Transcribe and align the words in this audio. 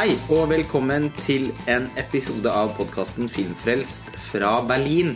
Hei 0.00 0.14
og 0.32 0.46
velkommen 0.48 1.10
til 1.20 1.50
en 1.68 1.90
episode 2.00 2.48
av 2.48 2.70
podkasten 2.72 3.26
Filmfrelst 3.28 4.06
fra 4.30 4.54
Berlin. 4.64 5.10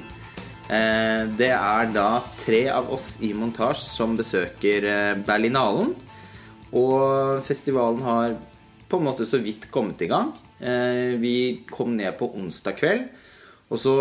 Eh, 0.69 1.25
Det 1.39 1.49
er 1.49 1.89
da 1.95 2.21
tre 2.37 2.69
av 2.69 2.93
oss 2.93 3.17
i 3.25 3.31
montasje 3.33 3.81
som 3.81 4.13
besøker 4.13 4.85
eh, 4.85 5.15
Berlinalen. 5.25 5.95
Og 6.77 7.41
festivalen 7.49 8.05
har 8.05 8.37
på 8.87 9.01
en 9.01 9.09
måte 9.09 9.25
så 9.25 9.41
vidt 9.41 9.71
kommet 9.73 10.05
i 10.05 10.11
gang. 10.13 10.35
Eh, 10.61 11.17
Vi 11.17 11.65
kom 11.71 11.97
ned 11.97 12.19
på 12.19 12.29
onsdag 12.37 12.77
kveld. 12.77 13.09
Og 13.71 13.81
så 13.81 13.97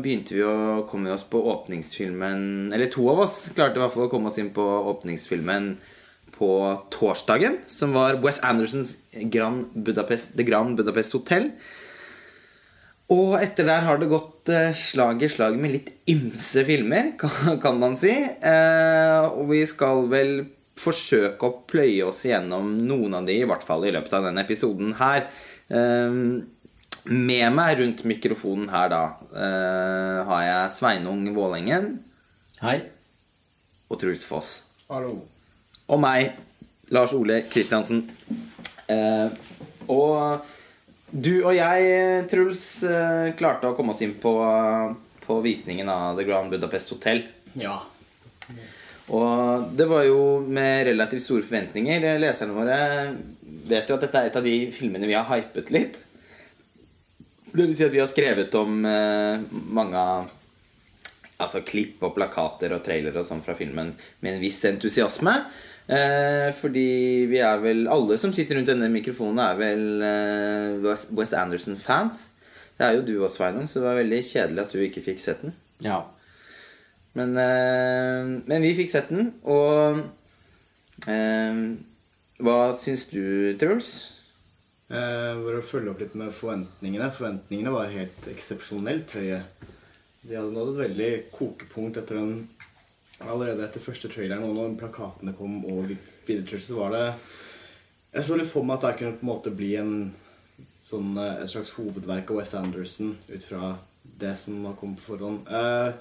begynte 0.00 0.32
vi 0.32 0.48
å 0.48 0.86
komme 0.88 1.12
oss 1.12 1.28
på 1.28 1.44
åpningsfilmen 1.44 2.72
Eller 2.72 2.88
to 2.88 3.04
av 3.12 3.20
oss 3.26 3.50
klarte 3.52 3.76
i 3.76 3.84
hvert 3.84 3.92
fall 3.92 4.08
å 4.08 4.10
komme 4.16 4.32
oss 4.32 4.40
inn 4.40 4.48
på 4.48 4.64
åpningsfilmen 4.64 5.76
på 6.42 6.50
torsdagen, 6.90 7.60
som 7.70 7.94
var 7.94 8.18
Wes 8.24 8.40
Andersons 8.42 8.96
Grand 9.30 9.70
Budapest, 9.74 10.34
The 10.36 10.46
Grand 10.46 10.74
Budapest 10.78 11.14
Hotel. 11.14 11.52
Og 13.12 13.36
etter 13.38 13.68
der 13.68 13.84
har 13.86 14.00
det 14.00 14.08
gått 14.10 14.50
eh, 14.50 14.72
slag 14.74 15.22
i 15.22 15.28
slag 15.30 15.58
med 15.60 15.74
litt 15.74 15.92
ymse 16.10 16.64
filmer, 16.66 17.12
kan, 17.62 17.78
man 17.78 17.94
si. 17.98 18.14
Eh, 18.14 19.26
og 19.28 19.52
vi 19.52 19.62
skal 19.68 20.08
vel 20.10 20.32
forsøke 20.82 21.46
å 21.46 21.60
pløye 21.68 22.08
oss 22.08 22.24
igjennom 22.26 22.72
noen 22.88 23.20
av 23.20 23.28
de, 23.28 23.36
i 23.38 23.46
hvert 23.46 23.66
fall 23.66 23.86
i 23.86 23.92
løpet 23.94 24.16
av 24.18 24.26
denne 24.26 24.42
episoden 24.42 24.96
her. 24.98 25.28
Eh, 25.70 26.18
med 27.02 27.46
meg 27.54 27.76
rundt 27.82 28.02
mikrofonen 28.08 28.72
her, 28.72 28.90
da, 28.90 29.04
eh, 29.34 30.18
har 30.26 30.42
jeg 30.48 30.74
Sveinung 30.78 31.22
Vålengen 31.36 31.92
Hei. 32.62 32.80
og 33.90 34.02
Truls 34.02 34.26
Foss. 34.26 34.56
Hallo. 34.88 35.20
Og 35.90 36.00
meg, 36.02 36.36
Lars 36.94 37.14
Ole 37.16 37.42
Kristiansen. 37.50 38.04
Eh, 38.90 39.32
og 39.90 40.44
du 41.10 41.34
og 41.42 41.54
jeg, 41.56 42.26
Truls, 42.30 42.64
eh, 42.88 43.32
klarte 43.38 43.70
å 43.70 43.76
komme 43.76 43.92
oss 43.92 44.02
inn 44.04 44.14
på, 44.20 44.34
på 45.24 45.40
visningen 45.44 45.88
av 45.92 46.20
The 46.20 46.28
Grand 46.28 46.52
Budapest 46.52 46.94
Hotel. 46.94 47.24
Ja. 47.58 47.80
Og 49.12 49.72
det 49.76 49.88
var 49.90 50.06
jo 50.06 50.40
med 50.46 50.86
relativt 50.88 51.24
store 51.26 51.44
forventninger. 51.44 52.06
Leserne 52.22 52.56
våre 52.56 52.78
vet 53.68 53.90
jo 53.90 53.98
at 53.98 54.06
dette 54.06 54.22
er 54.22 54.30
et 54.30 54.38
av 54.38 54.46
de 54.46 54.56
filmene 54.72 55.08
vi 55.08 55.18
har 55.18 55.28
hypet 55.28 55.72
litt. 55.74 55.98
Det 57.52 57.66
vil 57.66 57.74
si 57.76 57.84
at 57.84 57.92
vi 57.92 58.00
har 58.00 58.08
skrevet 58.08 58.54
om 58.56 58.78
eh, 58.88 59.42
mange 59.76 60.04
altså 61.42 61.60
klipp 61.66 62.00
og 62.06 62.14
plakater 62.16 62.72
og 62.72 62.84
trailere 62.86 63.20
og 63.20 63.26
sånn 63.26 63.42
fra 63.44 63.56
filmen 63.58 63.90
med 64.22 64.36
en 64.36 64.40
viss 64.40 64.62
entusiasme. 64.68 65.34
Eh, 65.90 66.52
fordi 66.54 67.26
vi 67.28 67.40
er 67.42 67.58
vel 67.58 67.88
Alle 67.90 68.14
som 68.20 68.30
sitter 68.32 68.54
rundt 68.56 68.68
denne 68.70 68.86
mikrofonen, 68.92 69.40
er 69.42 69.56
vel 69.58 70.02
eh, 70.06 70.76
Wes- 70.84 71.08
Wes 71.18 71.32
Anderson-fans. 71.34 72.28
Det 72.78 72.86
er 72.86 72.96
jo 72.96 73.02
du 73.06 73.14
også, 73.24 73.40
Sveinung, 73.42 73.66
så 73.68 73.80
det 73.80 73.88
var 73.88 73.98
veldig 74.00 74.20
kjedelig 74.24 74.62
at 74.62 74.72
du 74.72 74.78
ikke 74.84 75.02
fikk 75.04 75.20
sett 75.20 75.42
den. 75.42 75.52
Ja. 75.84 75.98
Men, 77.18 77.34
eh, 77.36 78.30
men 78.48 78.62
vi 78.64 78.74
fikk 78.78 78.90
sett 78.94 79.10
den, 79.12 79.32
og 79.44 80.00
eh, 81.10 81.62
Hva 82.42 82.56
syns 82.78 83.04
du, 83.10 83.52
Truls? 83.60 83.90
Eh, 84.92 85.34
for 85.42 85.58
å 85.58 85.64
følge 85.66 85.92
opp 85.92 86.00
litt 86.02 86.14
med 86.18 86.32
forventningene. 86.34 87.10
Forventningene 87.14 87.72
var 87.74 87.92
helt 87.92 88.26
eksepsjonelt 88.32 89.14
høye. 89.18 89.42
De 90.22 90.36
hadde 90.38 90.52
nådd 90.54 90.72
et 90.76 90.82
veldig 90.86 91.12
kokepunkt 91.34 91.96
etter 92.00 92.18
den 92.20 92.34
Allerede 93.30 93.64
etter 93.64 93.82
første 93.82 94.10
traileren 94.10 94.44
og 94.46 94.56
når 94.56 94.74
plakatene 94.80 95.34
kom 95.38 95.60
og 95.70 95.92
til, 96.26 96.42
så 96.60 96.78
var 96.80 96.94
det 96.96 97.06
Jeg 98.12 98.26
så 98.26 98.36
litt 98.36 98.50
for 98.50 98.66
meg 98.66 98.76
at 98.76 98.84
det 98.84 98.98
kunne 98.98 99.18
på 99.20 99.24
en 99.24 99.30
måte 99.30 99.54
bli 99.56 99.70
en 99.80 99.94
sånn, 100.82 101.14
eh, 101.16 101.42
et 101.44 101.50
slags 101.50 101.72
hovedverk 101.78 102.30
av 102.30 102.42
Wes 102.42 102.54
Anderson 102.58 103.14
ut 103.30 103.46
fra 103.46 103.76
det 104.02 104.34
som 104.36 104.64
har 104.66 104.76
kommet 104.76 105.00
på 105.00 105.14
forhånd. 105.14 105.48
Eh, 105.48 105.94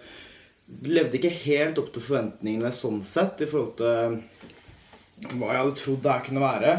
levde 0.91 1.19
ikke 1.19 1.31
helt 1.45 1.79
opp 1.79 1.91
til 1.93 2.03
forventningene 2.03 2.71
sånn 2.75 2.99
sett 3.05 3.43
i 3.45 3.49
forhold 3.49 3.77
til 3.79 5.37
hva 5.37 5.53
jeg 5.53 5.61
hadde 5.61 5.77
trodd 5.79 6.03
det 6.03 6.11
her 6.11 6.25
kunne 6.25 6.43
være. 6.43 6.75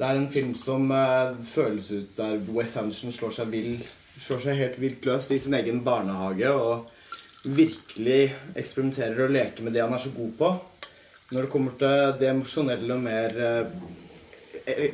Det 0.00 0.08
er 0.08 0.16
en 0.18 0.30
film 0.32 0.54
som 0.56 0.90
eh, 0.96 1.34
føles 1.44 1.90
ut 1.92 2.14
der 2.16 2.38
Wes 2.56 2.76
Anderson 2.80 3.12
slår 3.16 3.36
seg, 3.36 3.52
vill, 3.52 3.74
slår 4.16 4.46
seg 4.46 4.60
helt 4.60 4.80
vilt 4.82 5.08
løs 5.08 5.30
i 5.32 5.40
sin 5.40 5.56
egen 5.58 5.82
barnehage 5.86 6.52
og 6.56 6.88
virkelig 7.44 8.34
eksperimenterer 8.58 9.24
og 9.24 9.30
leker 9.32 9.62
med 9.64 9.72
det 9.74 9.82
han 9.84 9.94
er 9.96 10.02
så 10.02 10.10
god 10.14 10.32
på. 10.38 10.48
Når 11.30 11.40
det 11.42 11.52
kommer 11.52 11.72
til 11.78 11.96
det 12.20 12.28
emosjonelle 12.30 12.94
og 12.94 13.00
mer 13.04 13.30
eh, 13.46 13.66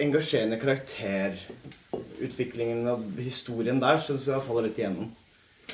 engasjerende 0.04 0.60
karakterutviklingen 0.60 2.88
og 2.92 2.98
historien 3.18 3.82
der, 3.82 3.96
så 3.98 4.06
syns 4.12 4.28
jeg 4.30 4.46
faller 4.46 4.64
litt 4.68 4.78
igjennom. 4.80 5.08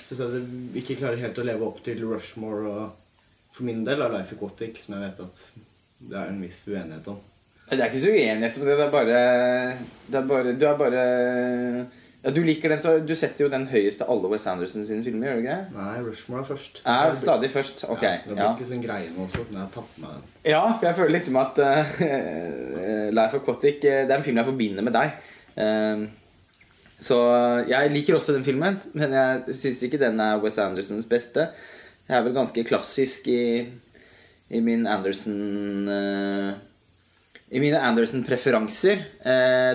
Syns 0.00 0.20
jeg 0.22 0.28
det 0.32 0.42
ikke 0.80 1.00
klarer 1.02 1.24
helt 1.24 1.40
å 1.42 1.48
leve 1.48 1.66
opp 1.66 1.78
til 1.84 1.98
Rushmore 2.06 2.62
og 2.70 2.84
for 3.52 3.62
min 3.68 3.82
del 3.84 3.98
av 4.00 4.12
Life 4.14 4.32
Aquatic, 4.36 4.74
som 4.80 4.90
jeg 4.96 5.04
vet 5.04 5.18
at 5.26 5.34
det 6.02 6.16
er 6.18 6.26
en 6.30 6.42
viss 6.42 6.68
uenighet 6.70 7.06
om. 7.12 7.18
Det 7.68 7.80
er 7.80 7.88
ikke 7.88 8.02
så 8.02 8.12
uenighet 8.12 8.58
om 8.58 8.64
det. 8.66 8.74
Det 8.78 8.86
er 8.86 8.92
bare, 8.92 9.18
det 10.08 10.18
er 10.18 10.26
bare 10.28 10.56
Du 10.56 10.64
er 10.68 10.78
bare 10.80 11.02
ja, 12.24 12.30
Du 12.30 12.40
liker 12.46 12.70
den, 12.70 12.80
så 12.80 12.92
du 13.02 13.14
setter 13.18 13.44
jo 13.46 13.50
den 13.50 13.64
høyest 13.66 14.02
av 14.04 14.10
alle 14.14 14.28
Wes 14.30 14.46
Anderson 14.46 14.84
sine 14.86 15.02
filmer, 15.02 15.26
gjør 15.28 15.38
du 15.40 15.42
ikke 15.42 15.56
det? 15.58 15.76
Nei, 15.76 15.94
Rushmore 16.06 16.40
er 16.44 16.48
først. 16.52 16.82
Er 16.86 17.12
stadig 17.18 17.50
først. 17.50 17.84
Ok. 17.90 18.02
Ja, 18.06 18.14
det 18.26 18.36
har 18.36 18.40
Ja, 18.44 18.48
blitt 18.52 18.62
litt 18.62 18.70
sånn 18.72 18.84
greie 18.84 19.10
nå 19.10 19.24
også, 19.26 19.42
så 19.48 19.56
jeg 19.56 19.60
har 19.62 19.70
tatt 19.74 19.98
med 19.98 20.10
den. 20.16 20.24
ja 20.52 20.62
for 20.78 20.86
jeg 20.88 20.98
føler 21.00 21.14
liksom 21.16 21.38
at 21.42 21.58
uh, 21.58 22.02
Life 23.18 23.36
Aquatic 23.40 23.78
uh, 23.82 24.02
Det 24.06 24.10
er 24.10 24.16
en 24.20 24.26
film 24.26 24.38
jeg 24.42 24.50
forbinder 24.52 24.86
med 24.86 24.94
deg. 24.94 25.14
Uh, 25.58 26.06
så 27.02 27.16
jeg 27.66 27.90
liker 27.90 28.14
også 28.14 28.36
den 28.36 28.44
filmen, 28.46 28.76
men 28.94 29.10
jeg 29.18 29.54
syns 29.58 29.80
ikke 29.88 29.98
den 29.98 30.20
er 30.22 30.38
Wes 30.44 30.58
Andersons 30.62 31.08
beste. 31.10 31.48
Jeg 32.06 32.18
er 32.18 32.22
vel 32.28 32.34
ganske 32.36 32.62
klassisk 32.68 33.26
i, 33.32 33.66
i 34.54 34.60
min 34.62 34.86
Anderson 34.86 35.88
Uh, 35.90 36.52
I 37.52 37.58
mine 37.60 37.80
Anderson-preferanser. 37.84 39.00
Eh, 39.28 39.72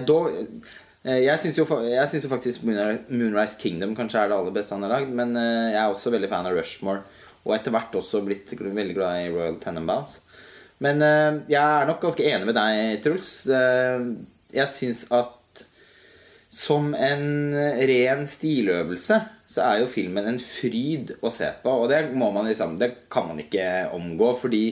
jeg 1.05 1.39
syns 1.39 1.59
jo, 1.59 1.65
jo 1.67 2.31
faktisk 2.31 2.65
Moonrise 2.67 3.59
Kingdom 3.61 3.93
kanskje 3.95 4.23
er 4.23 4.31
det 4.31 4.37
aller 4.39 4.55
beste 4.55 4.75
han 4.75 4.83
har 4.87 4.95
lagd. 4.97 5.13
Men 5.15 5.35
eh, 5.39 5.73
jeg 5.73 5.81
er 5.81 5.93
også 5.93 6.13
veldig 6.13 6.29
fan 6.31 6.49
av 6.49 6.57
Rushmore. 6.57 7.05
Og 7.47 7.55
etter 7.55 7.71
hvert 7.71 7.95
også 7.95 8.23
blitt 8.25 8.51
veldig 8.59 8.95
glad 8.97 9.21
i 9.21 9.31
Royal 9.31 9.59
Tenenbaums. 9.61 10.19
Men 10.83 11.01
eh, 11.05 11.41
jeg 11.53 11.61
er 11.61 11.87
nok 11.89 12.01
ganske 12.03 12.27
enig 12.27 12.49
med 12.49 12.57
deg, 12.57 12.99
Truls. 13.05 13.31
Eh, 13.47 14.11
jeg 14.57 14.73
syns 14.73 15.05
at 15.15 15.33
som 16.57 16.93
en 16.95 17.53
ren 17.87 18.23
stiløvelse 18.27 19.17
så 19.47 19.63
er 19.63 19.81
jo 19.81 19.89
filmen 19.89 20.27
en 20.27 20.39
fryd 20.41 21.15
å 21.23 21.31
se 21.31 21.47
på. 21.63 21.71
Og 21.71 21.89
det 21.91 22.03
man 22.15 22.47
liksom 22.47 22.77
Det 22.79 23.09
kan 23.11 23.29
man 23.29 23.39
ikke 23.39 23.89
omgå, 23.95 24.33
fordi 24.41 24.65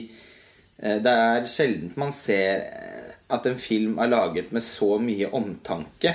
eh, 0.78 0.98
det 1.00 1.12
er 1.12 1.48
sjelden 1.48 1.92
man 1.96 2.12
ser 2.12 2.66
eh, 2.66 3.05
at 3.32 3.46
en 3.50 3.56
film 3.58 3.98
er 3.98 4.10
laget 4.12 4.52
med 4.54 4.62
så 4.62 4.96
mye 5.02 5.30
omtanke 5.34 6.12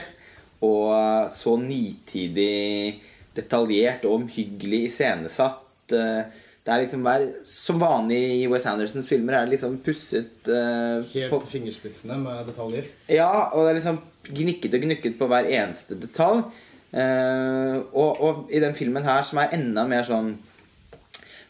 og 0.64 1.32
så 1.34 1.56
nitidig 1.58 3.02
detaljert 3.36 4.06
og 4.06 4.22
omhyggelig 4.22 4.86
iscenesatt. 4.92 5.94
Eh, 5.98 6.24
Det 6.62 6.70
er 6.70 6.84
liksom 6.84 7.02
hver, 7.02 7.24
Som 7.44 7.80
vanlig 7.82 8.44
i 8.44 8.48
Wes 8.48 8.68
Andersons 8.70 9.08
filmer 9.10 9.34
er 9.34 9.46
det 9.48 9.56
liksom 9.56 9.80
pusset 9.82 10.46
uh, 10.46 11.02
Helt 11.10 11.32
på, 11.32 11.40
fingerspissene 11.50 12.20
med 12.22 12.46
detaljer. 12.46 12.86
ja, 13.10 13.50
og 13.50 13.66
det 13.66 13.72
er 13.72 13.80
liksom 13.80 13.98
gnikket 14.30 14.76
og 14.78 14.82
gnukket 14.86 15.18
på 15.18 15.28
hver 15.32 15.50
eneste 15.50 15.98
detalj. 15.98 16.44
Uh, 16.94 17.82
og, 17.98 18.22
og 18.22 18.54
i 18.54 18.60
den 18.62 18.76
filmen 18.78 19.04
her, 19.04 19.24
som 19.26 19.40
er 19.42 19.56
enda 19.58 19.88
mer 19.90 20.06
sånn 20.06 20.36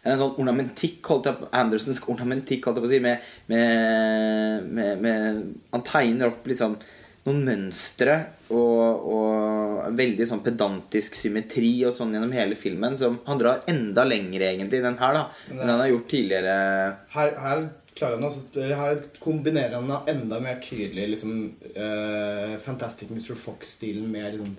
en 0.01 0.17
sånn 0.17 0.39
ornamentikk, 0.41 0.99
holdt 1.11 1.29
jeg 1.29 1.37
på, 1.37 1.51
Andersensk 1.53 2.09
ornamentikk, 2.09 2.65
holdt 2.65 2.79
jeg 2.79 2.85
på 2.85 2.89
å 2.89 2.93
si, 2.95 3.01
med, 3.03 3.29
med, 3.51 4.67
med, 4.73 5.03
med 5.03 5.41
Han 5.75 5.85
tegner 5.85 6.31
opp 6.31 6.47
liksom 6.49 6.79
noen 7.21 7.43
mønstre 7.45 8.15
og, 8.49 9.03
og 9.13 9.91
veldig 9.97 10.25
sånn 10.25 10.41
pedantisk 10.41 11.17
symmetri 11.19 11.75
og 11.85 11.93
sånn 11.93 12.15
gjennom 12.15 12.33
hele 12.33 12.57
filmen. 12.57 12.97
Som 12.97 13.19
han 13.27 13.41
drar 13.41 13.61
enda 13.69 14.07
lenger 14.07 14.47
egentlig 14.47 14.81
i 14.81 14.87
den 14.87 14.97
her, 15.01 15.19
da, 15.19 15.27
enn 15.53 15.67
han 15.67 15.83
har 15.83 15.91
gjort 15.91 16.09
tidligere. 16.15 16.55
Her, 17.13 17.35
her 17.43 17.63
klarer 17.93 18.17
han 18.17 18.25
også, 18.25 18.65
her 18.81 19.03
kombinerer 19.21 19.77
han 19.77 20.09
enda 20.09 20.41
mer 20.41 20.57
tydelig 20.65 21.11
liksom, 21.13 21.37
uh, 21.75 22.57
Fantastic 22.65 23.13
Mr. 23.13 23.35
Fox-stilen 23.37 24.09
med 24.09 24.39
liksom, 24.39 24.57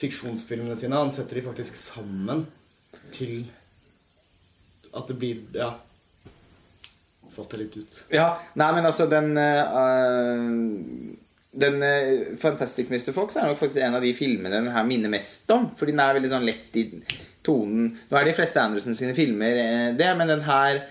fiksjonsfilmene 0.00 0.78
sine. 0.80 0.98
Han 0.98 1.14
setter 1.14 1.38
de 1.38 1.46
faktisk 1.46 1.78
sammen 1.78 2.48
til 3.14 3.44
at 4.96 5.08
det 5.10 5.16
blir 5.20 5.40
Ja. 5.54 5.74
Fått 7.30 7.52
det 7.54 7.60
litt 7.60 7.76
ut. 7.78 7.96
Ja, 8.10 8.32
nei, 8.58 8.70
men 8.74 8.86
altså 8.88 9.04
den 9.06 9.36
uh, 9.38 10.86
Den 11.54 11.76
uh, 11.78 12.36
Fantastic 12.42 12.90
Mr. 12.90 13.12
Fox 13.14 13.36
er 13.38 13.46
nok 13.46 13.60
faktisk 13.60 13.84
en 13.86 13.94
av 13.94 14.02
de 14.02 14.10
filmene 14.16 14.50
den 14.50 14.72
her 14.74 14.86
minner 14.86 15.12
mest 15.12 15.50
om. 15.54 15.68
For 15.78 15.86
den 15.86 16.02
er 16.02 16.16
veldig 16.18 16.32
sånn 16.32 16.48
lett 16.48 16.74
i 16.80 16.88
tonen. 17.46 17.92
Nå 18.10 18.18
er 18.18 18.26
de 18.26 18.34
fleste 18.34 18.62
Anderson 18.62 18.98
sine 18.98 19.14
filmer 19.14 19.62
uh, 19.62 19.90
det, 19.98 20.10
men 20.18 20.32
den 20.34 20.42
her 20.48 20.82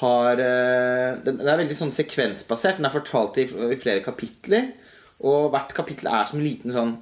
har 0.00 0.40
uh, 0.40 1.10
den, 1.20 1.36
den 1.42 1.52
er 1.52 1.60
veldig 1.60 1.76
sånn 1.76 1.92
sekvensbasert. 1.94 2.80
Den 2.80 2.88
er 2.88 2.96
fortalt 2.96 3.42
i, 3.44 3.44
i 3.44 3.80
flere 3.80 4.00
kapitler. 4.04 4.72
Og 5.20 5.52
hvert 5.52 5.76
kapittel 5.76 6.08
er 6.10 6.24
som 6.28 6.40
en 6.40 6.48
liten 6.48 6.72
sånn 6.72 6.96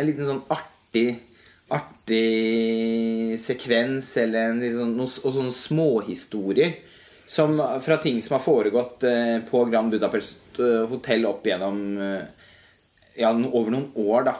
en 0.00 0.08
liten 0.08 0.24
sånn 0.24 0.42
artig 0.52 1.20
Artig 1.72 3.38
sekvens 3.40 4.16
eller 4.20 4.50
en 4.50 4.60
liksom, 4.60 4.96
noe, 4.98 5.08
og 5.08 5.36
sånne 5.36 5.54
småhistorier 5.54 6.74
som, 7.26 7.54
fra 7.82 7.96
ting 7.96 8.22
som 8.22 8.36
har 8.36 8.44
foregått 8.44 9.06
eh, 9.08 9.38
på 9.48 9.64
Grand 9.64 9.90
Budapest 9.90 10.58
eh, 10.60 10.82
hotell 10.90 11.24
opp 11.30 11.46
igjennom 11.46 11.78
eh, 11.96 12.48
Ja, 13.16 13.30
over 13.32 13.72
noen 13.72 13.90
år, 13.94 14.26
da. 14.28 14.34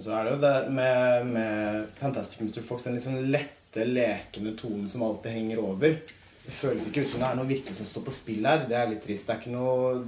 Så 0.00 0.10
er 0.12 0.26
det 0.26 0.32
jo 0.34 0.40
det 0.42 0.54
med, 0.74 1.28
med 1.32 1.86
Fantastic 2.00 2.40
Mr. 2.40 2.62
Fox 2.64 2.84
den 2.88 2.96
liksom 2.96 3.18
lette, 3.30 3.84
lekende 3.84 4.54
tonen 4.58 4.88
som 4.88 5.04
alltid 5.06 5.36
henger 5.36 5.62
over. 5.62 5.96
Det 6.44 6.52
føles 6.52 6.88
ikke 6.88 7.04
ut 7.04 7.08
som 7.08 7.22
det 7.22 7.28
er 7.30 7.38
noe 7.38 7.48
virkelig 7.48 7.76
som 7.78 7.88
står 7.88 8.04
på 8.08 8.12
spill 8.12 8.48
her. 8.48 8.66
Det 8.68 8.76
er 8.76 8.90
litt 8.90 9.04
trist. 9.04 9.28
Det 9.28 9.32
er 9.32 9.40
ikke 9.40 9.54
noe, 9.54 10.02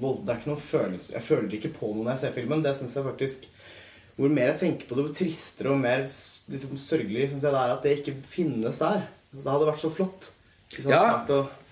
vold, 0.00 0.22
det 0.24 0.32
er 0.32 0.38
ikke 0.40 0.52
noe 0.52 0.62
følelse 0.62 1.12
Jeg 1.16 1.26
føler 1.26 1.56
ikke 1.58 1.74
på 1.74 1.90
noe 1.90 2.06
når 2.06 2.14
jeg 2.14 2.22
ser 2.22 2.36
filmen. 2.38 2.62
Det 2.64 2.72
syns 2.78 2.96
jeg 2.96 3.08
faktisk 3.08 3.48
Hvor 4.14 4.30
mer 4.30 4.52
jeg 4.52 4.60
tenker 4.60 4.88
på 4.88 4.96
det, 4.96 5.04
hvor 5.08 5.16
tristere 5.16 5.72
og 5.72 5.80
mer 5.82 6.04
liksom, 6.04 6.78
sørgelig 6.78 7.28
synes 7.32 7.46
jeg 7.46 7.54
det 7.54 7.60
er 7.60 7.74
at 7.74 7.84
det 7.86 7.94
ikke 7.98 8.16
finnes 8.28 8.80
der. 8.82 9.04
Det 9.34 9.50
hadde 9.50 9.68
vært 9.68 9.82
så 9.82 9.90
flott. 9.90 10.30
Ja. 10.86 11.04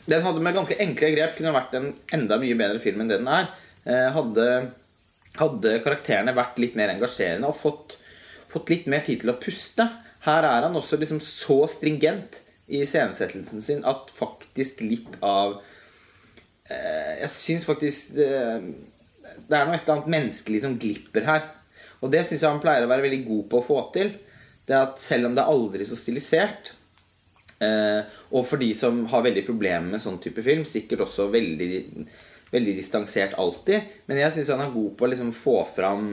Den 0.07 0.25
hadde 0.25 0.43
med 0.43 0.57
ganske 0.57 0.79
enkle 0.83 1.13
grep 1.15 1.37
kunne 1.39 1.55
vært 1.55 1.75
en 1.79 1.93
enda 2.15 2.39
mye 2.43 2.59
bedre 2.59 2.83
film 2.83 3.03
enn 3.03 3.11
det 3.11 3.21
den 3.21 3.31
er. 3.31 3.51
Eh, 3.87 4.09
hadde, 4.15 4.47
hadde 5.39 5.77
karakterene 5.85 6.35
vært 6.35 6.59
litt 6.63 6.79
mer 6.79 6.91
engasjerende 6.95 7.51
og 7.51 7.59
fått, 7.59 7.97
fått 8.51 8.73
litt 8.75 8.89
mer 8.91 9.05
tid 9.07 9.23
til 9.23 9.35
å 9.35 9.39
puste. 9.43 9.87
Her 10.27 10.47
er 10.47 10.67
han 10.67 10.79
også 10.79 10.99
liksom 10.99 11.23
så 11.23 11.61
stringent 11.71 12.41
i 12.73 12.83
iscenesettelsen 12.83 13.63
sin 13.63 13.87
at 13.87 14.11
faktisk 14.15 14.83
litt 14.85 15.17
av 15.27 15.59
eh, 16.71 17.23
Jeg 17.23 17.31
syns 17.35 17.67
faktisk 17.69 18.15
det, 18.17 18.29
det 19.49 19.57
er 19.59 19.67
noe 19.67 19.77
et 19.77 19.83
eller 19.83 19.99
annet 19.99 20.15
menneskelig 20.15 20.63
som 20.65 20.79
glipper 20.81 21.27
her. 21.27 21.51
Og 22.03 22.13
det 22.13 22.25
syns 22.27 22.43
jeg 22.43 22.51
han 22.51 22.63
pleier 22.63 22.85
å 22.85 22.91
være 22.91 23.07
veldig 23.07 23.25
god 23.27 23.49
på 23.51 23.61
å 23.61 23.67
få 23.67 23.81
til. 23.95 24.13
Det 24.67 24.79
at 24.79 25.01
selv 25.03 25.29
om 25.29 25.35
det 25.35 25.43
er 25.43 25.53
aldri 25.55 25.87
så 25.87 25.99
stilisert, 25.99 26.73
Eh, 27.63 28.15
og 28.35 28.47
for 28.49 28.61
de 28.61 28.73
som 28.75 29.05
har 29.13 29.25
veldig 29.27 29.45
problemer 29.47 29.95
med 29.95 30.03
sånn 30.03 30.19
type 30.23 30.43
film, 30.45 30.65
sikkert 30.69 31.05
også 31.07 31.29
veldig, 31.33 31.85
veldig 32.51 32.75
distansert 32.79 33.37
alltid. 33.41 33.95
Men 34.11 34.25
jeg 34.25 34.37
syns 34.37 34.53
han 34.55 34.65
er 34.65 34.75
god 34.75 34.97
på 34.99 35.07
å 35.07 35.13
liksom 35.13 35.31
få 35.37 35.61
fram 35.69 36.11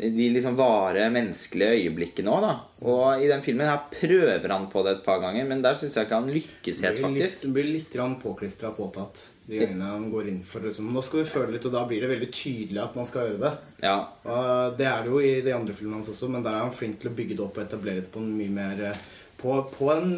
de 0.00 0.26
liksom 0.32 0.54
vare 0.56 1.10
menneskelige 1.12 1.76
øyeblikkene 1.76 2.32
òg, 2.32 2.44
da. 2.46 2.52
Og 2.88 3.20
i 3.20 3.26
den 3.28 3.42
filmen 3.44 3.68
her 3.68 3.82
prøver 3.92 4.48
han 4.48 4.64
på 4.72 4.84
det 4.86 4.94
et 4.94 5.02
par 5.04 5.20
ganger, 5.20 5.44
men 5.48 5.60
der 5.64 5.76
syns 5.76 5.98
jeg 5.98 6.08
ikke 6.08 6.20
han 6.22 6.30
lykkes 6.32 6.80
helt, 6.86 7.02
faktisk. 7.04 7.44
litt, 7.44 7.52
blir 7.56 7.68
litt 7.68 7.98
påklistra 8.22 8.72
påtatt. 8.76 9.26
De 9.50 9.58
gangene 9.58 9.86
han 9.90 10.10
går 10.12 10.28
inn 10.30 10.42
for 10.46 10.62
liksom, 10.62 10.92
Nå 10.94 11.02
skal 11.02 11.22
vi 11.22 11.30
føle 11.30 11.54
litt, 11.54 11.64
og 11.66 11.74
da 11.74 11.82
blir 11.88 12.04
det 12.04 12.10
veldig 12.12 12.28
tydelig 12.30 12.82
at 12.82 12.98
man 12.98 13.08
skal 13.08 13.26
gjøre 13.26 13.40
det. 13.42 13.54
Ja. 13.82 13.96
Og 14.22 14.76
det 14.78 14.86
er 14.86 15.02
det 15.02 15.10
jo 15.10 15.22
i 15.24 15.32
de 15.42 15.54
andre 15.56 15.74
filmene 15.74 15.98
hans 15.98 16.10
også, 16.12 16.28
men 16.30 16.44
der 16.44 16.54
er 16.54 16.66
han 16.66 16.76
flink 16.76 17.00
til 17.00 17.10
å 17.10 17.16
bygge 17.16 17.38
det 17.38 17.46
opp 17.46 17.58
og 17.58 17.64
etablere 17.64 18.04
det 18.04 18.12
på 18.14 18.22
en 18.22 18.36
mye 18.36 18.52
mer 18.54 18.84
eh, 18.90 19.00
På, 19.40 19.56
på 19.72 19.88
en 19.88 20.10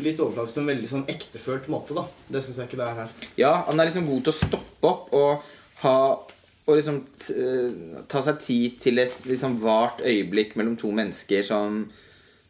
litt 0.00 0.18
overfladisk, 0.24 0.56
men 0.56 0.72
veldig 0.72 0.88
sånn 0.88 1.06
ektefølt 1.12 1.68
måte, 1.68 1.94
da. 1.94 2.06
Det 2.32 2.40
syns 2.42 2.62
jeg 2.62 2.70
ikke 2.70 2.80
det 2.80 2.88
er 2.88 2.98
her. 3.02 3.14
Ja, 3.36 3.52
han 3.68 3.78
er 3.78 3.90
liksom 3.90 4.08
god 4.08 4.24
til 4.24 4.32
å 4.32 4.38
stoppe 4.38 4.88
opp 4.88 5.14
og 5.14 5.54
ha 5.84 5.94
og 6.68 6.76
liksom 6.76 6.98
eh, 7.32 8.02
ta 8.12 8.20
seg 8.24 8.40
tid 8.44 8.80
til 8.82 9.00
et 9.00 9.14
liksom 9.28 9.54
vart 9.62 10.02
øyeblikk 10.04 10.56
mellom 10.58 10.74
to 10.80 10.90
mennesker 10.92 11.46
som 11.46 11.86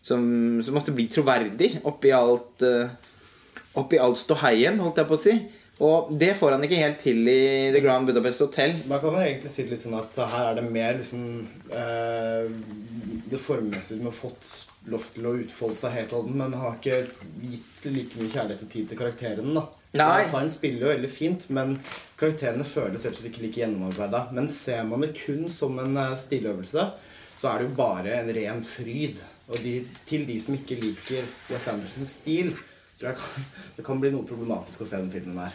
som, 0.01 0.23
som 0.63 0.75
måtte 0.75 0.95
bli 0.95 1.09
troverdig 1.11 1.81
oppi 1.89 2.15
alt 2.15 2.65
uh, 2.67 2.89
Oppi 3.79 3.99
alt 4.01 4.19
ståheien, 4.19 4.79
holdt 4.81 4.97
jeg 4.99 5.07
på 5.07 5.15
å 5.15 5.21
si. 5.23 5.33
Og 5.85 6.09
det 6.19 6.33
får 6.35 6.57
han 6.57 6.65
ikke 6.67 6.81
helt 6.81 6.99
til 7.03 7.21
i 7.31 7.71
The 7.75 7.83
Grand 7.85 8.09
Budapest 8.09 8.43
Hotel. 8.43 8.75
Man 8.91 8.99
kan 9.03 9.15
vel 9.15 9.29
egentlig 9.29 9.53
si 9.53 9.63
det 9.63 9.77
litt 9.77 9.85
sånn 9.85 9.99
at 9.99 10.17
her 10.33 10.51
er 10.51 10.59
det 10.59 10.65
mer 10.67 10.99
liksom 10.99 11.23
eh, 11.71 12.49
Det 13.31 13.39
formmessige 13.39 14.03
med 14.03 14.11
å 14.11 14.17
fått 14.17 14.51
lov 14.91 15.05
til 15.15 15.29
å 15.29 15.37
utfolde 15.39 15.77
seg 15.79 15.95
helt 15.95 16.15
og 16.17 16.31
men 16.33 16.57
har 16.57 16.79
ikke 16.79 17.03
gitt 17.45 17.83
like 17.93 18.19
mye 18.19 18.33
kjærlighet 18.33 18.65
og 18.65 18.71
tid 18.73 18.89
til 18.89 18.99
karakterene. 18.99 19.55
da 19.55 19.67
Nei. 19.97 20.25
Faren 20.29 20.51
spiller 20.53 20.85
jo 20.85 20.93
veldig 20.93 21.11
fint, 21.13 21.47
men 21.55 21.77
karakterene 22.21 22.67
føles 22.67 23.07
og 23.09 23.29
ikke 23.29 23.45
like 23.45 23.63
gjennomarbeida. 23.63 24.27
Men 24.37 24.51
ser 24.53 24.83
man 24.89 25.05
det 25.05 25.15
kun 25.17 25.47
som 25.53 25.79
en 25.81 25.97
eh, 25.97 26.17
stiløvelse, 26.19 26.89
så 27.39 27.51
er 27.53 27.61
det 27.61 27.69
jo 27.69 27.79
bare 27.79 28.19
en 28.19 28.33
ren 28.35 28.65
fryd. 28.67 29.23
Og 29.49 29.63
de, 29.65 29.79
til 30.09 30.27
de 30.29 30.37
som 30.43 30.59
ikke 30.59 30.77
liker 30.77 31.29
Wes 31.49 31.69
Andersens 31.71 32.19
stil, 32.19 32.51
tror 32.99 33.13
jeg 33.13 33.21
kan, 33.21 33.47
det 33.77 33.85
kan 33.87 34.01
bli 34.03 34.11
noe 34.15 34.27
problematisk 34.27 34.83
å 34.83 34.89
se 34.89 34.99
den 34.99 35.13
filmen 35.13 35.39
her. 35.41 35.55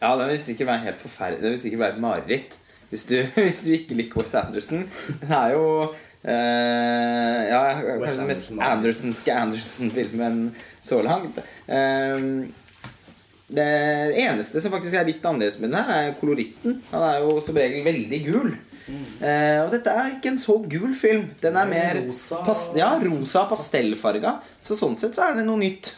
Ja, 0.00 0.14
den 0.18 0.28
vil 0.32 0.40
sikkert 0.42 0.72
være 0.72 0.84
helt 0.88 1.00
forferdelig. 1.00 1.42
Den 1.44 1.54
vil 1.54 1.62
sikkert 1.62 1.84
være 1.84 1.96
et 1.96 2.02
mareritt. 2.04 2.58
Hvis 2.90 3.06
du, 3.08 3.14
hvis 3.46 3.62
du 3.64 3.70
ikke 3.76 3.96
liker 3.98 4.20
Wes 4.20 4.34
Anderson. 4.38 4.84
Den 5.22 5.32
er 5.38 5.54
jo 5.54 5.64
eh, 5.84 7.40
Ja, 7.48 7.62
kanskje 7.78 8.18
den 8.18 8.28
mest 8.28 8.50
Anderson, 8.50 8.66
Andersonske 8.72 9.38
Anderson-filmen 9.38 10.44
så 10.82 11.00
langt. 11.06 11.40
Eh, 11.66 12.28
det 13.54 13.70
eneste 14.24 14.60
som 14.60 14.72
faktisk 14.72 14.96
er 14.98 15.08
litt 15.08 15.24
annerledes 15.24 15.58
med 15.60 15.70
den 15.70 15.78
her, 15.78 15.90
er 16.08 16.14
koloritten. 16.18 16.78
Han 16.90 17.04
er 17.06 17.18
jo 17.22 17.36
som 17.44 17.58
regel 17.58 17.84
veldig 17.86 18.22
gul. 18.24 18.54
Uh, 18.84 19.64
og 19.64 19.70
dette 19.72 19.92
er 19.92 20.10
ikke 20.16 20.34
en 20.34 20.40
så 20.40 20.58
gul 20.60 20.90
film. 20.96 21.28
Den 21.40 21.56
er 21.56 21.68
mer 21.68 22.00
Rosa. 22.02 22.42
pas, 22.44 22.66
ja, 22.76 22.90
rosa 23.00 23.46
pastellfarga. 23.48 24.36
Så 24.64 24.76
sånn 24.76 24.98
sett 25.00 25.16
så 25.16 25.28
er 25.28 25.38
det 25.38 25.46
noe 25.48 25.60
nytt. 25.60 25.94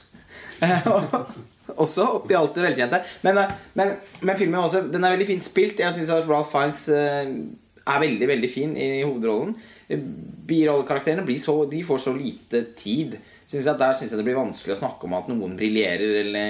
Eh, 0.63 0.89
og- 0.95 1.37
også 1.77 2.05
oppi 2.21 2.37
alt 2.39 2.55
det 2.55 2.63
velkjente. 2.63 3.01
Men, 3.27 3.39
eh, 3.43 3.51
men, 3.75 3.95
men 4.23 4.39
filmen 4.39 4.63
også, 4.63 4.85
den 4.93 5.05
er 5.05 5.17
veldig 5.17 5.27
fint 5.29 5.45
spilt. 5.45 5.81
Jeg 5.83 5.93
syns 5.97 6.13
at 6.15 6.29
Ralph 6.31 6.53
Fiennes 6.53 6.83
eh, 6.95 7.33
er 7.87 8.03
veldig 8.03 8.29
veldig 8.31 8.51
fin 8.51 8.73
i 8.79 8.91
hovedrollen. 9.05 9.55
Birollekarakterene 10.47 11.25
blir 11.27 11.39
så, 11.43 11.59
de 11.71 11.83
får 11.87 12.01
så 12.07 12.15
lite 12.17 12.63
tid. 12.79 13.17
Synes 13.47 13.67
jeg, 13.69 13.79
der 13.79 13.95
syns 13.99 14.13
jeg 14.15 14.21
det 14.21 14.27
blir 14.27 14.39
vanskelig 14.39 14.77
å 14.77 14.81
snakke 14.85 15.07
om 15.09 15.17
at 15.19 15.29
noen 15.31 15.55
briljerer. 15.59 16.17
Eller 16.25 16.49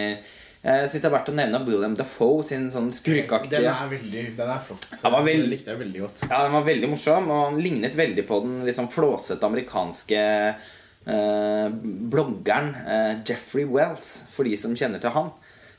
Jeg 0.66 0.88
syns 0.90 1.02
det 1.04 1.08
er 1.10 1.14
verdt 1.14 1.28
å 1.30 1.36
nevne 1.36 1.60
William 1.66 1.96
Dafoe 1.98 2.44
sin 2.46 2.70
sånn 2.72 2.88
Den 2.88 2.96
skurkeaktige 2.96 3.60
er 3.70 3.90
veldig, 3.92 4.22
den 4.38 4.48
er 4.54 4.62
flott. 4.64 4.86
Den, 4.94 5.12
var 5.12 5.26
veld... 5.26 5.44
Den 5.44 5.52
likte 5.52 5.74
jeg 5.74 5.82
veldig 5.84 6.02
godt. 6.06 6.24
Ja, 6.30 6.40
den 6.46 6.56
var 6.56 6.64
veldig 6.66 6.90
morsom, 6.90 7.28
og 7.30 7.44
han 7.50 7.60
lignet 7.62 7.98
veldig 8.00 8.24
på 8.26 8.40
den 8.46 8.56
liksom 8.66 8.88
flåsete 8.92 9.46
amerikanske 9.50 10.24
eh, 10.24 10.72
bloggeren 11.06 12.72
eh, 12.74 13.12
Jeffrey 13.26 13.66
Wells, 13.70 14.24
for 14.34 14.48
de 14.48 14.56
som 14.58 14.74
kjenner 14.76 15.02
til 15.02 15.14
han. 15.14 15.30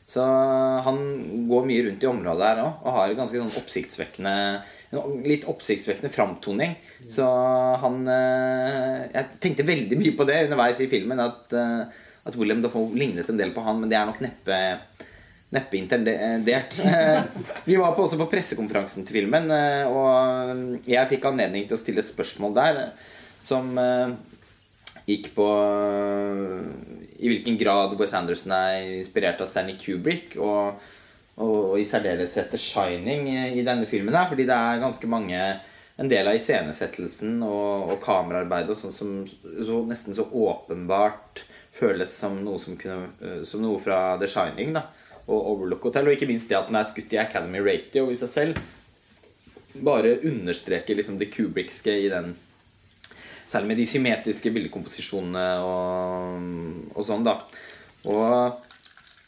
Så 0.07 0.23
han 0.85 0.99
går 1.49 1.65
mye 1.67 1.83
rundt 1.83 2.03
i 2.05 2.07
området 2.07 2.45
her 2.47 2.61
òg, 2.63 2.77
og 2.85 2.93
har 2.95 3.11
en 3.11 3.17
ganske 3.19 3.41
sånn 3.41 3.57
oppsiktsvekkende 3.59 4.35
en 4.95 5.17
litt 5.27 5.43
oppsiktsvekkende 5.51 6.11
framtoning. 6.13 6.77
Så 7.11 7.25
han 7.81 8.05
eh, 8.07 9.01
Jeg 9.11 9.41
tenkte 9.43 9.65
veldig 9.67 9.99
mye 9.99 10.13
på 10.15 10.27
det 10.29 10.45
underveis 10.45 10.79
i 10.79 10.87
filmen, 10.91 11.19
at, 11.19 11.51
eh, 11.51 12.05
at 12.23 12.39
William 12.39 12.63
Dafoe 12.63 12.95
lignet 12.95 13.27
en 13.27 13.41
del 13.41 13.51
på 13.55 13.65
han, 13.67 13.81
men 13.81 13.91
det 13.91 13.99
er 13.99 14.07
nok 14.07 14.23
neppe 14.23 14.61
Neppe 15.55 15.77
intendert. 15.79 16.73
Eh, 16.83 17.21
Vi 17.63 17.75
var 17.79 17.93
på, 17.95 18.03
også 18.03 18.17
på 18.19 18.27
pressekonferansen 18.31 19.05
til 19.07 19.21
filmen, 19.21 19.51
eh, 19.51 19.87
og 19.87 20.87
jeg 20.87 21.07
fikk 21.11 21.27
anledning 21.29 21.67
til 21.67 21.77
å 21.77 21.79
stille 21.79 22.03
et 22.03 22.09
spørsmål 22.09 22.55
der 22.57 22.79
eh, 22.81 23.05
som 23.43 23.69
eh, 23.79 24.11
gikk 25.07 25.31
på 25.37 25.47
eh, 25.47 26.67
i 27.23 27.31
hvilken 27.31 27.57
grad 27.59 27.95
Wes 27.99 28.13
Anderson 28.17 28.53
er 28.55 28.97
inspirert 28.97 29.41
av 29.41 29.49
Stanley 29.49 29.77
Kubrick, 29.79 30.35
og, 30.35 30.83
og, 31.39 31.55
og 31.71 31.79
i 31.79 31.87
særdeleshet 31.87 32.51
The 32.51 32.59
Shining 32.61 33.29
eh, 33.31 33.57
i 33.57 33.65
denne 33.65 33.87
filmen 33.89 34.15
her, 34.17 34.27
fordi 34.29 34.47
det 34.49 34.57
er 34.57 34.83
ganske 34.83 35.09
mange 35.11 35.41
en 35.97 36.11
del 36.11 36.27
av 36.29 36.37
iscenesettelsen 36.37 37.39
og, 37.41 37.93
og 37.93 38.01
kameraarbeidet 38.03 38.75
og 38.75 38.77
sånn 38.77 38.93
som 38.93 39.13
så, 39.25 39.79
nesten 39.87 40.13
så 40.13 40.27
åpenbart 40.29 41.41
føles 41.73 42.13
som 42.13 42.37
noe 42.43 42.61
som 42.61 42.77
kunne 42.77 43.07
eh, 43.23 43.41
Som 43.47 43.63
noe 43.65 43.79
fra 43.81 44.17
The 44.21 44.29
Shining 44.29 44.75
da 44.77 44.85
og 45.27 45.47
Overlook 45.51 45.89
Hotel. 45.89 46.07
Og 46.07 46.15
ikke 46.15 46.29
minst 46.29 46.47
det 46.51 46.55
at 46.59 46.69
den 46.69 46.77
er 46.79 46.87
skutt 46.87 47.13
i 47.13 47.19
Academy 47.19 47.59
Ratio 47.63 48.07
i 48.11 48.15
seg 48.15 48.29
selv. 48.31 48.61
Bare 49.83 50.17
understreker 50.25 50.95
liksom 50.95 51.17
det 51.19 51.31
kubrickske 51.33 51.97
i 52.05 52.11
den 52.13 52.31
Særlig 53.47 53.71
med 53.71 53.79
de 53.79 53.87
symmetriske 53.87 54.51
bildekomposisjonene 54.51 55.45
og, 55.63 56.47
og 56.93 57.05
sånn, 57.07 57.23
da. 57.23 57.37
Og 58.07 58.65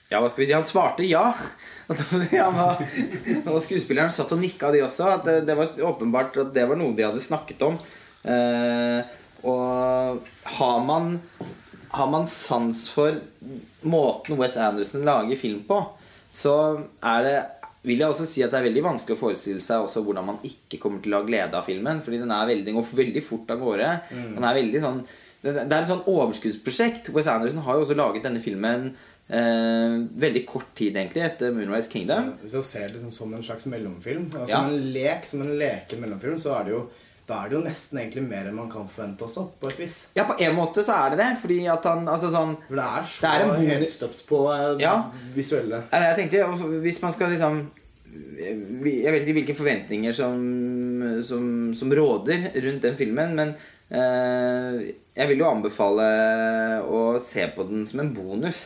ja, 0.09 0.17
hva 0.17 0.29
skal 0.31 0.41
vi 0.41 0.49
si? 0.49 0.55
Han 0.57 0.65
svarte 0.65 1.05
ja. 1.05 1.27
Han 1.89 2.57
var, 2.57 2.81
og 3.45 3.61
skuespilleren 3.63 4.11
satt 4.13 4.33
og 4.33 4.41
nikka, 4.41 4.71
de 4.73 4.83
også. 4.85 5.13
Det, 5.25 5.39
det 5.47 5.55
var 5.57 5.77
åpenbart 5.91 6.37
at 6.41 6.51
det 6.55 6.65
var 6.69 6.79
noe 6.79 6.95
de 6.97 7.05
hadde 7.05 7.23
snakket 7.23 7.61
om. 7.67 7.77
Eh, 8.25 9.15
og 9.47 10.25
har 10.57 10.81
man, 10.83 11.13
har 11.93 12.09
man 12.11 12.27
sans 12.29 12.83
for 12.91 13.21
måten 13.85 14.39
Wes 14.41 14.57
Anderson 14.59 15.05
lager 15.07 15.39
film 15.39 15.61
på, 15.69 15.79
så 16.33 16.55
er 16.99 17.25
det 17.25 17.37
vil 17.83 18.01
jeg 18.03 18.09
også 18.11 18.25
si 18.27 18.41
at 18.43 18.51
det 18.51 18.59
er 18.59 18.65
veldig 18.67 18.83
vanskelig 18.83 19.15
å 19.15 19.19
forestille 19.21 19.61
seg 19.63 19.85
også 19.85 20.01
hvordan 20.03 20.25
man 20.27 20.39
ikke 20.43 20.79
kommer 20.83 20.99
til 21.03 21.13
å 21.15 21.21
ha 21.21 21.27
glede 21.27 21.55
av 21.55 21.63
filmen. 21.67 22.01
Fordi 22.03 22.19
den 22.19 22.31
er 22.35 22.49
veldig, 22.49 22.65
den 22.67 22.75
går 22.75 22.89
veldig 22.99 23.23
fort 23.23 23.53
av 23.55 23.61
gårde. 23.63 23.91
Den 24.35 24.43
er 24.43 24.57
veldig 24.59 24.81
sånn 24.83 25.01
det 25.39 25.53
det 25.55 25.71
er 25.71 25.85
et 25.85 25.87
sånn 25.87 26.01
overskuddsprosjekt. 26.11 27.13
Wes 27.15 27.27
Anderson 27.31 27.61
har 27.63 27.77
jo 27.79 27.85
også 27.85 27.95
laget 27.95 28.25
denne 28.27 28.41
filmen 28.43 28.89
eh, 29.31 29.93
veldig 30.19 30.41
kort 30.49 30.73
tid 30.75 30.97
egentlig 30.99 31.23
etter 31.23 31.53
Moonrise 31.55 31.87
Kingdom. 31.91 32.33
Hvis 32.43 32.57
man 32.59 32.65
ser 32.67 32.87
det 32.89 32.97
liksom 32.97 33.13
som 33.15 33.33
en 33.37 33.45
slags 33.47 33.65
mellomfilm, 33.71 34.25
altså 34.33 34.49
Ja. 34.51 34.57
som 34.65 34.73
en 34.73 34.89
lek, 34.93 35.25
som 35.25 35.41
en 35.45 35.53
leke 35.61 35.99
mellomfilm, 36.01 36.35
så 36.41 36.57
er 36.59 36.65
det 36.67 36.73
jo 36.75 36.81
Da 37.29 37.43
er 37.43 37.49
det 37.51 37.57
jo 37.59 37.61
nesten 37.61 37.99
egentlig 38.01 38.23
mer 38.25 38.47
enn 38.49 38.57
man 38.57 38.69
kan 38.71 38.87
forvente 38.89 39.25
også, 39.27 39.43
på 39.61 39.69
et 39.69 39.81
vis. 39.83 39.97
Ja, 40.17 40.23
på 40.25 40.37
en 40.41 40.55
måte 40.57 40.81
så 40.85 40.95
er 40.97 41.13
det 41.13 41.19
det. 41.21 41.27
Fordi 41.43 41.59
at 41.69 41.85
han 41.85 42.07
Altså 42.09 42.31
sånn 42.33 42.55
For 42.65 42.79
det 42.79 42.85
er 42.87 43.05
så 43.05 43.21
Det 43.21 43.33
er 43.33 43.43
en 43.45 43.67
helt 43.69 43.91
støpt 43.91 44.23
på 44.29 44.39
eh, 44.53 44.71
Ja. 44.81 44.95
visuelle 45.35 45.83
jeg 45.93 46.17
tenkte, 46.17 46.47
Hvis 46.81 47.01
man 47.03 47.13
skal 47.13 47.33
liksom 47.35 47.59
Jeg 48.39 49.13
vet 49.13 49.21
ikke 49.21 49.37
hvilke 49.41 49.57
forventninger 49.57 50.15
som, 50.15 50.39
som, 51.27 51.45
som 51.77 51.93
råder 51.93 52.49
rundt 52.63 52.87
den 52.87 52.97
filmen, 52.97 53.35
men 53.37 53.51
eh, 53.93 54.89
jeg 55.19 55.29
vil 55.29 55.43
jo 55.43 55.49
anbefale 55.51 56.07
å 56.87 57.01
se 57.21 57.45
på 57.53 57.65
den 57.69 57.85
som 57.85 58.01
en 58.01 58.13
bonus. 58.15 58.61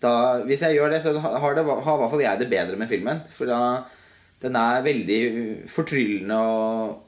Da, 0.00 0.40
hvis 0.46 0.62
jeg 0.64 0.78
gjør 0.78 0.94
det, 0.94 1.02
så 1.02 1.12
har, 1.18 1.58
det, 1.58 1.64
har 1.66 1.98
i 1.98 2.00
hvert 2.00 2.14
fall 2.14 2.24
jeg 2.24 2.40
det 2.40 2.48
bedre 2.52 2.78
med 2.80 2.88
filmen. 2.88 3.20
For 3.34 3.50
da 3.50 3.60
den 4.44 4.56
er 4.60 4.84
veldig 4.84 5.18
fortryllende 5.72 6.36
å, 6.36 6.54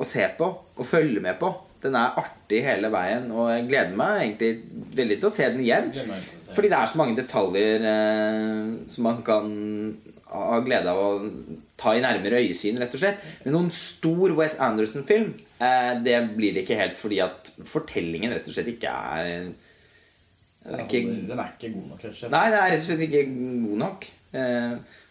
å 0.01 0.09
se 0.09 0.25
på 0.39 0.49
og 0.49 0.89
følge 0.89 1.23
med 1.25 1.37
på. 1.41 1.53
Den 1.85 1.97
er 1.99 2.17
artig 2.19 2.63
hele 2.65 2.89
veien, 2.91 3.29
og 3.31 3.51
jeg 3.53 3.67
gleder 3.69 3.99
meg 3.99 4.23
egentlig 4.23 4.51
veldig 4.97 5.19
til 5.21 5.29
å 5.29 5.35
se 5.35 5.49
den 5.53 5.63
igjen. 5.63 5.91
Se. 5.93 6.55
Fordi 6.57 6.71
det 6.73 6.79
er 6.79 6.91
så 6.91 7.01
mange 7.01 7.17
detaljer 7.19 7.85
eh, 7.93 8.71
som 8.91 9.07
man 9.07 9.21
kan 9.27 9.53
ha 10.33 10.59
glede 10.65 10.91
av 10.91 10.99
å 10.99 11.11
ta 11.79 11.93
i 11.95 12.03
nærmere 12.03 12.41
øyesyn, 12.43 12.81
rett 12.81 12.97
og 12.97 13.03
slett. 13.05 13.23
Men 13.45 13.55
noen 13.59 13.71
stor 13.75 14.33
Wes 14.41 14.57
Anderson-film, 14.63 15.35
eh, 15.61 15.93
det 16.03 16.19
blir 16.35 16.57
det 16.57 16.65
ikke 16.65 16.81
helt 16.81 16.99
fordi 16.99 17.21
at 17.25 17.53
fortellingen 17.69 18.35
rett 18.35 18.49
og 18.49 18.57
slett 18.57 18.73
ikke 18.73 18.91
er 18.91 19.33
Den 20.67 20.75
er 20.75 20.81
er, 20.81 20.87
ikke, 20.89 21.03
den 21.29 21.39
er 21.39 21.51
ikke 21.53 21.75
god 21.77 21.91
nok, 21.93 22.01
rett 22.01 22.15
og 22.15 22.21
slett. 22.23 22.33
Nei, 22.33 22.47
den 22.51 22.63
er 22.63 22.73
rett 22.73 22.83
og 22.83 22.89
slett 22.89 23.05
ikke 23.07 23.27
god 23.37 23.83
nok. 23.85 24.09
Eh, 24.37 25.03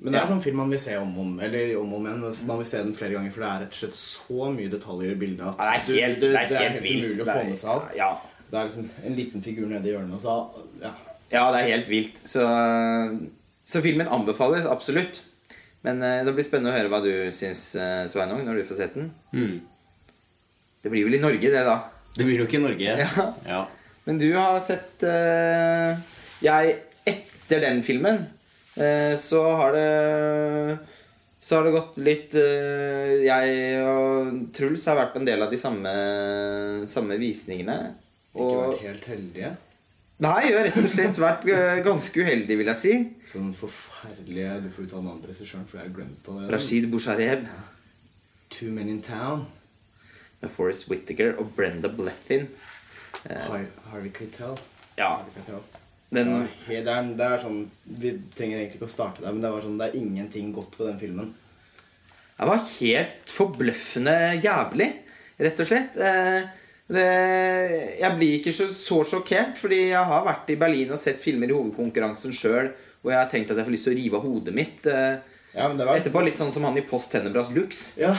Men 0.00 0.12
det 0.12 0.20
er 0.20 0.28
sånn 0.28 0.42
film 0.44 0.56
man 0.60 0.70
vil 0.70 0.80
se 0.82 0.96
om 1.00 1.12
om, 1.18 1.30
eller 1.40 1.70
om 1.80 1.92
om 1.96 2.04
igjen. 2.06 2.24
altså, 2.28 2.46
Man 2.46 2.58
vil 2.60 2.66
se 2.68 2.78
den 2.84 2.94
flere 2.94 3.16
ganger, 3.16 3.30
for 3.34 3.40
det 3.44 3.48
er 3.50 3.60
rett 3.64 3.74
og 3.74 3.80
slett 3.80 3.96
så 3.98 4.48
mye 4.54 4.72
detaljer 4.72 5.12
i 5.14 5.18
bildet 5.20 5.46
at 5.46 5.58
ja, 5.58 5.70
det 5.72 5.76
er 5.76 5.86
du- 5.86 6.00
helt, 6.00 6.20
det, 6.20 6.30
det 6.32 6.36
er 6.36 6.64
helt 6.68 6.80
helt 6.80 7.04
umulig 7.04 7.22
å 7.24 7.28
få 7.30 7.44
med 7.48 7.58
seg 7.62 7.70
alt. 7.74 7.96
Ja, 7.96 8.10
Det 8.50 8.58
er 8.60 8.64
liksom 8.68 8.90
en 9.04 9.16
liten 9.16 9.42
figur 9.42 9.66
nede 9.66 9.88
i 9.88 9.92
hjørnet, 9.94 10.14
og 10.14 10.20
så 10.22 10.36
ja. 10.82 10.92
Ja, 11.32 11.46
det 11.52 11.62
er 11.64 11.70
helt 11.72 11.88
vilt. 11.90 12.20
Så, 12.22 12.42
så 13.66 13.80
filmen 13.82 14.06
anbefales 14.06 14.66
absolutt. 14.70 15.22
Men 15.82 16.02
eh, 16.02 16.20
det 16.26 16.34
blir 16.36 16.46
spennende 16.46 16.70
å 16.70 16.76
høre 16.76 16.90
hva 16.92 17.00
du 17.02 17.10
syns, 17.34 17.64
eh, 17.78 18.04
Sveinung, 18.10 18.44
når 18.46 18.60
du 18.60 18.64
får 18.68 18.78
sett 18.78 18.94
den. 18.94 19.08
Mm. 19.34 19.56
Det 20.82 20.92
blir 20.92 21.06
vel 21.08 21.18
i 21.18 21.22
Norge, 21.22 21.50
det, 21.50 21.64
da. 21.66 21.76
Det 22.16 22.24
blir 22.26 22.38
jo 22.40 22.46
ikke 22.46 22.60
i 22.60 22.64
Norge. 22.64 22.94
Ja. 23.02 23.26
Ja. 23.46 23.60
Men 24.06 24.18
du 24.22 24.28
har 24.38 24.60
sett 24.62 25.02
uh, 25.02 25.98
Jeg 26.46 26.76
Etter 27.10 27.60
den 27.64 27.80
filmen 27.82 28.22
så 29.20 29.42
har 29.56 29.72
det 29.72 30.78
Så 31.40 31.56
har 31.56 31.64
det 31.64 31.72
gått 31.76 31.96
litt 32.02 32.34
eh, 32.36 33.12
Jeg 33.24 33.78
og 33.86 34.40
Truls 34.56 34.84
har 34.90 34.98
vært 34.98 35.12
på 35.14 35.20
en 35.22 35.28
del 35.28 35.44
av 35.46 35.52
de 35.52 35.58
samme, 35.60 35.92
samme 36.90 37.16
visningene. 37.20 37.76
Ikke 38.34 38.56
vært 38.66 38.82
helt 38.84 39.06
heldige. 39.12 39.52
Nei, 40.24 40.34
jeg 40.48 40.56
har 40.56 40.64
rett 40.64 40.76
og 40.80 40.88
slett 40.92 41.18
vært 41.20 41.44
eh, 41.52 41.78
ganske 41.84 42.20
uheldig, 42.24 42.56
vil 42.60 42.70
jeg 42.72 42.80
si. 42.80 42.92
Sånn 43.28 43.50
forferdelige 43.56 44.58
Du 44.64 44.70
får 44.72 44.86
uttale 44.88 45.04
navnet 45.06 45.24
på 45.26 45.30
regissøren, 45.32 45.66
for 45.68 45.78
jeg 45.80 45.86
har 45.90 45.96
glemt 45.98 46.20
det 46.24 46.32
allerede. 46.34 46.52
Rashid 46.56 46.88
Bushareb 46.92 47.46
Two 48.52 48.70
Men 48.72 48.88
in 48.92 49.02
Town. 49.04 49.46
med 50.40 50.50
Forest 50.52 50.88
Whittaker 50.90 51.34
og 51.40 51.52
Brenda 51.56 51.88
Blethyn. 51.88 52.48
Har 53.26 53.64
Harvey 53.92 54.10
Keitel. 54.12 54.58
Ja, 54.98 55.14
Harvey 55.16 55.32
Keitel. 55.38 55.62
Den 56.14 56.28
Ja, 56.70 56.82
det, 56.86 56.92
er, 56.92 57.08
det 57.18 57.26
er 57.26 57.40
sånn 57.42 57.62
Vi 57.98 58.12
trenger 58.36 58.60
egentlig 58.60 58.78
ikke 58.78 58.86
å 58.88 58.92
starte 58.92 59.24
der, 59.24 59.32
men 59.34 59.42
det, 59.42 59.50
var 59.50 59.64
sånn, 59.64 59.78
det 59.80 59.88
er 59.90 59.98
ingenting 59.98 60.52
godt 60.54 60.78
ved 60.78 60.92
den 60.92 61.00
filmen. 61.00 61.32
Det 62.36 62.46
var 62.50 62.62
helt 62.68 63.32
forbløffende 63.32 64.14
jævlig, 64.44 64.90
rett 65.40 65.60
og 65.64 65.68
slett. 65.72 65.96
Eh, 65.98 66.46
Det, 66.86 67.02
jeg 67.98 68.14
blir 68.14 68.34
ikke 68.38 68.52
så, 68.54 68.68
så 68.70 69.00
sjokkert, 69.02 69.56
fordi 69.58 69.88
jeg 69.88 70.02
har 70.06 70.22
vært 70.22 70.52
i 70.54 70.58
Berlin 70.60 70.92
og 70.94 71.00
sett 71.02 71.18
filmer 71.18 71.50
i 71.50 71.56
hovedkonkurransen 71.56 72.30
sjøl, 72.36 72.68
og 73.02 73.10
jeg 73.10 73.18
har 73.18 73.30
tenkt 73.32 73.50
at 73.50 73.58
jeg 73.58 73.66
får 73.66 73.74
lyst 73.74 73.88
til 73.88 73.94
å 73.96 73.98
rive 73.98 74.20
av 74.20 74.28
hodet 74.28 74.54
mitt. 74.54 74.86
eh, 74.86 75.16
Ja, 75.56 75.68
men 75.68 75.78
det 75.80 75.86
var 75.88 75.96
Etterpå 75.96 76.20
litt 76.20 76.36
sånn 76.36 76.50
som 76.52 76.66
han 76.68 76.76
i 76.76 76.82
Post 76.84 77.14
Tenebras 77.14 77.48
Lux. 77.54 77.94
Ja. 77.96 78.10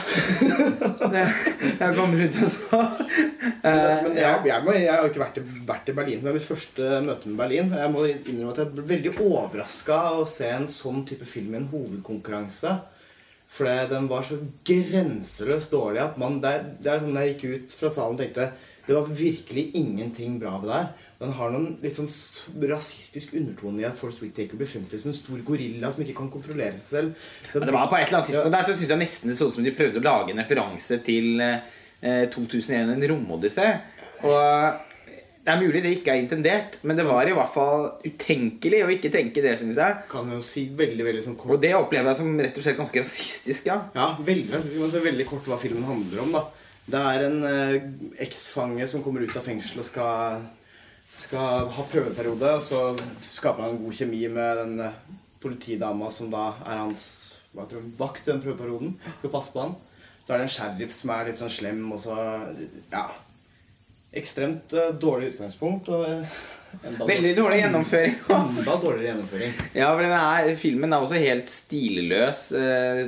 Jeg 1.78 1.94
kom 1.94 2.10
rundt 2.18 2.38
og 2.42 2.50
sa 2.50 2.80
Men, 3.62 3.78
men 4.02 4.16
jeg, 4.18 4.40
jeg, 4.48 4.62
må, 4.64 4.74
jeg 4.74 4.90
har 4.90 5.06
ikke 5.06 5.22
vært 5.22 5.38
i, 5.38 5.42
vært 5.66 5.90
i 5.90 5.94
Berlin. 5.94 6.20
Det 6.22 6.28
var 6.28 6.36
mitt 6.36 6.46
første 6.46 7.00
møte 7.04 7.30
med 7.30 7.38
Berlin. 7.38 7.70
Jeg 7.78 7.92
må 7.94 8.04
innrømme 8.08 8.52
at 8.54 8.60
jeg 8.62 8.72
ble 8.74 8.84
veldig 8.90 9.12
overraska 9.22 9.98
å 10.18 10.26
se 10.28 10.50
en 10.50 10.66
sånn 10.70 11.04
type 11.06 11.26
film 11.28 11.54
i 11.54 11.60
en 11.60 11.68
hovedkonkurranse. 11.70 12.74
For 13.48 13.64
den 13.90 14.08
var 14.10 14.22
så 14.28 14.36
grenseløst 14.68 15.72
dårlig 15.72 16.02
at 16.04 16.18
man 16.20 16.40
det, 16.42 16.50
er- 16.84 17.00
sånn 17.00 17.16
jeg 17.16 17.34
gikk 17.36 17.44
ut 17.54 17.76
fra 17.78 17.88
salen 17.92 18.18
og 18.18 18.20
tenkte 18.20 18.50
det 18.88 18.96
var 18.96 19.08
virkelig 19.12 19.66
ingenting 19.76 20.38
bra 20.40 20.54
ved 20.62 20.68
det 20.70 20.76
her. 20.78 20.86
Den 21.20 21.32
har 21.36 21.50
noen 21.52 21.74
litt 21.82 21.96
sånn 21.98 22.08
rasistisk 22.70 23.34
undertone 23.36 23.82
i 23.82 23.84
at 23.84 23.96
Force 23.98 24.22
Whittaker 24.22 24.56
blir 24.56 24.68
fremstilt 24.70 25.02
som 25.02 25.10
en 25.10 25.16
stor 25.18 25.42
gorilla 25.44 25.90
som 25.92 26.04
ikke 26.04 26.14
kan 26.16 26.30
kontrollere 26.32 26.72
seg 26.78 26.88
selv. 26.88 27.26
Så 27.52 27.58
Men 27.60 27.68
det 27.68 27.74
var 27.76 27.90
på 27.90 27.98
et 27.98 28.06
eller 28.06 28.20
annet 28.22 28.30
tidspunkt 28.30 28.56
der 28.56 28.64
så 28.68 28.76
synes 28.78 28.92
jeg 28.94 29.02
nesten 29.02 29.28
det 29.32 29.36
så 29.36 29.48
ut 29.50 29.56
som 29.58 29.66
de 29.66 29.74
prøvde 29.76 30.00
å 30.00 30.06
lage 30.06 30.32
en 30.32 30.40
referanse 30.40 31.00
til 31.04 31.40
eh, 31.44 32.24
2001 32.32 32.94
En 32.94 33.04
romodyssé. 33.12 33.66
Og 34.24 34.87
det 35.48 35.54
er 35.54 35.62
mulig 35.62 35.80
det 35.80 35.90
ikke 35.96 36.12
er 36.12 36.20
intendert, 36.20 36.74
men 36.84 36.98
det 36.98 37.06
var 37.08 37.24
i 37.24 37.32
hvert 37.32 37.48
fall 37.54 37.86
utenkelig 38.04 38.82
å 38.84 38.90
ikke 38.92 39.08
tenke 39.14 39.40
det, 39.40 39.54
synes 39.56 39.78
jeg. 39.80 39.94
kan 40.10 40.28
jo 40.28 40.42
si 40.44 40.66
veldig 40.76 41.06
veldig 41.06 41.22
sånn 41.24 41.36
kort 41.40 41.54
Og 41.54 41.62
det 41.62 41.70
opplever 41.72 42.10
jeg 42.10 42.18
som 42.18 42.34
rett 42.44 42.58
og 42.60 42.66
slett 42.66 42.76
ganske 42.76 43.00
rasistisk, 43.00 43.70
ja. 43.70 43.78
Ja, 43.96 44.10
veldig. 44.20 44.50
Jeg 44.52 44.66
synes 44.66 44.74
må 44.82 44.90
se 44.92 45.00
veldig 45.00 45.24
kort 45.30 45.48
hva 45.48 45.56
filmen 45.56 45.86
handler 45.88 46.20
om. 46.26 46.34
da. 46.36 46.42
Det 46.92 47.00
er 47.14 47.24
en 47.30 47.38
eh, 47.48 47.78
eksfange 48.26 48.84
som 48.92 49.00
kommer 49.06 49.24
ut 49.24 49.36
av 49.40 49.46
fengsel 49.48 49.80
og 49.80 49.86
skal, 49.88 50.42
skal 51.24 51.70
ha 51.78 51.86
prøveperiode. 51.94 52.50
Og 52.58 52.66
så 52.66 52.82
skaper 53.24 53.64
han 53.64 53.78
en 53.78 53.82
god 53.86 53.96
kjemi 54.02 54.20
med 54.32 54.60
den 54.62 54.74
eh, 54.84 54.98
politidama 55.40 56.10
som 56.12 56.28
da 56.34 56.50
er 56.66 56.82
hans 56.82 57.06
hva 57.56 57.64
tror 57.64 57.80
jeg, 57.80 57.94
vakt 57.96 58.28
den 58.28 58.42
prøveperioden. 58.44 58.92
Skal 59.22 59.32
passe 59.32 59.56
på 59.56 59.64
han. 59.64 59.72
Så 60.20 60.34
er 60.36 60.42
det 60.42 60.50
en 60.50 60.54
sheriff 60.58 60.92
som 60.92 61.14
er 61.16 61.30
litt 61.30 61.40
sånn 61.40 61.52
slem, 61.56 61.86
og 61.96 62.04
så 62.04 62.18
Ja. 62.92 63.06
Ekstremt 64.16 64.72
eh, 64.72 64.94
dårlig 65.00 65.34
utgangspunkt. 65.34 65.88
og 65.92 66.06
enda 66.88 67.06
Veldig 67.08 67.34
dårlig 67.36 67.58
gjennomføring. 67.60 68.14
Enda 68.38 68.76
dårligere 68.80 69.10
gjennomføring. 69.10 69.52
Ja, 69.76 69.90
for 69.92 70.04
denne 70.04 70.54
Filmen 70.60 70.94
er 70.94 71.04
også 71.04 71.20
helt 71.20 71.52
stilløs. 71.52 72.42
Eh, 72.56 73.02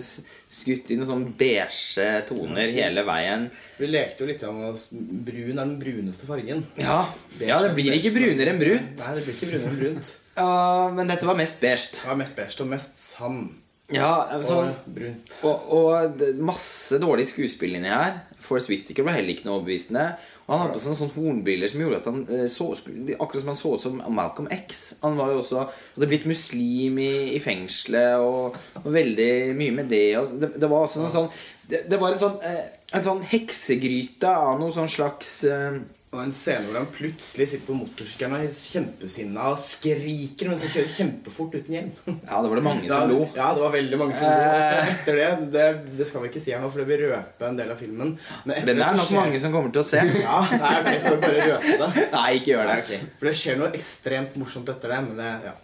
skutt 0.50 0.92
i 0.92 0.98
noen 0.98 1.08
sånn 1.08 1.24
beige 1.40 2.10
toner 2.28 2.72
hele 2.74 3.04
veien. 3.08 3.48
Vi 3.78 3.88
lekte 3.88 4.24
jo 4.24 4.30
litt 4.32 4.44
om 4.48 4.60
at 4.68 4.84
brun 4.92 5.54
er 5.54 5.62
den 5.62 5.78
bruneste 5.80 6.28
fargen. 6.28 6.66
Ja, 6.80 7.02
ja 7.40 7.62
det 7.64 7.72
blir 7.78 7.96
ikke 7.96 8.14
brunere 8.18 8.52
enn 8.52 8.60
brunt. 8.60 9.00
Nei, 9.00 9.16
det 9.16 9.24
blir 9.24 9.38
ikke 9.38 9.52
brunere 9.54 9.72
enn 9.72 9.80
brunt. 9.84 10.16
Ja, 10.40 10.88
men 10.94 11.10
dette 11.10 11.26
var 11.28 11.36
mest 11.36 11.58
beige. 11.60 11.98
Ja, 12.06 12.14
mest 12.16 12.36
beige 12.38 12.62
og 12.62 12.68
mest 12.70 12.96
sand 12.96 13.50
Ja, 13.94 14.26
altså, 14.30 14.60
og 14.62 14.90
brunt. 14.94 15.36
og, 15.42 15.70
og 15.74 16.22
masse 16.46 16.98
dårlig 17.02 17.26
skuespill 17.30 17.74
inni 17.78 17.90
her. 17.90 18.20
Forrest 18.40 18.70
Whittaker 18.70 19.04
var 19.06 19.16
heller 19.18 19.34
ikke 19.34 19.46
noe 19.48 19.58
overbevisende. 19.58 20.04
Og 20.46 20.54
han 20.54 20.62
hadde 20.64 20.74
på 20.74 20.82
seg 20.82 20.96
sånne 20.98 21.14
hornbriller 21.14 21.70
som 21.70 21.82
gjorde 21.84 22.00
at 22.00 22.08
han 22.10 22.22
eh, 22.34 22.46
så 22.50 22.68
akkurat 22.74 23.42
som 23.42 23.52
han 23.52 23.58
så 23.58 23.74
ut 23.74 23.84
som 23.84 24.00
Malcolm 24.16 24.48
X. 24.54 24.82
Han 25.04 25.18
var 25.20 25.32
jo 25.34 25.42
også 25.42 25.64
hadde 25.68 26.10
blitt 26.10 26.28
muslim 26.30 26.98
i, 27.02 27.12
i 27.36 27.40
fengselet 27.42 28.24
og, 28.24 28.58
og 28.82 28.90
veldig 28.94 29.30
mye 29.58 29.76
med 29.80 29.90
det. 29.92 30.04
Og 30.20 30.36
det, 30.42 30.54
det 30.58 30.70
var 30.70 30.86
også 30.86 31.04
noe 31.04 31.12
sånn 31.12 31.30
det, 31.70 31.84
det 31.90 32.00
var 32.02 32.14
en 32.14 32.22
sånn, 32.22 32.38
eh, 32.42 32.62
en 32.98 33.06
sånn 33.06 33.22
heksegryte 33.30 34.30
av 34.30 34.58
noe 34.58 34.74
sånn 34.74 34.90
slags 34.90 35.36
eh, 35.46 35.82
Og 36.10 36.18
en 36.24 36.32
scene 36.34 36.64
hvor 36.66 36.74
han 36.80 36.88
plutselig 36.90 37.44
sitter 37.52 37.68
på 37.68 37.74
motorsykkelen 37.78 38.32
og 38.34 38.42
er 38.42 38.48
kjempesinna 38.50 39.44
og 39.52 39.60
skriker 39.62 40.48
mens 40.50 40.64
han 40.66 40.72
kjører 40.72 40.88
kjempefort 40.90 41.52
uten 41.54 41.76
hjelm. 41.76 41.92
Ja, 42.26 42.40
det 42.42 42.50
var 42.50 42.58
det 42.58 42.64
mange 42.66 42.88
Da- 42.90 42.96
som 42.98 43.12
lo. 43.12 43.18
Ja, 43.36 43.52
det 43.54 43.62
var 43.62 43.74
veldig 43.76 44.00
mange 44.00 44.16
som 44.18 44.26
lo. 44.26 44.40
Og 44.40 44.64
så 44.64 44.72
Eh. 44.80 44.90
etter 44.96 45.20
det, 45.20 45.28
det 45.54 45.68
Det 46.00 46.08
skal 46.10 46.24
vi 46.24 46.32
ikke 46.32 46.42
si 46.42 46.50
her 46.50 46.58
nå, 46.64 46.70
for 46.74 46.82
det 46.82 46.88
vil 46.90 47.06
røpe 47.12 47.46
en 47.46 47.56
del 47.62 47.70
av 47.70 47.78
filmen. 47.78 48.16
Men 48.44 48.56
Den 48.66 48.66
det 48.66 48.74
er 48.74 48.90
det 48.90 48.98
nok 48.98 49.06
skjer- 49.06 49.20
mange 49.22 49.38
som 49.46 49.52
kommer 49.54 49.70
til 49.78 49.84
å 49.84 49.86
se. 49.86 50.02
Ja, 50.26 50.40
nei, 50.50 50.74
ok, 50.82 50.90
skal 50.98 51.16
vi 51.16 51.22
bare 51.28 51.48
røpe 51.52 51.78
det? 51.94 52.06
Nei, 52.18 52.28
ikke 52.40 52.54
gjør 52.56 52.66
Nei, 52.72 52.80
det. 52.90 53.00
For 53.20 53.30
det 53.30 53.36
skjer 53.44 53.60
noe 53.62 53.70
ekstremt 53.78 54.34
morsomt 54.42 54.68
etter 54.74 54.96
det, 54.96 55.02
men 55.06 55.16
det 55.22 55.32
Ja. 55.46 55.54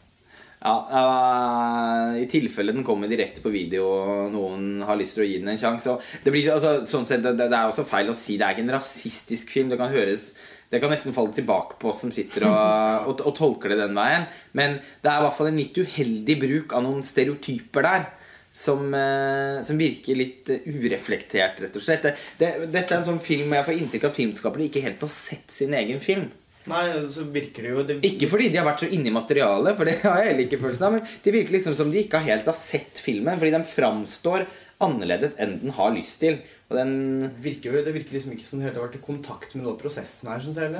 Ja, 0.63 0.75
eh, 0.99 2.23
I 2.23 2.27
tilfelle 2.33 2.73
den 2.73 2.85
kommer 2.87 3.11
direkte 3.11 3.43
på 3.45 3.53
video 3.53 3.87
og 3.93 4.35
noen 4.35 4.83
har 4.89 4.99
lyst 4.99 5.19
til 5.19 5.27
å 5.27 5.29
gi 5.29 5.39
den 5.43 5.53
en 5.53 5.61
sjanse. 5.61 5.99
Det, 6.25 6.33
blir, 6.33 6.49
altså, 6.55 6.81
sånn 6.89 7.07
sett, 7.09 7.25
det, 7.25 7.37
det 7.37 7.53
er 7.53 7.69
også 7.69 7.87
feil 7.87 8.11
å 8.11 8.17
si 8.17 8.39
det 8.41 8.47
er 8.47 8.57
ikke 8.57 8.67
en 8.67 8.77
rasistisk 8.79 9.53
film. 9.53 9.73
Det 9.73 9.81
kan 9.81 9.93
høres 9.93 10.31
det 10.67 10.81
kan 10.83 10.91
nesten 10.91 11.15
falle 11.15 11.35
tilbake 11.35 11.79
på 11.79 11.93
oss 11.93 12.01
som 12.03 12.13
sitter 12.15 12.49
og, 12.49 12.55
og, 13.09 13.21
og 13.29 13.35
tolker 13.39 13.73
det 13.73 13.81
den 13.85 13.99
veien. 13.99 14.27
Men 14.59 14.79
det 15.03 15.11
er 15.11 15.21
i 15.21 15.27
hvert 15.27 15.37
fall 15.37 15.51
en 15.53 15.61
litt 15.61 15.79
uheldig 15.79 16.39
bruk 16.43 16.75
av 16.77 16.87
noen 16.87 17.05
stereotyper 17.07 17.87
der. 17.87 18.09
Som, 18.57 18.87
eh, 18.97 19.59
som 19.61 19.77
virker 19.77 20.17
litt 20.17 20.49
eh, 20.49 20.63
ureflektert, 20.65 21.59
rett 21.61 21.75
og 21.77 21.83
slett. 21.85 22.07
Det, 22.07 22.15
det, 22.41 22.71
dette 22.73 22.95
er 22.95 23.03
en 23.03 23.09
sånn 23.11 23.21
film 23.21 23.51
hvor 23.51 23.59
jeg 23.59 23.67
får 23.67 23.81
inntrykk 23.83 24.07
av 24.07 24.15
at 24.15 24.17
filmskapere 24.17 24.65
ikke 24.65 24.85
helt 24.87 25.05
har 25.05 25.11
sett 25.13 25.53
sin 25.53 25.77
egen 25.77 26.01
film. 26.01 26.31
Nei, 26.67 26.83
så 27.13 27.25
virker 27.31 27.63
det 27.63 27.73
jo 27.73 27.83
det, 27.87 27.97
Ikke 28.09 28.29
fordi 28.31 28.49
de 28.51 28.59
har 28.59 28.67
vært 28.67 28.83
så 28.83 28.89
inne 28.91 29.11
i 29.11 29.15
materialet, 29.15 29.77
for 29.79 29.87
det 29.87 30.01
har 30.03 30.23
jeg 30.23 30.33
heller 30.33 30.47
ikke 30.49 30.61
følelsen 30.65 30.89
av. 30.89 30.97
Men 30.97 31.13
det 31.25 31.35
virker 31.35 31.55
liksom 31.55 31.77
som 31.79 31.93
de 31.93 32.03
ikke 32.03 32.23
helt 32.27 32.49
har 32.51 32.57
sett 32.59 33.03
filmen, 33.03 33.39
fordi 33.39 33.55
den 33.55 33.67
framstår 33.69 34.47
annerledes 34.83 35.37
enn 35.41 35.57
den 35.63 35.75
har 35.77 35.95
lyst 35.95 36.19
til. 36.25 36.41
Og 36.67 36.75
den 36.81 37.31
virker 37.43 37.71
jo, 37.71 37.85
det 37.87 37.95
virker 37.95 38.17
liksom 38.17 38.35
ikke 38.35 38.49
som 38.49 38.59
det 38.59 38.67
helt 38.69 38.81
har 38.81 38.89
vært 38.89 38.99
i 38.99 39.05
kontakt 39.05 39.55
med 39.55 39.63
noe 39.63 39.77
av 39.77 39.81
prosessen 39.81 40.33
her. 40.33 40.43
Synes 40.43 40.59
jeg, 40.59 40.75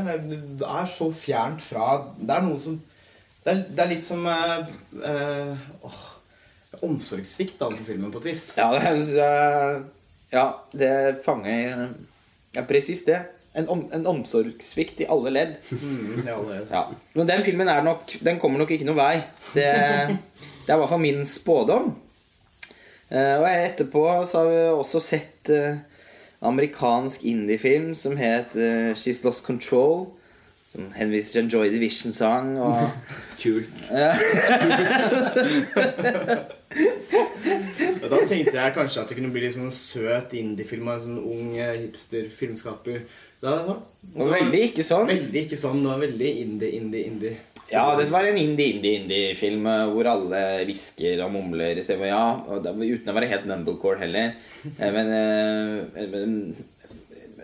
det, 0.59 0.67
er 0.67 0.91
så 0.91 1.09
fjernt 1.15 1.63
fra 1.63 1.87
Det 2.19 2.35
er 2.35 2.45
noe 2.45 2.59
som 2.63 2.81
Det 3.47 3.53
er, 3.53 3.63
det 3.71 3.85
er 3.85 3.93
litt 3.93 4.03
som 4.03 4.27
øh, 4.27 4.73
øh, 4.99 5.67
åh, 5.87 6.01
omsorgssvikt 6.83 7.61
da, 7.61 7.71
for 7.71 7.87
filmen, 7.87 8.11
på 8.11 8.19
et 8.25 8.33
vis. 8.33 8.49
Ja, 8.59 8.73
det, 8.75 9.31
ja, 10.35 10.49
det 10.75 10.93
fanger 11.23 11.87
Ja, 12.57 12.65
presis 12.67 13.05
det. 13.07 13.21
En, 13.57 13.69
om, 13.73 13.87
en 13.93 14.07
omsorgssvikt 14.11 15.01
i 15.01 15.07
alle 15.09 15.33
ledd. 15.33 15.55
Mm, 15.71 16.27
ja. 16.71 16.83
Men 17.15 17.29
den 17.31 17.45
filmen 17.47 17.71
nok 17.85 18.13
Den 18.21 18.41
kommer 18.43 18.61
nok 18.61 18.75
ikke 18.75 18.85
noe 18.89 18.99
vei. 18.99 19.15
Det, 19.55 19.65
det 19.65 20.69
er 20.69 20.77
i 20.77 20.81
hvert 20.83 20.93
fall 20.93 21.01
min 21.01 21.25
spådom. 21.27 21.95
Eh, 23.09 23.37
og 23.39 23.47
etterpå 23.49 24.03
så 24.27 24.43
har 24.43 24.51
vi 24.51 24.61
også 24.75 25.01
sett 25.01 25.51
eh, 25.55 25.79
amerikansk 26.43 27.25
indiefilm 27.25 27.95
som 27.95 28.17
het 28.19 28.57
eh, 28.59 28.93
She's 28.99 29.25
Lost 29.25 29.45
Control. 29.47 30.09
Som 30.69 30.91
henviser 30.97 31.33
til 31.33 31.45
en 31.45 31.53
Joy 31.55 31.73
Division-sang. 31.73 32.59
Og 32.61 32.91
Kult. 33.43 33.71
Og 38.07 38.13
Da 38.15 38.21
tenkte 38.29 38.55
jeg 38.57 38.75
kanskje 38.77 39.03
at 39.03 39.11
det 39.11 39.17
kunne 39.19 39.33
bli 39.35 39.43
litt 39.43 39.57
sånn 39.57 39.73
søt 39.75 40.35
indiefilm 40.39 40.89
av 40.89 41.01
en 41.01 41.05
sånn 41.09 41.19
ung 41.21 41.57
eh, 41.59 41.75
hipster-filmskaper. 41.83 43.03
Da, 43.43 43.53
da, 43.67 43.75
og 44.17 44.31
veldig 44.33 44.63
ikke 44.71 44.85
sånn. 44.87 45.11
veldig 45.11 45.43
ikke 45.45 45.59
sånn. 45.61 45.83
Det 45.85 45.91
var 45.93 46.03
veldig 46.07 46.31
indie, 46.45 46.71
indie, 46.79 47.03
indie. 47.11 47.35
Ja, 47.67 47.83
det 47.99 48.07
var 48.13 48.25
en 48.29 48.39
indie-indie-indie-film 48.39 49.67
eh, 49.73 49.83
hvor 49.93 50.09
alle 50.13 50.43
hvisker 50.69 51.25
og 51.27 51.35
mumler 51.35 51.81
istedenfor 51.83 52.09
ja. 52.09 52.63
Uten 52.63 53.11
å 53.11 53.17
være 53.19 53.31
helt 53.35 53.49
numblecore 53.51 54.01
heller. 54.05 54.37
Eh, 54.79 54.93
Men, 54.95 55.11
men 56.15 56.37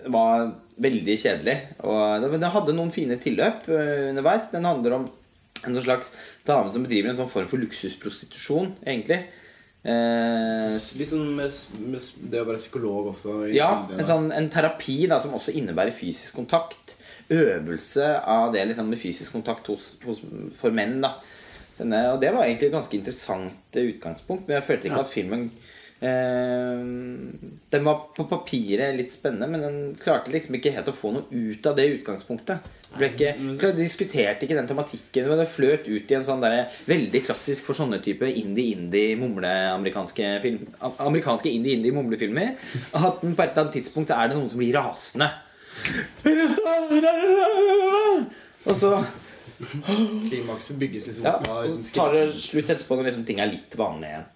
det 0.02 0.10
var 0.14 0.46
veldig 0.82 1.16
kjedelig. 1.18 1.56
Og 1.86 2.24
det, 2.30 2.52
hadde 2.54 2.76
noen 2.78 2.94
fine 2.94 3.18
tilløp 3.22 3.66
underveis. 3.68 4.48
Den 4.54 4.66
handler 4.70 5.00
om 5.00 5.10
en 5.66 5.78
slags 5.78 6.10
dame 6.46 6.72
som 6.74 6.82
bedriver 6.82 7.12
en 7.12 7.20
sånn 7.20 7.30
form 7.30 7.46
for 7.50 7.62
luksusprostitusjon, 7.62 8.72
egentlig. 8.86 9.20
Eh, 9.84 10.70
Liksom 10.98 11.22
med, 11.36 11.50
med 11.90 12.00
det 12.30 12.40
å 12.42 12.46
være 12.46 12.60
psykolog 12.60 13.08
også. 13.12 13.48
ja, 13.50 13.70
en, 13.90 14.04
sånn, 14.06 14.28
en 14.34 14.48
terapi 14.52 15.06
da, 15.10 15.18
som 15.22 15.34
også 15.34 15.54
innebærer 15.58 15.94
fysisk 15.94 16.38
kontakt. 16.38 16.94
Øvelse 17.32 18.06
av 18.28 18.52
det 18.54 18.64
liksom, 18.68 18.90
med 18.92 19.00
fysisk 19.00 19.32
kontakt 19.34 19.66
hos, 19.72 19.94
hos, 20.06 20.20
for 20.54 20.74
menn. 20.74 21.00
Da. 21.02 21.14
Denne, 21.78 22.02
og 22.12 22.20
det 22.22 22.30
var 22.34 22.44
egentlig 22.46 22.68
et 22.70 22.76
ganske 22.76 22.98
interessant 22.98 23.78
utgangspunkt, 23.80 24.46
men 24.46 24.58
jeg 24.60 24.66
følte 24.68 24.90
ikke 24.90 25.00
Ja. 25.00 25.06
at 25.06 25.12
filmen 25.14 25.46
Den 26.02 27.84
var 27.86 27.98
på 28.16 28.24
papiret 28.26 28.96
litt 28.98 29.12
spennende, 29.14 29.46
men 29.52 29.62
den 29.62 29.76
klarte 29.94 30.32
liksom 30.34 30.56
ikke 30.58 30.72
helt 30.74 30.90
å 30.90 30.94
få 30.96 31.12
noe 31.14 31.28
ut 31.30 31.66
av 31.70 31.76
det 31.78 31.84
utgangspunktet. 31.92 32.72
Ble 32.92 33.08
ikke, 33.08 33.30
de 33.38 33.70
diskuterte 33.78 34.44
ikke 34.44 34.56
den 34.58 34.68
tematikken, 34.68 35.28
men 35.30 35.38
det 35.40 35.46
fløt 35.48 35.86
ut 35.86 36.10
i 36.10 36.16
en 36.18 36.26
sånn 36.26 36.42
der, 36.42 36.66
veldig 36.88 37.22
klassisk 37.24 37.70
for 37.70 37.78
sånne 37.78 38.02
type 38.04 38.26
indie-indie 38.26 39.14
mumle-amerikanske 39.20 40.34
film, 40.42 40.66
amerikanske 40.90 41.48
indie-indie 41.54 41.94
mumlefilmer. 41.96 42.58
At 42.98 43.22
den 43.22 43.36
på 43.38 43.46
et 43.46 43.54
eller 43.54 43.62
annet 43.64 43.78
tidspunkt 43.78 44.12
så 44.12 44.18
er 44.18 44.32
det 44.32 44.36
noen 44.40 44.50
som 44.52 44.60
blir 44.60 44.76
rasende. 44.76 45.30
Og 48.66 48.74
så 48.76 48.96
Klimakset 49.62 50.78
bygges 50.78 51.06
liksom 51.06 51.26
ja, 51.26 51.36
opp 51.38 51.46
av 51.46 51.60
og 51.60 51.66
liksom 51.68 51.84
så 51.86 51.94
tar 51.94 52.14
det 52.16 52.22
slutt 52.34 52.70
etterpå 52.72 52.96
når 52.98 53.08
liksom 53.08 53.26
ting 53.28 53.38
er 53.42 53.50
litt 53.52 53.76
vanlig 53.78 54.10
igjen. 54.10 54.26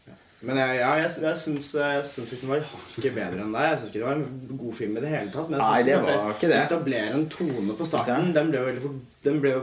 Men 0.45 0.59
jeg, 0.61 0.79
ja, 0.83 0.89
jeg, 1.01 1.13
jeg, 1.25 1.37
syns, 1.41 2.33
ikke 2.35 2.43
den 2.45 2.51
var 2.51 2.65
hakket 2.69 3.15
bedre 3.17 3.41
enn 3.41 3.55
deg. 3.57 3.69
Jeg 3.71 3.79
syns 3.81 3.91
ikke 3.93 4.03
det 4.03 4.09
var 4.09 4.19
en 4.19 4.59
god 4.61 4.75
film 4.77 4.99
i 4.99 5.05
det 5.05 5.13
hele 5.15 5.31
tatt. 5.33 5.49
Men 5.49 5.63
jeg 5.63 5.69
syns 5.69 5.87
det 5.87 5.95
den 5.95 6.09
var 6.11 6.35
ikke 6.35 6.51
det. 6.53 6.59
Etablere 6.67 7.15
en 7.17 7.29
tone 7.33 7.77
på 7.79 7.89
starten. 7.89 8.35
Den 8.37 8.51
ble 8.53 8.65
jo 8.67 8.83
for, 8.85 8.99
Den 9.25 9.41
ble 9.43 9.55
jo 9.55 9.63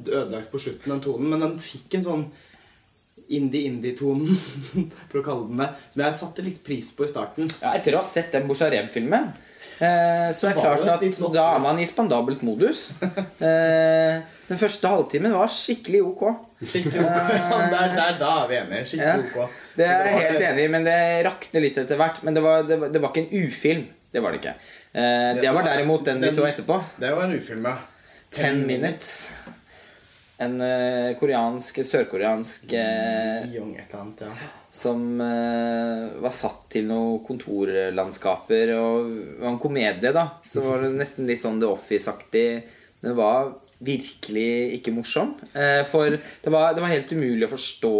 ødelagt 0.00 0.48
på 0.52 0.62
slutten, 0.62 0.94
den 0.94 1.02
tonen. 1.04 1.28
Men 1.34 1.44
den 1.44 1.58
fikk 1.60 1.98
en 1.98 2.06
sånn 2.06 2.24
indie-indie-tonen, 3.30 4.32
for 5.10 5.20
å 5.20 5.24
kalle 5.26 5.46
den 5.52 5.60
det, 5.62 5.68
som 5.92 6.02
jeg 6.02 6.18
satte 6.18 6.44
litt 6.46 6.64
pris 6.66 6.88
på 6.96 7.06
i 7.06 7.10
starten. 7.12 7.52
Ja, 7.62 7.76
etter 7.78 7.94
å 7.94 8.00
ha 8.00 8.06
sett 8.06 8.32
den 8.34 8.48
Bouchareb-filmen 8.48 9.28
eh, 9.30 10.30
så 10.34 10.48
er 10.48 10.56
det 10.56 10.64
klart 10.64 10.88
at 10.96 11.04
sånn- 11.14 11.36
da 11.36 11.44
er 11.54 11.62
man 11.62 11.78
i 11.78 11.86
spandabelt 11.88 12.42
modus. 12.46 12.88
Eh, 13.50 14.18
den 14.50 14.58
første 14.58 14.90
halvtimen 14.90 15.34
var 15.36 15.50
skikkelig 15.54 16.00
ok. 16.08 16.22
Skikkelig 16.58 17.04
ok. 17.04 17.30
Ja, 17.36 17.60
der, 17.70 17.92
der, 17.94 18.16
da 18.18 18.30
er 18.40 18.48
vi 18.50 18.56
enige. 18.58 18.88
Skikkelig 18.90 19.28
ok. 19.28 19.60
det 19.78 19.86
er 19.86 20.08
jeg 20.08 20.16
helt 20.24 20.46
enig 20.48 20.64
i, 20.64 20.72
men 20.74 20.88
det 20.88 20.96
rakner 21.28 21.62
litt 21.62 21.78
etter 21.78 22.00
hvert. 22.00 22.18
Men 22.26 22.34
det 22.34 22.42
var, 22.42 22.66
det 22.66 22.80
var, 22.80 22.90
det 22.90 23.02
var 23.04 23.12
ikke 23.12 23.28
en 23.28 23.46
ufilm. 23.46 23.86
Det 24.10 24.24
var 24.24 24.34
det 24.34 24.40
ikke. 24.40 24.56
Eh, 24.90 25.30
det 25.38 25.54
var 25.54 25.62
er- 25.62 25.70
derimot 25.70 26.02
den 26.10 26.26
vi 26.26 26.32
så 26.34 26.48
etterpå. 26.48 26.80
Det 26.98 27.14
var 27.14 27.28
en 27.28 27.38
ufilm, 27.38 27.70
ja. 27.70 27.76
Ten 28.34 28.66
Minutes. 28.66 29.14
En 30.40 30.56
uh, 30.58 31.14
koreansk, 31.20 31.82
sørkoreansk 31.84 32.70
uh, 32.72 33.46
Young 33.52 33.74
et 33.76 33.90
eller 33.90 33.98
annet, 34.00 34.22
ja. 34.24 34.46
som 34.72 35.02
uh, 35.20 36.06
var 36.24 36.32
satt 36.32 36.62
til 36.72 36.86
noen 36.88 37.20
kontorlandskaper. 37.26 38.72
Og 38.80 39.10
var 39.42 39.50
en 39.52 39.62
komedie, 39.62 40.14
da. 40.16 40.26
Så 40.42 40.64
var 40.64 40.82
det 40.82 40.94
nesten 40.96 41.28
litt 41.30 41.42
sånn 41.44 41.60
The 41.60 41.68
Office-aktig. 41.70 42.46
Det 43.04 43.12
var 43.14 43.52
virkelig 43.80 44.76
ikke 44.78 44.92
morsom. 44.94 45.34
Eh, 45.56 45.82
for 45.88 46.16
det 46.20 46.52
var, 46.52 46.74
det 46.76 46.84
var 46.84 46.92
helt 46.92 47.12
umulig 47.16 47.46
å 47.48 47.52
forstå 47.56 47.92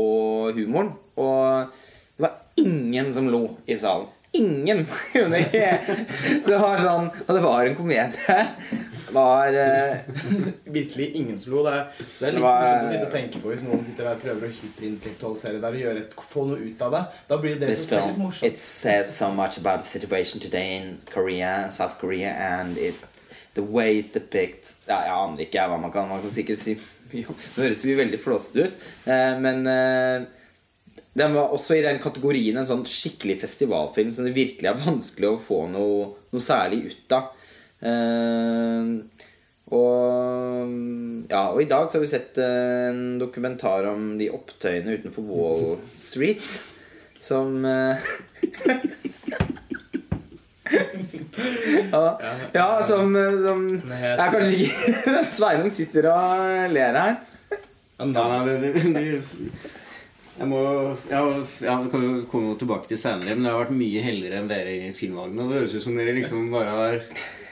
humoren. 0.58 0.94
Og 1.20 1.76
det 2.16 2.26
var 2.26 2.34
ingen 2.60 3.12
som 3.12 3.28
lo 3.32 3.46
i 3.66 3.76
salen. 3.80 4.08
Ingen! 4.38 4.84
Så 5.10 6.50
det 6.52 6.58
var 6.62 6.78
sånn 6.78 7.08
Og 7.10 7.30
det 7.34 7.40
var 7.42 7.66
en 7.66 7.74
komedie. 7.74 8.12
Det 8.30 9.10
var 9.16 9.50
eh, 9.58 10.04
Virkelig 10.70 11.08
ingen 11.18 11.34
som 11.40 11.56
lo. 11.56 11.64
Det 11.66 11.72
er, 11.74 11.88
så 12.14 12.22
det 12.22 12.28
er 12.28 12.36
litt 12.36 12.44
morsomt 12.44 12.84
å 12.84 12.92
sitte 12.92 13.08
og 13.08 13.16
tenke 13.16 13.40
på 13.42 13.50
hvis 13.50 13.64
noen 13.66 13.82
sitter 13.88 14.06
der 14.06 14.14
og 14.14 14.22
prøver 14.22 14.46
å 14.46 14.52
hyperintellektualisere 14.54 15.58
der 15.64 15.74
og 15.74 15.82
gjøre 15.82 16.04
et, 16.04 16.14
få 16.30 16.44
noe 16.46 16.62
ut 16.62 16.84
av 16.86 16.94
det. 16.94 17.00
Da 17.32 17.40
blir 17.42 17.58
det 17.58 17.72
This 17.72 17.88
litt 17.90 18.20
morsomt. 18.22 18.46
it 18.46 18.62
says 18.62 19.10
so 19.10 19.32
much 19.34 19.58
about 19.58 19.82
the 19.82 19.88
situation 19.90 20.38
today 20.38 20.76
in 20.76 21.00
Korea 21.10 21.66
South 21.74 21.98
Korea 21.98 22.30
and 22.30 22.78
it, 22.78 22.94
the 23.54 23.64
way 23.64 24.00
it 24.00 24.12
depicts 24.14 24.76
ja, 24.86 25.00
Jeg 25.06 25.14
aner 25.14 25.44
ikke 25.44 25.64
hva 25.70 25.78
man 25.80 25.92
kan 25.94 26.08
Man 26.10 26.22
kan 26.22 26.32
sikkert 26.32 26.60
si 26.60 26.76
jo, 27.22 27.34
Det 27.34 27.64
høres 27.64 27.82
mye 27.86 28.00
veldig 28.04 28.20
flåsete 28.22 28.66
ut, 28.68 28.84
eh, 29.10 29.32
men 29.42 29.66
eh, 29.66 30.28
den 31.18 31.34
var 31.34 31.50
også 31.50 31.74
i 31.74 31.82
den 31.82 31.98
kategorien 32.02 32.60
en 32.60 32.68
sånn 32.68 32.84
skikkelig 32.86 33.40
festivalfilm 33.40 34.12
som 34.14 34.28
det 34.28 34.36
virkelig 34.36 34.70
er 34.70 34.78
vanskelig 34.78 35.32
å 35.32 35.40
få 35.42 35.64
noe, 35.72 36.04
noe 36.30 36.44
særlig 36.44 36.92
ut 36.92 37.16
av. 37.16 37.32
Eh, 37.82 38.92
og, 39.70 40.70
ja, 41.30 41.42
og 41.50 41.60
i 41.62 41.68
dag 41.70 41.86
så 41.86 41.98
har 41.98 42.04
vi 42.04 42.10
sett 42.10 42.38
en 42.42 43.18
dokumentar 43.20 43.86
om 43.90 44.12
de 44.18 44.30
opptøyene 44.34 44.98
utenfor 44.98 45.26
Wall 45.26 45.66
Street. 45.94 46.46
Som 47.20 47.66
eh, 47.68 48.10
ja, 51.92 52.04
ja, 52.54 52.66
som, 52.86 53.14
som 53.44 53.64
Jeg 53.70 54.14
er 54.16 54.32
kanskje 54.34 54.58
ikke 54.66 55.14
Sveinung 55.36 55.72
sitter 55.74 56.10
og 56.12 56.74
ler 56.74 57.00
her. 57.00 57.16
Ja, 58.00 58.06
Nei, 58.08 58.26
nei, 58.32 58.54
det, 58.62 58.70
Jeg 60.40 60.48
må 60.48 60.60
ja, 61.10 61.20
ja, 61.60 61.74
kan 61.92 62.00
vi 62.00 62.22
komme 62.30 62.54
tilbake 62.60 62.88
til 62.88 63.00
senere, 63.00 63.34
men 63.36 63.44
det 63.44 63.52
har 63.52 63.60
vært 63.66 63.76
mye 63.76 64.04
heldigere 64.04 64.40
enn 64.40 64.48
dere 64.48 64.76
i 64.88 64.92
filmvalgene. 64.96 65.48
Det 65.50 65.60
høres 65.60 65.76
ut 65.76 65.84
som 65.84 65.98
dere 66.00 66.16
liksom 66.16 66.48
bare 66.54 66.76
har 66.78 67.02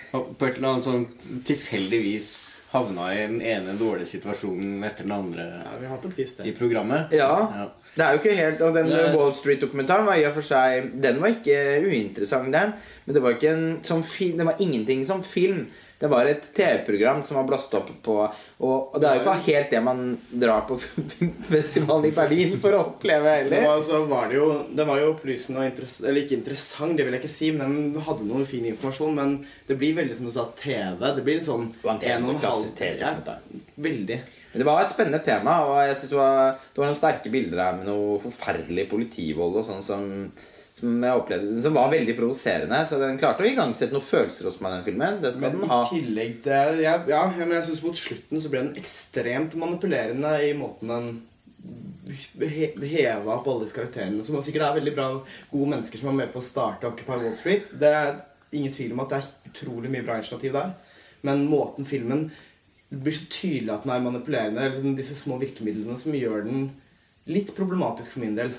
på 0.09 0.47
et 0.47 0.57
eller 0.57 0.71
annet 0.71 0.87
sånt 0.87 1.27
tilfeldigvis 1.45 2.31
havna 2.73 3.09
i 3.15 3.21
den 3.25 3.41
ene 3.41 3.75
dårlige 3.81 4.11
situasjonen 4.11 4.83
etter 4.85 5.07
den 5.07 5.15
andre 5.17 5.47
ja, 5.65 5.75
vi 5.81 5.89
har 5.89 6.01
på 6.03 6.11
et 6.11 6.19
vis 6.19 6.35
i 6.35 6.43
det. 6.43 6.51
Ja. 6.51 6.57
programmet. 6.59 7.15
Ja. 7.17 7.69
Det 7.95 8.05
er 8.05 8.15
jo 8.15 8.21
ikke 8.21 8.35
helt 8.37 8.61
Og 8.63 8.75
den 8.77 8.91
det... 8.93 9.03
Wall 9.17 9.33
Street-dokumentaren 9.35 10.07
var 10.07 10.21
i 10.21 10.27
og 10.29 10.35
for 10.37 10.47
seg 10.47 10.91
Den 11.03 11.19
var 11.23 11.33
ikke 11.33 11.57
uinteressant, 11.83 12.53
den. 12.55 12.75
Men 13.07 13.17
det 13.17 13.23
var 13.25 13.35
ikke 13.35 13.55
en 13.55 13.67
som 13.83 14.05
film 14.07 14.39
Det 14.39 14.47
var 14.47 14.61
ingenting 14.63 15.05
som 15.09 15.25
film. 15.25 15.65
Det 15.99 16.07
var 16.07 16.29
et 16.31 16.45
TV-program 16.55 17.25
som 17.27 17.41
var 17.41 17.47
blåst 17.49 17.73
opp 17.75 17.89
på 18.07 18.15
Og, 18.23 18.95
og 18.95 19.01
det 19.03 19.09
er 19.09 19.17
jo 19.19 19.23
ikke 19.25 19.49
helt 19.49 19.73
det 19.75 19.81
man 19.83 20.03
drar 20.31 20.63
på 20.69 20.77
festivalen 21.51 22.07
i 22.07 22.13
Berlin 22.15 22.55
for 22.63 22.77
å 22.77 22.83
oppleve 22.85 23.33
Det 23.33 23.41
heller. 23.43 23.67
var, 23.67 23.83
så 23.83 24.05
var 24.07 24.29
det, 24.31 24.39
jo, 24.39 24.49
det 24.79 24.87
var 24.87 25.01
jo 25.03 25.09
opplysende 25.17 25.65
og 25.65 25.71
interessant 25.73 26.09
Eller 26.09 26.23
ikke 26.23 26.39
interessant, 26.39 26.95
det 26.99 27.07
vil 27.07 27.17
jeg 27.17 27.25
ikke 27.25 27.33
si, 27.35 27.51
men 27.59 27.75
den 27.97 28.07
hadde 28.07 28.29
noe 28.31 28.47
fin 28.47 28.69
informasjon. 28.71 29.17
Men 29.19 29.35
det 29.67 29.79
blir 29.81 29.97
veldig 29.99 30.19
som 30.21 30.29
du 30.31 30.35
sa, 30.35 30.47
TV. 30.59 31.03
Det 31.03 31.25
blir 31.27 31.41
litt 31.41 31.49
sånn 31.49 31.67
Det 31.83 32.13
en 32.15 32.29
og 32.29 32.37
en 32.37 32.45
halv. 32.47 33.33
Veldig. 33.89 34.21
Men 34.53 34.63
det 34.63 34.69
var 34.69 34.85
et 34.85 34.95
spennende 34.95 35.21
tema, 35.25 35.59
og 35.67 35.81
jeg 35.85 35.97
synes 35.99 36.15
det 36.15 36.21
var, 36.21 36.55
det 36.63 36.81
var 36.81 36.89
noen 36.89 37.01
sterke 37.03 37.33
bilder 37.33 37.65
her 37.65 37.75
med 37.81 37.91
noe 37.91 38.21
forferdelig 38.23 38.87
politivold 38.91 39.59
og 39.61 39.67
sånn 39.67 39.85
som, 39.85 40.07
som 40.79 41.05
jeg 41.05 41.21
opplevde 41.21 41.63
Som 41.65 41.77
var 41.77 41.91
veldig 41.93 42.15
provoserende. 42.19 42.81
Så 42.87 42.99
den 43.01 43.19
klarte 43.21 43.45
å 43.45 43.49
igangsette 43.49 43.95
noen 43.95 44.07
følelser 44.07 44.49
hos 44.49 44.61
meg, 44.65 44.79
den 44.79 44.87
filmen. 44.87 45.19
Det 45.23 45.33
skal 45.35 45.49
Men 45.49 45.57
den 45.57 45.67
i 45.67 45.73
ha. 45.73 45.81
tillegg 45.91 46.37
til 46.47 46.83
Ja, 46.85 46.95
ja 47.11 47.25
men 47.37 47.57
jeg 47.59 47.67
synes 47.69 47.85
mot 47.85 47.99
slutten 47.99 48.43
så 48.43 48.53
ble 48.53 48.65
den 48.67 48.79
ekstremt 48.81 49.59
manipulerende 49.59 50.35
i 50.47 50.55
måten 50.59 50.95
den 50.95 51.11
heva 52.09 53.37
opp 53.37 53.49
alle 53.51 53.67
disse 53.67 53.77
karakterene. 53.77 54.25
Som 54.25 54.41
sikkert 54.45 54.69
er 54.69 54.79
veldig 54.81 54.95
bra, 54.97 55.09
gode 55.51 55.71
mennesker 55.75 56.01
som 56.01 56.13
er 56.13 56.21
med 56.23 56.33
på 56.33 56.43
å 56.43 56.47
starte 56.47 56.89
Occupy 56.89 57.19
Wall 57.21 57.35
Street. 57.37 57.73
Det 57.81 57.93
er 57.93 58.21
ingen 58.57 58.73
tvil 58.73 58.95
om 58.95 59.03
at 59.05 59.13
det 59.13 59.21
er 59.21 59.51
utrolig 59.51 59.93
mye 59.93 60.07
bra 60.07 60.19
initiativ 60.21 60.55
der. 60.57 60.77
Men 61.27 61.49
måten 61.51 61.89
filmen 61.89 62.31
Det 62.89 63.03
blir 63.05 63.13
så 63.13 63.27
tydelig 63.29 63.69
at 63.69 63.83
den 63.85 63.91
er 63.93 64.01
manipulerende. 64.01 64.63
Er 64.65 64.71
liksom 64.73 64.95
disse 64.97 65.13
små 65.13 65.37
virkemidlene 65.37 65.93
som 66.01 66.15
gjør 66.17 66.47
den 66.47 66.71
litt 67.29 67.51
problematisk 67.53 68.15
for 68.15 68.23
min 68.23 68.39
del. 68.39 68.55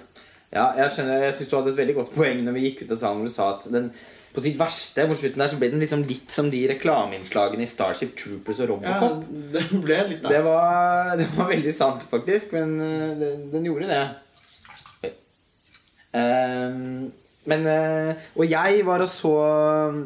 Ja, 0.50 0.72
jeg 0.80 0.94
skjønner, 0.96 1.28
jeg 1.28 1.36
synes 1.38 1.50
du 1.50 1.58
hadde 1.60 1.74
et 1.76 1.78
veldig 1.78 1.96
godt 2.00 2.16
poeng 2.16 2.40
når 2.46 2.56
vi 2.56 2.64
gikk 2.70 2.86
ut 2.86 2.96
av 2.96 3.02
salen 3.02 3.22
hvor 3.22 3.30
du 3.30 3.36
sa 3.36 3.52
at 3.58 3.68
den 3.70 3.92
på 4.34 4.44
sitt 4.46 4.58
verste 4.60 5.06
på 5.10 5.18
slutten 5.18 5.42
der 5.42 5.50
så 5.52 5.58
ble 5.62 5.70
den 5.74 5.82
liksom 5.82 6.04
litt 6.10 6.34
som 6.34 6.50
de 6.54 6.62
reklameinnslagene 6.70 7.66
i 7.66 7.70
Starship 7.70 8.16
Troopers 8.18 8.62
og 8.64 8.76
Robocop. 8.76 9.24
Ja, 9.26 9.40
den 9.56 9.72
det 9.72 9.82
ble 9.86 10.00
litt 10.12 10.26
Det 10.26 10.42
var, 10.46 11.16
det 11.20 11.28
var 11.36 11.50
veldig 11.50 11.74
sant, 11.74 12.06
faktisk. 12.10 12.54
Men 12.58 12.76
øh, 12.82 13.16
den, 13.20 13.48
den 13.54 13.66
gjorde 13.66 13.90
det. 13.90 14.04
Ehm, 16.18 17.12
men 17.50 17.66
øh, 17.68 18.14
Og 18.36 18.50
jeg 18.50 18.82
var 18.86 19.02
og 19.06 19.10
så 19.10 19.34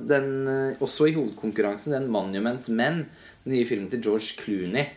den 0.09 0.47
øh, 0.47 0.81
også 0.81 1.05
i 1.11 1.15
hovedkonkurransen, 1.15 1.93
den 1.93 2.07
Monument 2.11 2.69
Men, 2.69 3.05
den 3.43 3.53
nye 3.53 3.67
filmen 3.67 3.89
til 3.89 4.03
George 4.03 4.39
Clooney. 4.39 4.87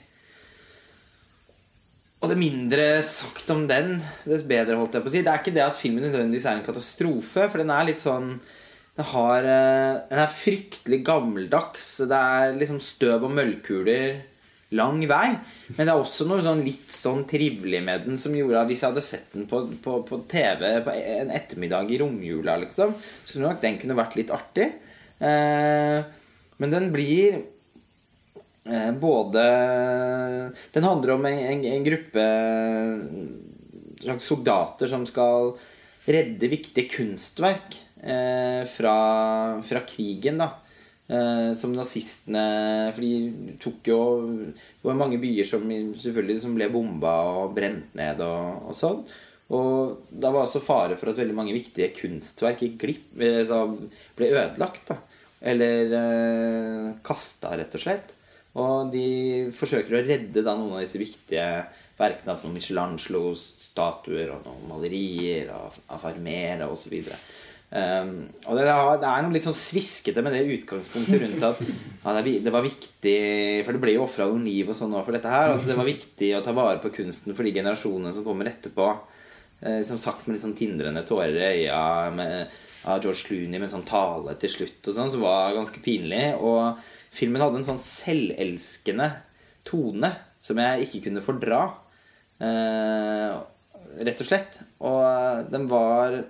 Og 2.22 2.30
det 2.32 2.38
mindre 2.40 2.84
sagt 3.04 3.50
om 3.52 3.66
den, 3.68 3.98
dess 4.24 4.44
bedre, 4.48 4.78
holdt 4.80 4.96
jeg 4.96 5.04
på 5.04 5.10
å 5.10 5.12
si. 5.12 5.24
Det 5.24 5.32
er 5.32 5.42
ikke 5.42 5.56
det 5.56 5.66
at 5.66 5.80
filmen 5.80 6.06
nødvendigvis 6.06 6.46
er 6.48 6.56
en 6.58 6.64
katastrofe, 6.64 7.44
for 7.44 7.60
den 7.60 7.72
er 7.74 7.90
litt 7.90 8.04
sånn 8.04 8.38
den, 8.96 9.04
har, 9.10 9.44
eh, 9.44 9.98
den 10.08 10.22
er 10.22 10.32
fryktelig 10.32 11.02
gammeldags. 11.04 11.90
Det 12.08 12.16
er 12.16 12.56
liksom 12.56 12.80
støv 12.80 13.26
og 13.28 13.34
møllkuler 13.36 14.22
lang 14.74 15.02
vei. 15.06 15.34
Men 15.76 15.82
det 15.84 15.92
er 15.92 16.00
også 16.00 16.26
noe 16.26 16.42
sånn 16.42 16.64
litt 16.66 16.94
sånn 16.94 17.26
trivelig 17.28 17.82
med 17.84 18.06
den 18.08 18.16
som 18.18 18.34
gjorde 18.34 18.62
at 18.62 18.70
hvis 18.70 18.82
jeg 18.82 18.94
hadde 18.94 19.04
sett 19.04 19.36
den 19.36 19.44
på, 19.50 19.62
på, 19.84 20.00
på 20.08 20.22
TV 20.30 20.64
på 20.86 20.94
en 20.96 21.34
ettermiddag 21.36 21.92
i 21.92 22.00
romjula, 22.00 22.56
liksom, 22.64 22.96
så 22.96 23.34
tror 23.34 23.42
jeg 23.42 23.50
nok 23.50 23.62
den 23.66 23.78
kunne 23.82 23.98
vært 24.00 24.16
litt 24.18 24.32
artig. 24.34 24.70
Eh, 25.20 26.00
men 26.56 26.72
den 26.72 26.88
blir 26.94 27.42
både 29.00 29.42
Den 30.74 30.86
handler 30.86 31.14
om 31.14 31.26
en, 31.28 31.38
en, 31.38 31.64
en 31.70 31.84
gruppe 31.86 32.24
slags 34.00 34.24
soldater 34.24 34.90
som 34.90 35.06
skal 35.08 35.54
redde 36.06 36.50
viktige 36.50 36.88
kunstverk 36.90 37.78
eh, 38.02 38.62
fra, 38.70 38.96
fra 39.66 39.82
krigen, 39.88 40.38
da. 40.42 40.52
Eh, 41.06 41.52
som 41.54 41.70
nazistene 41.70 42.90
For 42.90 43.04
de 43.04 43.56
tok 43.62 43.86
jo 43.86 43.98
Det 44.50 44.88
var 44.88 44.96
mange 44.98 45.20
byer 45.22 45.46
som 45.46 45.62
selvfølgelig 45.70 46.40
som 46.42 46.56
ble 46.58 46.66
bomba 46.74 47.12
og 47.44 47.54
brent 47.54 47.94
ned 47.98 48.22
og, 48.26 48.70
og 48.70 48.74
sånn. 48.74 49.04
Og 49.54 50.08
da 50.10 50.32
var 50.34 50.48
også 50.48 50.64
fare 50.64 50.96
for 50.98 51.12
at 51.12 51.20
veldig 51.20 51.36
mange 51.36 51.54
viktige 51.54 51.92
kunstverk 51.94 52.64
gikk 52.64 52.80
glipp, 52.82 53.06
eh, 53.22 53.54
ble 54.18 54.32
ødelagt. 54.34 54.90
da 54.90 54.98
Eller 55.46 55.94
eh, 56.00 56.92
kasta, 57.06 57.54
rett 57.58 57.78
og 57.78 57.86
slett. 57.86 58.15
Og 58.56 58.92
de 58.92 59.08
forsøker 59.52 59.98
å 59.98 60.04
redde 60.04 60.44
da 60.44 60.54
noen 60.56 60.78
av 60.78 60.84
disse 60.84 61.00
viktige 61.00 61.44
verkene, 61.98 62.36
som 62.38 62.54
Michelangelos 62.54 63.42
statuer 63.66 64.32
og 64.32 64.46
noen 64.46 64.70
malerier 64.70 65.50
av, 65.52 65.76
av 65.92 66.06
Vermeer 66.06 66.64
osv. 66.68 66.94
Um, 67.66 68.12
og 68.46 68.56
det, 68.56 68.64
det 69.02 69.08
er 69.10 69.24
noe 69.24 69.34
litt 69.34 69.44
sånn 69.44 69.56
sviskete 69.58 70.22
med 70.22 70.36
det 70.36 70.44
utgangspunktet 70.54 71.18
rundt 71.24 71.42
at 71.48 71.58
ja, 71.66 72.12
det 72.22 72.52
var 72.54 72.62
viktig 72.62 73.14
For 73.66 73.74
det 73.74 73.80
ble 73.82 73.96
jo 73.96 74.04
ofra 74.04 74.28
noen 74.30 74.44
liv 74.46 74.70
og 74.70 74.78
sånn 74.78 74.94
for 75.00 75.16
dette 75.16 75.32
her. 75.32 75.50
Altså, 75.52 75.68
det 75.68 75.76
var 75.76 75.88
viktig 75.88 76.30
å 76.38 76.44
ta 76.46 76.54
vare 76.56 76.80
på 76.80 76.94
kunsten 76.94 77.36
for 77.36 77.44
de 77.44 77.54
generasjonene 77.58 78.14
som 78.14 78.24
kommer 78.24 78.48
etterpå. 78.52 78.88
Eh, 79.60 79.82
som 79.88 79.98
sagt 80.00 80.26
med 80.26 80.36
litt 80.36 80.44
sånn 80.44 80.56
tindrende 80.56 81.04
tårer 81.08 81.36
i 81.36 81.66
øya 81.66 81.82
med, 82.14 82.56
av 82.86 83.02
George 83.02 83.26
Clooney 83.26 83.60
med 83.60 83.70
sånn 83.72 83.86
tale 83.86 84.36
til 84.40 84.52
slutt 84.52 84.88
og 84.90 84.96
sånn, 84.96 85.10
som 85.12 85.24
var 85.24 85.54
ganske 85.56 85.82
pinlig. 85.84 86.36
Og 86.38 86.78
filmen 87.14 87.42
hadde 87.42 87.60
en 87.62 87.68
sånn 87.68 87.82
selvelskende 87.82 89.10
tone 89.66 90.12
som 90.42 90.62
jeg 90.62 90.86
ikke 90.86 91.08
kunne 91.08 91.24
fordra. 91.24 91.60
Eh, 92.38 93.36
rett 94.06 94.22
og 94.22 94.28
slett. 94.28 94.58
Og 94.84 95.52
den 95.52 95.68
var 95.70 96.22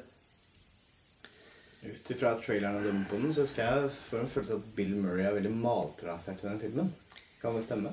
Ut 1.86 2.08
ifra 2.10 2.32
traileren 2.34 2.80
og 2.80 2.82
dømme 2.82 3.04
på 3.06 3.18
den, 3.20 3.30
så 3.30 3.44
husker 3.44 3.62
jeg 3.62 3.90
få 3.94 4.18
en 4.18 4.30
følelse 4.30 4.56
av 4.56 4.62
at 4.64 4.70
Bill 4.74 4.96
Murray 4.98 5.22
er 5.22 5.36
veldig 5.36 5.52
malplassert 5.54 6.40
i 6.42 6.48
den 6.48 6.58
filmen. 6.58 6.88
Kan 7.38 7.54
det 7.54 7.62
stemme? 7.62 7.92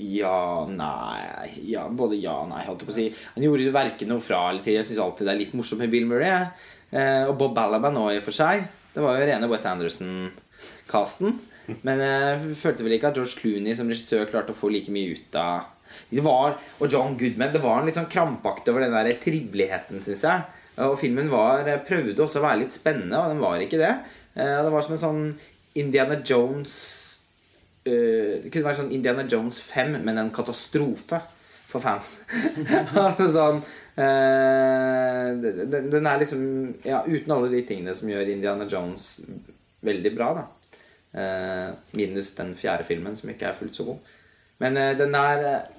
Ja, 0.00 0.64
nei 0.70 1.50
ja, 1.66 1.82
Både 1.92 2.16
ja 2.16 2.38
og 2.44 2.50
nei, 2.50 2.62
holdt 2.66 2.84
jeg 2.84 2.88
på 2.88 2.94
å 2.94 2.96
si. 2.96 3.06
Han 3.34 3.44
gjorde 3.44 3.66
jo 3.66 3.74
verken 3.74 4.10
noe 4.12 4.24
fra 4.24 4.46
eller 4.48 4.64
til. 4.64 4.78
Jeg 4.78 4.88
syns 4.88 5.02
alltid 5.02 5.28
det 5.28 5.34
er 5.34 5.40
litt 5.42 5.56
morsomt 5.58 5.82
med 5.82 5.92
Bill 5.92 6.08
Murray. 6.08 6.46
Eh, 6.92 7.24
og 7.26 7.36
Bob 7.40 7.54
Balaban 7.56 7.96
òg, 7.98 8.12
i 8.14 8.20
og 8.20 8.26
for 8.26 8.36
seg. 8.36 8.66
Det 8.94 9.02
var 9.04 9.18
jo 9.18 9.26
rene 9.28 9.48
Wes 9.50 9.66
Anderson-casten. 9.68 11.38
Men 11.82 11.98
jeg 12.00 12.56
følte 12.60 12.84
vel 12.86 12.94
ikke 12.96 13.10
at 13.10 13.16
George 13.18 13.40
Clooney 13.40 13.74
som 13.74 13.88
regissør 13.90 14.28
klarte 14.30 14.54
å 14.54 14.56
få 14.58 14.70
like 14.70 14.92
mye 14.94 15.16
ut 15.16 15.34
av 15.40 15.72
det 16.10 16.22
var, 16.22 16.56
Og 16.82 16.90
John 16.92 17.16
Goodman. 17.18 17.52
Det 17.54 17.62
var 17.62 17.80
en 17.80 17.86
litt 17.88 17.96
sånn 17.96 18.10
krampakt 18.10 18.68
over 18.68 18.82
den 18.84 18.94
der 18.94 19.08
triveligheten, 19.22 20.02
syns 20.04 20.22
jeg. 20.26 20.42
Og 20.84 20.98
filmen 21.00 21.30
var, 21.32 21.64
prøvde 21.88 22.20
også 22.22 22.42
å 22.42 22.44
være 22.44 22.60
litt 22.64 22.74
spennende, 22.76 23.16
og 23.18 23.32
den 23.32 23.40
var 23.40 23.62
ikke 23.62 23.80
det. 23.80 23.92
Eh, 24.36 24.62
Det 24.66 24.72
var 24.72 24.84
som 24.84 24.96
en 24.96 25.02
sånn 25.04 25.22
Indiana 25.76 26.18
Jones 26.24 26.74
eh, 27.86 28.42
Det 28.42 28.50
kunne 28.52 28.66
vært 28.68 28.80
sånn 28.82 28.92
Indiana 28.92 29.24
Jones 29.30 29.58
5, 29.62 29.96
men 30.04 30.18
en 30.18 30.30
katastrofe 30.34 31.22
for 31.76 31.84
fans. 31.84 32.12
altså 33.06 33.28
sånn 33.30 33.62
eh, 34.00 35.30
den, 35.36 35.90
den 35.92 36.08
er 36.08 36.20
liksom 36.22 36.42
Ja, 36.86 37.04
uten 37.06 37.36
alle 37.36 37.52
de 37.52 37.62
tingene 37.68 37.94
som 37.96 38.10
gjør 38.10 38.34
Indiana 38.34 38.68
Jones 38.70 39.22
veldig 39.86 40.12
bra, 40.16 40.32
da. 40.40 40.46
Eh, 41.16 41.70
minus 41.96 42.34
den 42.36 42.54
fjerde 42.58 42.84
filmen, 42.88 43.16
som 43.16 43.30
ikke 43.32 43.50
er 43.50 43.56
fullt 43.56 43.78
så 43.78 43.86
god. 43.88 44.14
Men 44.62 44.76
eh, 44.80 44.94
den 44.98 45.14
er 45.16 45.44
eh, 45.46 45.76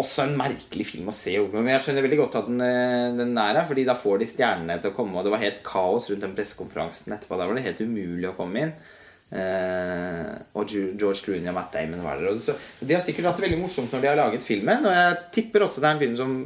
også 0.00 0.24
en 0.24 0.36
merkelig 0.38 0.86
film 0.92 1.10
å 1.10 1.14
se. 1.14 1.34
Men 1.52 1.72
jeg 1.72 1.84
skjønner 1.84 2.06
veldig 2.06 2.20
godt 2.22 2.38
at 2.40 2.48
den, 2.50 2.62
eh, 2.64 3.10
den 3.18 3.36
er 3.38 3.58
her, 3.58 3.66
Fordi 3.68 3.86
da 3.88 3.98
får 3.98 4.22
de 4.22 4.30
stjernene 4.30 4.78
til 4.80 4.92
å 4.92 4.96
komme. 4.96 5.18
Og 5.18 5.26
det 5.26 5.34
var 5.34 5.44
helt 5.44 5.62
kaos 5.66 6.10
rundt 6.10 6.26
den 6.26 6.36
pressekonferansen 6.36 7.16
etterpå. 7.16 7.38
Da 7.38 7.48
var 7.48 7.58
det 7.58 7.66
helt 7.66 7.82
umulig 7.82 8.30
å 8.30 8.36
komme 8.38 8.66
inn. 8.66 8.74
Eh, 9.30 10.30
og 10.58 10.66
George 10.66 11.22
Clooney 11.22 11.46
og 11.52 11.54
Matt 11.54 11.74
Damon 11.76 12.02
var 12.02 12.18
der. 12.18 12.32
Og 12.34 12.42
så, 12.42 12.56
de 12.82 12.96
har 12.96 13.02
sikkert 13.04 13.30
hatt 13.30 13.38
det 13.38 13.46
veldig 13.46 13.60
morsomt 13.62 13.92
når 13.94 14.02
de 14.02 14.10
har 14.10 14.18
laget 14.18 14.46
filmen. 14.46 14.86
Og 14.86 14.96
jeg 14.96 15.18
tipper 15.36 15.66
også 15.66 15.82
det 15.82 15.90
er 15.90 15.96
en 15.96 16.02
film 16.02 16.16
som 16.18 16.36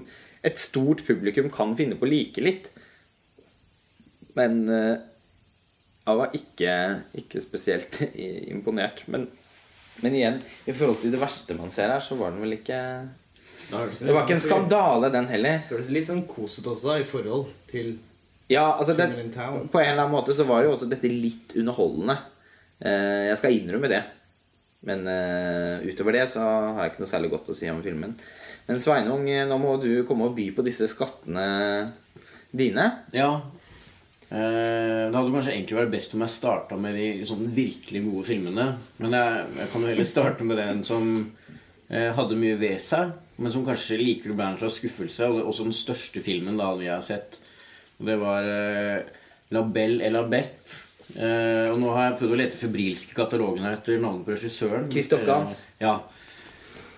et 0.44 0.60
stort 0.60 1.04
publikum 1.06 1.48
kan 1.52 1.72
finne 1.78 1.96
på 1.96 2.04
å 2.04 2.12
like 2.12 2.44
litt. 2.44 2.68
Men 4.36 4.64
eh, 4.68 4.94
jeg 6.04 6.20
var 6.20 6.36
ikke, 6.36 6.76
ikke 7.24 7.42
spesielt 7.44 8.00
imponert. 8.54 9.06
Men, 9.08 9.28
men 10.04 10.18
igjen, 10.18 10.40
i 10.68 10.74
forhold 10.76 11.00
til 11.00 11.14
det 11.14 11.22
verste 11.22 11.56
man 11.56 11.72
ser 11.72 11.94
her, 11.94 12.04
så 12.04 12.18
var 12.20 12.34
den 12.34 12.44
vel 12.44 12.58
ikke 12.58 12.80
Det 13.70 14.12
var 14.12 14.26
ikke 14.26 14.36
en 14.36 14.44
skandale, 14.44 15.12
den 15.14 15.30
heller. 15.32 15.62
Det 15.64 15.78
høres 15.78 15.94
litt 15.94 16.10
sånn 16.10 16.26
kosete 16.28 16.74
også 16.74 16.98
i 17.00 17.08
forhold 17.08 17.48
til 17.70 17.96
Ja, 18.52 18.74
altså 18.74 18.92
det. 18.92 19.08
På 19.72 19.80
en 19.80 19.94
eller 19.94 20.04
annen 20.04 20.12
måte 20.12 20.36
så 20.36 20.44
var 20.44 20.66
jo 20.66 20.74
også 20.74 20.90
dette 20.90 21.08
litt 21.08 21.56
underholdende. 21.56 22.18
Eh, 22.82 23.30
jeg 23.30 23.40
skal 23.40 23.56
innrømme 23.56 23.90
det. 23.90 24.02
Men 24.84 25.06
eh, 25.08 25.84
utover 25.88 26.18
det 26.18 26.26
så 26.34 26.44
har 26.44 26.82
jeg 26.82 26.92
ikke 26.92 27.04
noe 27.04 27.12
særlig 27.14 27.32
godt 27.32 27.50
å 27.52 27.56
si 27.56 27.70
om 27.72 27.82
filmen. 27.84 28.14
Men 28.68 28.80
Sveinung, 28.82 29.26
eh, 29.30 29.46
nå 29.48 29.58
må 29.60 29.76
du 29.80 29.90
komme 30.08 30.28
og 30.28 30.36
by 30.36 30.50
på 30.56 30.64
disse 30.66 30.88
skattene 30.90 31.46
dine. 32.54 32.90
Ja. 33.16 33.32
Det 34.34 35.14
hadde 35.14 35.30
kanskje 35.30 35.52
egentlig 35.52 35.76
vært 35.76 35.92
best 35.92 36.14
om 36.16 36.22
jeg 36.24 36.32
starta 36.32 36.76
med 36.80 36.96
de 36.98 37.26
sånn 37.28 37.44
virkelig 37.54 38.00
gode 38.02 38.24
filmene. 38.26 38.64
Men 38.98 39.14
jeg, 39.14 39.42
jeg 39.60 39.70
kan 39.70 39.84
jo 39.84 39.90
heller 39.92 40.08
starte 40.08 40.46
med 40.48 40.58
den 40.58 40.80
som 40.86 41.04
hadde 41.92 42.38
mye 42.40 42.56
ved 42.58 42.80
seg, 42.82 43.12
men 43.36 43.52
som 43.54 43.66
kanskje 43.66 44.00
likevel 44.00 44.34
ble 44.40 44.48
en 44.48 44.58
slags 44.58 44.80
skuffelse. 44.80 45.28
Og 45.30 45.52
også 45.52 45.68
den 45.68 45.76
største 45.76 46.24
filmen 46.24 46.58
da 46.58 46.72
vi 46.80 46.90
har 46.90 47.04
sett. 47.06 47.38
Og 48.00 48.08
det 48.10 48.18
var 48.18 48.48
La 49.54 49.62
Belle 49.76 50.02
et 50.08 50.16
la 50.16 50.24
Bête. 50.26 50.80
Eh, 51.14 51.68
og 51.70 51.78
nå 51.78 51.90
har 51.94 52.08
jeg 52.08 52.18
prøvd 52.20 52.34
å 52.34 52.38
lete 52.40 52.58
febrilsk 52.58 53.12
i 53.12 53.18
katalogene 53.18 53.72
etter 53.76 54.00
navnet 54.02 54.26
på 54.26 54.34
regissøren. 54.34 54.88
Christoph 54.90 55.26
Gans. 55.28 55.62
Uh, 55.64 55.84
ja. 55.84 55.96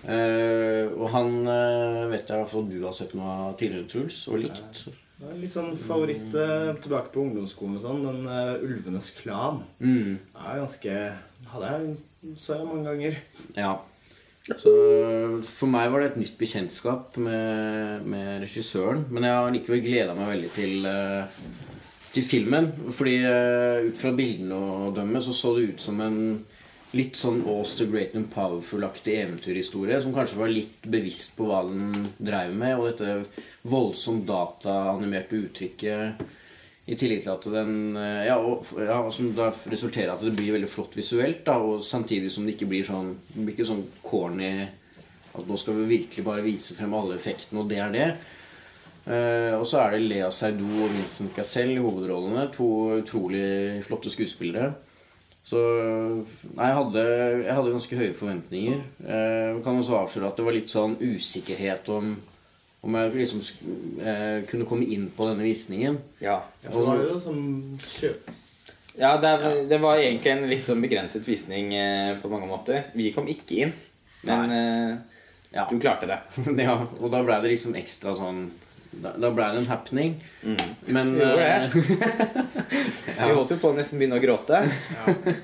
Uh, 0.07 0.93
og 0.95 1.09
han 1.11 1.33
eh, 1.51 2.03
vet 2.13 2.29
jeg 2.31 2.45
at 2.45 2.69
du 2.71 2.77
har 2.85 2.95
sett 2.95 3.13
noe 3.17 3.33
av 3.49 3.57
tidligere, 3.59 3.89
Truls, 3.91 4.21
og 4.31 4.39
likt. 4.45 4.87
Det 5.17 5.25
er 5.31 5.39
litt 5.41 5.53
sånn 5.53 5.71
favoritt 5.81 6.35
eh, 6.37 6.71
tilbake 6.83 7.09
på 7.13 7.23
ungdomsskolen 7.25 7.79
og 7.79 7.83
sånn. 7.83 8.03
Den 8.05 8.27
eh, 8.29 8.65
Ulvenes 8.67 9.09
klan 9.17 9.63
Mm. 9.81 10.19
er 10.37 10.59
ganske 10.61 10.97
Hadde 11.47 11.69
jeg 11.73 12.35
så 12.37 12.57
jeg 12.57 12.67
mange 12.67 12.85
ganger. 12.91 13.17
Ja. 13.55 13.71
Så 14.47 14.71
for 15.47 15.69
meg 15.71 15.89
var 15.91 16.01
det 16.03 16.11
et 16.11 16.19
nytt 16.21 16.37
bekjentskap 16.39 17.17
med, 17.23 18.05
med 18.07 18.41
regissøren. 18.45 19.05
Men 19.09 19.25
jeg 19.27 19.35
har 19.37 19.53
likevel 19.53 19.81
gleda 19.83 20.15
meg 20.17 20.31
veldig 20.35 20.51
til, 20.55 20.85
eh, 20.87 21.41
til 22.17 22.25
filmen. 22.25 22.71
Fordi 22.93 23.17
eh, 23.23 23.89
ut 23.89 23.99
fra 23.99 24.13
bildene 24.17 24.57
å 24.57 24.93
dømme 24.95 25.21
så 25.23 25.35
så 25.35 25.53
det 25.57 25.73
ut 25.73 25.83
som 25.83 26.01
en 26.03 26.21
litt 26.95 27.17
sånn 27.19 27.43
Ås 27.51 27.75
the 27.77 27.85
Great 27.89 28.15
and 28.17 28.29
Powerful-aktig 28.33 29.17
eventyrhistorie. 29.19 29.99
Som 30.01 30.15
kanskje 30.15 30.41
var 30.41 30.51
litt 30.53 30.87
bevisst 30.87 31.35
på 31.37 31.49
hva 31.49 31.63
den 31.67 32.09
dreiv 32.17 32.55
med. 32.57 32.77
Og 32.79 32.89
dette 32.91 33.45
voldsomt 33.67 34.27
dataanimerte 34.29 35.39
uttrykket. 35.43 36.27
I 36.87 36.95
tillegg 36.95 37.25
til 37.25 37.33
at 37.33 37.45
den 37.51 37.99
eh, 37.99 38.25
Ja, 38.29 38.39
og, 38.39 38.67
ja 38.79 39.01
som 39.13 39.33
da 39.37 39.51
resulterer 39.67 40.15
at 40.15 40.23
det 40.23 40.35
blir 40.37 40.55
veldig 40.55 40.71
flott 40.71 40.97
visuelt. 40.97 41.43
da, 41.45 41.59
Og 41.59 41.83
samtidig 41.83 42.31
som 42.33 42.47
det 42.47 42.55
ikke 42.55 42.71
blir 42.71 42.87
sånn 42.87 43.13
Det 43.33 43.43
blir 43.43 43.55
ikke 43.57 43.71
sånn 43.73 43.87
corny 44.05 44.51
at 45.37 45.45
nå 45.45 45.57
skal 45.59 45.75
vi 45.77 45.91
virkelig 45.91 46.23
bare 46.25 46.41
vise 46.41 46.73
frem 46.73 46.95
alle 46.97 47.13
effektene, 47.19 47.61
og 47.61 47.67
det 47.69 47.77
er 47.77 47.91
det. 47.93 48.05
Eh, 49.07 49.53
og 49.55 49.63
så 49.69 49.79
er 49.85 49.93
det 49.95 50.01
Lea 50.09 50.29
Seydoux 50.35 50.81
og 50.83 50.91
Vincent 50.91 51.35
Gassel 51.37 51.71
i 51.75 51.79
hovedrollene. 51.81 52.47
To 52.57 52.67
utrolig 52.99 53.81
flotte 53.85 54.11
skuespillere. 54.11 54.73
Så 55.47 55.59
Nei, 56.57 56.65
jeg 56.67 56.75
hadde, 56.75 57.03
jeg 57.45 57.53
hadde 57.55 57.71
ganske 57.75 57.99
høye 58.01 58.15
forventninger. 58.17 58.81
Eh, 59.07 59.59
kan 59.63 59.79
også 59.79 59.95
avsløre 60.01 60.27
at 60.33 60.39
det 60.41 60.47
var 60.47 60.57
litt 60.57 60.73
sånn 60.73 60.97
usikkerhet 61.01 61.87
om 61.95 62.17
om 62.87 62.93
jeg 62.93 63.15
liksom 63.17 63.39
sk- 63.43 63.63
eh, 63.99 64.43
kunne 64.47 64.63
komme 64.69 64.85
inn 64.93 65.07
på 65.11 65.25
denne 65.27 65.43
visningen. 65.43 65.97
Ja. 66.23 66.37
For 66.61 66.77
det 66.77 66.87
var 66.87 66.99
jo 67.09 67.15
som 67.19 67.39
kjøp... 67.81 68.27
Ja, 68.99 69.09
det, 69.21 69.31
er, 69.33 69.57
det 69.67 69.79
var 69.81 69.97
egentlig 69.99 70.31
en 70.31 70.45
litt 70.47 70.63
sånn 70.63 70.83
begrenset 70.85 71.25
visning 71.27 71.73
eh, 71.75 72.13
på 72.21 72.29
mange 72.31 72.47
måter. 72.47 72.85
Vi 72.95 73.09
kom 73.15 73.27
ikke 73.27 73.57
inn, 73.65 73.73
men 74.29 74.53
eh, 74.55 74.93
Ja. 75.57 75.65
du 75.69 75.75
klarte 75.81 76.07
det. 76.07 76.19
ja, 76.67 76.77
og 77.01 77.11
da 77.11 77.23
ble 77.25 77.39
det 77.43 77.51
liksom 77.55 77.75
ekstra 77.81 78.13
sånn 78.15 78.45
Da, 79.03 79.11
da 79.21 79.29
ble 79.33 79.45
det 79.53 79.59
en 79.61 79.67
happening. 79.69 80.13
Men 80.93 81.11
Det 81.17 81.27
gjorde 81.27 81.47
eh, 81.47 81.71
Vi 83.27 83.33
holdt 83.33 83.51
jo 83.53 83.57
på 83.61 83.71
å 83.71 83.75
nesten 83.77 83.99
begynne 83.99 84.17
å 84.19 84.21
gråte. 84.23 84.59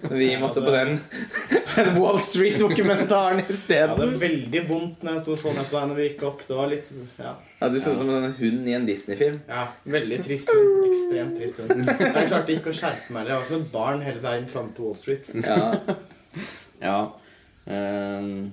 Men 0.07 0.17
vi 0.19 0.29
måtte 0.41 0.61
på 0.63 0.73
den 0.73 0.95
Wall 1.99 2.19
Street-dokumentaren 2.21 3.41
Jeg 3.49 3.87
hadde 3.89 3.97
var 3.97 4.15
veldig 4.21 4.61
vondt 4.69 5.03
når 5.05 5.17
jeg 5.17 5.23
sto 5.25 5.37
sånn 5.43 5.57
på 5.61 5.73
deg 5.77 5.89
når 5.91 5.99
vi 5.99 6.07
gikk 6.09 6.25
opp. 6.29 6.43
Det 6.49 6.57
var 6.57 6.71
litt 6.71 6.89
Ja, 7.17 7.33
Ja, 7.59 7.69
du 7.73 7.79
så 7.81 7.93
ut 7.95 8.01
som 8.01 8.11
en 8.13 8.29
hund 8.39 8.69
i 8.69 8.75
en 8.77 8.85
Disney-film. 8.89 9.39
ja 9.49 9.67
veldig 9.97 10.19
trist 10.25 10.53
hund. 10.53 10.87
Ekstremt 10.89 11.37
trist 11.39 11.61
hund. 11.63 11.85
Jeg 11.87 12.27
klarte 12.29 12.55
ikke 12.57 12.73
å 12.73 12.77
skjerpe 12.77 13.15
meg. 13.15 13.29
Jeg 13.31 13.39
var 13.41 13.47
som 13.49 13.61
et 13.61 13.71
barn 13.73 14.03
hele 14.05 14.21
veien 14.23 14.49
fram 14.51 14.73
til 14.75 14.89
Wall 14.89 14.97
Street. 14.99 15.33
Ja. 15.41 15.71
Ja. 16.83 16.97
ehm, 17.69 18.51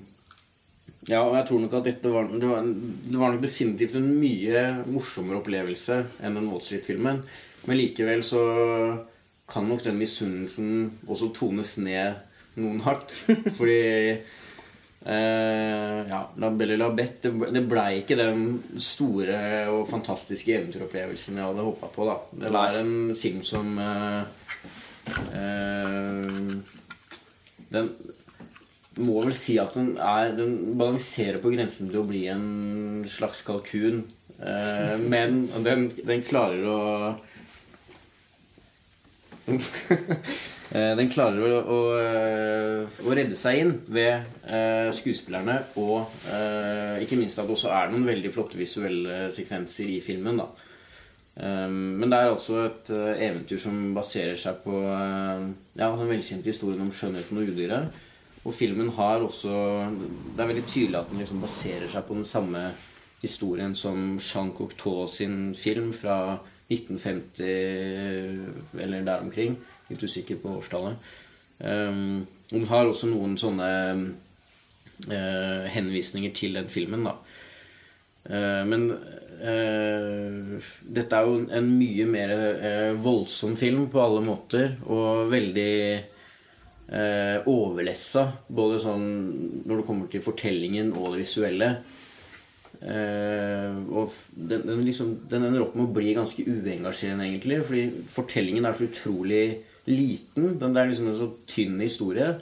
ja, 1.09 1.23
og 1.23 1.33
jeg 1.39 1.47
tror 1.49 1.63
nok 1.63 1.77
at 1.79 1.87
dette 1.89 2.11
var 2.13 2.27
det, 2.29 2.49
var 2.49 2.67
det 2.67 3.21
var 3.21 3.33
nok 3.33 3.45
definitivt 3.45 3.95
en 3.97 4.11
mye 4.21 4.65
morsommere 4.91 5.41
opplevelse 5.41 6.03
enn 6.21 6.37
den 6.37 6.51
Wall 6.51 6.61
Street-filmen. 6.65 7.23
Men 7.65 7.79
likevel 7.79 8.21
så 8.25 8.43
kan 9.51 9.69
nok 9.69 9.83
den 9.87 9.99
misunnelsen 10.01 10.91
også 11.09 11.31
tones 11.37 11.79
ned 11.81 12.21
noen 12.61 12.83
hakk. 12.85 13.09
Fordi 13.59 13.81
eh, 14.13 15.99
Ja, 16.11 16.21
La 16.37 16.53
Belle 16.53 16.77
La 16.77 16.91
Bette 16.95 17.33
Det, 17.33 17.65
blei 17.69 18.03
ikke 18.03 18.19
den 18.21 18.61
store 18.77 19.41
og 19.73 19.87
fantastiske 19.91 20.59
eventyropplevelsen 20.59 21.41
jeg 21.41 21.49
hadde 21.49 21.69
håpa 21.71 21.91
på. 21.95 22.09
da 22.11 22.21
Det 22.45 22.53
var 22.55 22.77
en 22.83 23.17
film 23.17 23.41
som 23.47 23.73
eh, 23.81 24.23
eh, 25.33 26.55
Den 27.73 27.93
må 28.99 29.21
vel 29.23 29.35
si 29.39 29.59
at 29.63 29.75
den, 29.79 29.93
er, 30.03 30.33
den 30.37 30.79
balanserer 30.81 31.39
på 31.43 31.53
grensen 31.55 31.91
til 31.91 32.01
å 32.03 32.07
bli 32.09 32.25
en 32.33 33.05
slags 33.09 33.45
kalkun. 33.47 34.03
Eh, 34.41 34.97
men 35.13 35.45
den, 35.65 35.91
den 36.05 36.25
klarer 36.27 36.65
å 36.71 36.81
Eh, 40.71 40.93
Den 40.95 41.09
klarer 41.11 41.43
å, 41.43 41.61
å, 41.75 41.79
eh, 41.99 42.99
å 43.03 43.15
redde 43.17 43.35
seg 43.35 43.59
inn 43.59 43.73
ved 43.91 44.23
eh, 44.47 44.87
skuespillerne, 44.95 45.57
og 45.83 46.13
eh, 46.31 47.01
ikke 47.03 47.19
minst 47.19 47.41
at 47.43 47.49
det 47.49 47.57
også 47.57 47.73
er 47.75 47.91
noen 47.91 48.07
veldig 48.07 48.31
flotte 48.31 48.55
visuelle 48.55 49.25
sekvenser 49.35 49.91
i 49.91 49.99
filmen. 50.05 50.39
da 50.39 50.47
Um, 51.41 51.97
men 51.97 52.11
det 52.11 52.19
er 52.19 52.29
altså 52.29 52.57
et 52.67 52.91
eh, 52.93 53.21
eventyr 53.31 53.61
som 53.63 53.77
baserer 53.97 54.37
seg 54.37 54.59
på 54.65 54.75
eh, 54.83 55.45
ja, 55.79 55.87
den 55.87 56.11
velkjente 56.11 56.51
historien 56.51 56.83
om 56.85 56.91
skjønnheten 56.93 57.39
og 57.39 57.53
udyret. 57.53 58.01
Og 58.45 58.55
filmen 58.57 58.89
har 58.97 59.21
også 59.21 59.53
Det 59.93 60.41
er 60.41 60.49
veldig 60.49 60.67
tydelig 60.67 60.99
at 61.01 61.11
den 61.11 61.19
liksom 61.21 61.41
baserer 61.45 61.89
seg 61.93 62.05
på 62.07 62.15
den 62.17 62.25
samme 62.25 62.73
historien 63.21 63.75
som 63.77 64.17
Jean 64.17 64.53
Cocteau 64.57 65.07
sin 65.07 65.55
film 65.55 65.93
fra 65.93 66.39
1950 66.71 67.43
eller 68.81 69.05
der 69.05 69.21
omkring. 69.21 69.57
Litt 69.91 70.03
usikker 70.03 70.37
på 70.41 70.49
årstallet. 70.57 70.97
Um, 71.59 72.27
den 72.51 72.67
har 72.71 72.87
også 72.89 73.07
noen 73.11 73.37
sånne 73.39 73.67
uh, 75.11 75.65
henvisninger 75.75 76.31
til 76.33 76.55
den 76.57 76.69
filmen, 76.73 77.05
da. 77.05 77.13
Uh, 78.31 78.65
men 78.71 78.91
uh, 79.43 80.57
dette 80.89 81.17
er 81.19 81.25
jo 81.29 81.45
en 81.59 81.69
mye 81.75 82.07
mer 82.09 82.31
voldsom 83.03 83.57
film 83.61 83.91
på 83.93 84.01
alle 84.01 84.23
måter, 84.25 84.79
og 84.89 85.29
veldig 85.35 85.77
eh, 86.91 87.49
overlessa. 87.51 88.27
Både 88.51 88.81
sånn 88.83 89.09
når 89.65 89.81
det 89.81 89.87
kommer 89.89 90.11
til 90.13 90.25
fortellingen 90.25 90.93
og 90.97 91.15
det 91.15 91.25
visuelle. 91.25 91.73
Eh, 92.81 93.77
og 93.93 94.15
den, 94.35 94.65
den, 94.67 94.85
liksom, 94.87 95.13
den 95.31 95.47
ender 95.49 95.67
opp 95.67 95.77
med 95.77 95.89
å 95.89 95.99
bli 95.99 96.15
ganske 96.17 96.45
uengasjerende, 96.47 97.29
egentlig. 97.29 97.61
Fordi 97.67 97.85
fortellingen 98.11 98.69
er 98.69 98.77
så 98.77 98.89
utrolig 98.89 99.45
liten. 99.91 100.57
Den 100.61 100.75
det 100.75 100.83
er 100.83 100.93
liksom 100.93 101.13
en 101.13 101.21
så 101.21 101.31
tynn 101.51 101.79
historie. 101.83 102.35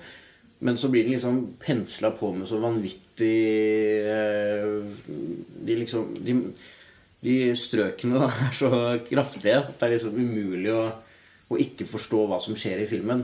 Men 0.64 0.78
så 0.78 0.90
blir 0.90 1.06
den 1.06 1.14
liksom 1.14 1.44
pensla 1.62 2.11
på 2.18 2.32
med 2.34 2.48
så 2.50 2.58
vanvittig 2.58 3.34
eh, 4.11 4.72
De 5.62 5.76
liksom 5.78 6.16
De, 6.26 6.34
de 7.22 7.37
strøkene 7.54 8.18
da, 8.18 8.30
er 8.48 8.56
så 8.56 8.70
kraftige 9.06 9.61
at 9.61 9.76
det 9.78 9.87
er 9.87 9.94
liksom 9.94 10.18
umulig 10.18 10.72
å, 10.74 10.88
å 11.48 11.58
ikke 11.61 11.87
forstå 11.88 12.24
hva 12.28 12.38
som 12.44 12.56
skjer 12.58 12.82
i 12.82 12.88
filmen. 12.88 13.22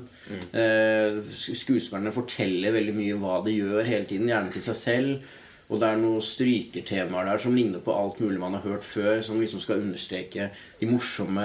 Eh, 0.57 1.19
skuespillerne 1.29 2.13
forteller 2.15 2.73
veldig 2.73 2.95
mye 2.97 3.17
hva 3.21 3.41
de 3.45 3.57
gjør 3.59 3.85
hele 3.85 4.09
tiden, 4.09 4.31
gjerne 4.33 4.55
til 4.55 4.65
seg 4.65 4.79
selv. 4.81 5.35
Og 5.73 5.81
det 5.81 5.89
er 5.89 6.01
noen 6.01 6.25
strykertemaer 6.25 7.29
der 7.31 7.41
som 7.41 7.55
ligner 7.57 7.81
på 7.85 7.93
alt 7.97 8.21
mulig 8.21 8.41
man 8.41 8.57
har 8.59 8.65
hørt 8.67 8.85
før, 8.85 9.21
som 9.25 9.41
liksom 9.41 9.63
skal 9.65 9.81
understreke 9.81 10.51
de 10.81 10.89
morsomme 10.89 11.45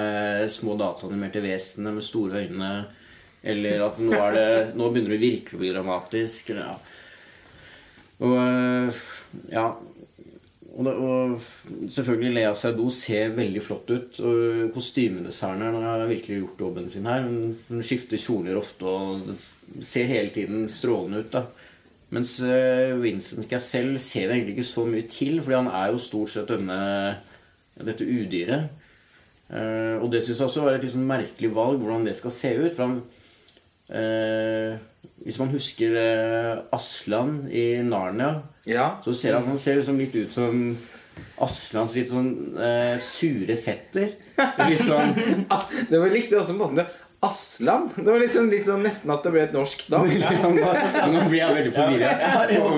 små 0.51 0.75
dataanimerte 0.79 1.43
vesenene 1.43 1.95
med 1.97 2.05
store 2.05 2.43
øyne. 2.45 2.71
Eller 3.39 3.85
at 3.85 3.99
nå, 4.03 4.15
det, 4.35 4.49
nå 4.75 4.89
begynner 4.91 5.15
det 5.15 5.21
virkelig 5.23 5.55
å 5.55 5.61
bli 5.61 5.71
dramatisk. 5.71 6.51
Ja. 6.55 6.73
Og 8.19 8.35
øh, 8.35 9.05
ja 9.53 9.69
og, 10.75 10.85
det, 10.85 10.93
og 10.93 11.89
selvfølgelig 11.91 12.33
Lea 12.35 12.51
Seydoux 12.57 12.93
ser 12.93 13.33
veldig 13.37 13.63
flott 13.63 13.89
ut. 13.91 14.19
Og 14.25 14.69
kostymedesigneren 14.75 15.85
har 15.85 16.05
virkelig 16.09 16.41
gjort 16.43 16.63
jobben 16.65 16.89
sin 16.91 17.09
her. 17.09 17.25
Hun, 17.25 17.81
skifter 17.85 18.21
kjoler 18.21 18.59
ofte 18.59 18.85
og 18.85 19.33
ser 19.85 20.09
hele 20.09 20.33
tiden 20.35 20.69
strålende 20.71 21.23
ut. 21.23 21.33
da 21.33 21.45
Mens 22.15 22.39
øh, 22.41 22.97
Vincent 23.03 23.49
Cassell 23.49 23.93
ser 24.01 24.27
vi 24.27 24.33
egentlig 24.33 24.57
ikke 24.57 24.69
så 24.71 24.85
mye 24.85 25.05
til, 25.05 25.41
fordi 25.41 25.59
han 25.59 25.67
er 25.67 25.91
jo 25.91 26.01
stort 26.01 26.33
sett 26.33 26.49
denne, 26.49 26.79
dette 27.77 28.07
udyret. 28.07 28.69
Eh, 29.49 29.97
og 29.97 30.09
det 30.13 30.23
syns 30.23 30.39
jeg 30.39 30.49
også 30.49 30.65
var 30.65 30.77
et 30.77 30.89
sånn 30.89 31.05
merkelig 31.09 31.51
valg, 31.53 31.77
hvordan 31.81 32.07
det 32.09 32.15
skal 32.17 32.33
se 32.33 32.53
ut. 32.57 32.73
For 32.73 32.85
han, 32.85 33.01
eh, 33.91 34.77
hvis 35.25 35.39
man 35.41 35.51
husker 35.53 35.95
eh, 35.99 36.61
Aslan 36.75 37.47
i 37.51 37.65
Narnia, 37.83 38.41
Ja. 38.69 38.97
så 39.05 39.13
ser 39.15 39.33
han, 39.39 39.47
han 39.47 39.59
ser 39.59 39.75
liksom 39.81 39.97
litt 39.99 40.15
ut 40.15 40.31
som 40.31 40.77
Aslans 41.43 41.95
litt 41.99 42.07
sånn 42.11 42.29
eh, 42.59 42.95
sure 43.03 43.55
fetter. 43.59 44.13
Litt 44.69 44.83
sånn 44.87 45.11
Ah, 45.53 45.65
Det 45.89 45.99
var 45.99 46.09
likte 46.13 46.39
også 46.39 46.55
måten 46.55 46.79
det 46.79 46.87
Aslan. 47.21 47.89
Det 47.97 48.05
var 48.07 48.21
liksom 48.21 48.45
litt 48.47 48.63
sånn 48.63 48.79
nesten 48.85 49.11
at 49.11 49.25
det 49.25 49.31
ble 49.33 49.41
et 49.43 49.51
norsk 49.51 49.81
navn. 49.91 50.07
Nå 51.11 51.25
blir 51.27 51.41
jeg 51.41 51.55
veldig 51.57 51.73
forvirra. 51.75 52.13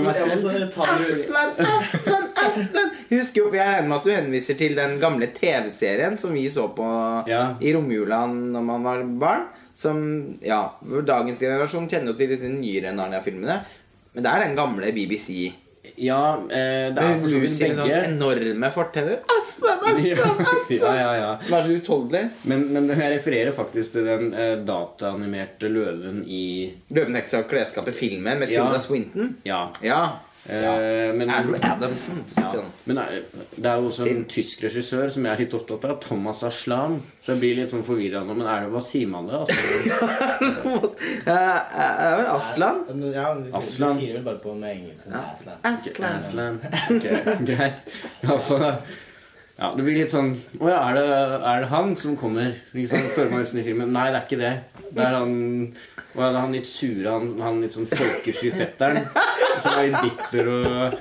Aslan! 0.10 0.48
Aslan, 0.82 2.21
Aslan, 2.52 2.66
Aslan. 2.66 2.92
Husker 3.12 3.42
jo, 3.44 3.52
Jeg 3.54 3.68
regner 3.68 3.88
med 3.90 3.98
at 3.98 4.04
du 4.08 4.12
henviser 4.16 4.58
til 4.60 4.76
den 4.78 4.98
gamle 5.02 5.28
TV-serien 5.36 6.18
som 6.22 6.34
vi 6.34 6.46
så 6.50 6.68
på 6.76 6.88
Ja. 7.30 7.56
i 7.62 7.74
romjula 7.76 8.24
når 8.32 8.64
man 8.70 8.84
var 8.88 9.04
barn. 9.26 9.48
Som, 9.76 10.38
ja, 10.46 10.62
Dagens 10.84 11.40
generasjon 11.42 11.88
kjenner 11.90 12.12
jo 12.14 12.18
til 12.20 12.30
disse 12.36 12.50
nyere 12.52 12.92
Narnia-filmene. 12.94 13.60
Men 14.14 14.24
det 14.26 14.32
er 14.32 14.44
den 14.46 14.56
gamle 14.60 14.92
BBC. 14.94 15.52
Ja, 15.98 16.36
eh, 16.46 16.92
det 16.94 17.02
er 17.02 17.16
for 17.20 17.28
så 17.32 17.40
vidt 17.42 17.52
sånn 17.56 17.72
begge. 17.80 18.02
enorme 18.12 18.70
fortenner. 18.72 19.24
Aspen, 19.26 20.04
Ja, 20.06 20.14
Aslan, 20.14 20.46
Aslan. 20.46 20.78
ja, 20.78 20.92
ja, 21.00 21.14
ja. 21.18 21.30
Som 21.42 21.56
er 21.58 21.64
så 21.66 21.78
utholdelig. 21.80 22.22
Men, 22.52 22.68
men 22.76 22.88
jeg 22.94 23.16
refererer 23.16 23.52
faktisk 23.56 23.96
til 23.96 24.06
den 24.06 24.28
eh, 24.38 24.58
dataanimerte 24.68 25.72
løven 25.74 26.22
i 26.28 26.44
Løvenheksa 26.94 27.42
og 27.42 27.50
klesskapet 27.50 27.98
filmen 27.98 28.40
med 28.44 28.52
Ja. 28.54 28.68
Tilda 28.68 28.80
Swinton. 28.84 29.34
Ja. 29.48 29.64
Ja. 29.82 30.04
Eh, 30.50 31.12
men, 31.14 31.30
Andrew 31.30 31.56
Adamsons 31.62 32.34
ja, 32.42 32.64
men 32.90 32.98
er- 32.98 33.22
det 33.56 33.66
er 33.70 33.76
jo 33.78 33.90
også 33.92 34.08
en 34.10 34.24
tysk 34.26 34.64
regissør 34.66 35.12
som 35.14 35.26
jeg 35.28 35.34
er 35.36 35.44
litt 35.44 35.54
opptatt 35.54 35.86
av. 35.86 36.00
Thomas 36.02 36.42
Aslan. 36.44 36.96
Så 37.22 37.36
jeg 37.36 37.40
blir 37.44 37.56
litt 37.60 37.70
sånn 37.70 37.84
forvirra 37.86 38.24
nå. 38.26 38.34
Men 38.40 38.48
er 38.50 38.66
det, 38.66 38.72
hva 38.74 38.82
sier 38.82 39.08
man 39.12 39.28
det? 39.30 39.38
Altså, 39.38 39.54
Eh, 41.28 41.32
er 41.32 42.18
vel 42.18 42.28
Aslan? 42.34 42.82
Ja, 43.14 43.28
vi 43.38 43.52
sier, 43.52 43.94
sier 43.94 44.14
vel 44.18 44.24
bare 44.26 44.42
på 44.42 44.56
med 44.58 44.74
engelsk. 44.80 45.06
sånn 45.06 45.20
Aslan. 45.22 45.62
Aslan. 45.64 46.18
Aslan. 46.18 46.60
Okay, 46.98 47.22
greit. 47.52 47.80
Ja, 49.62 49.70
det 49.78 49.84
blir 49.86 49.94
litt 50.00 50.10
sånn 50.10 50.32
Å 50.58 50.70
ja, 50.72 50.78
er 50.90 50.96
det, 50.98 51.08
er 51.46 51.60
det 51.62 51.70
han 51.70 51.92
som 52.00 52.16
kommer? 52.18 52.56
Liksom, 52.74 53.04
føler 53.14 53.30
man 53.30 53.44
nesten 53.44 53.62
i 53.62 53.66
filmen. 53.68 53.92
Nei, 53.94 54.08
det 54.10 54.18
er 54.18 54.26
ikke 54.26 54.40
det. 54.42 54.54
Det 54.90 55.04
er 55.06 55.18
han 55.20 55.36
Å 55.70 56.18
det 56.18 56.30
er 56.30 56.38
han 56.40 56.56
litt 56.58 56.70
sure, 56.70 57.06
han, 57.14 57.28
han 57.46 57.62
litt 57.62 57.78
sånn 57.78 57.90
folkesky 57.92 58.50
fetteren 58.56 59.06
som 59.62 59.78
er 59.78 59.92
litt 59.92 60.02
bitter 60.08 60.50
og 60.52 60.98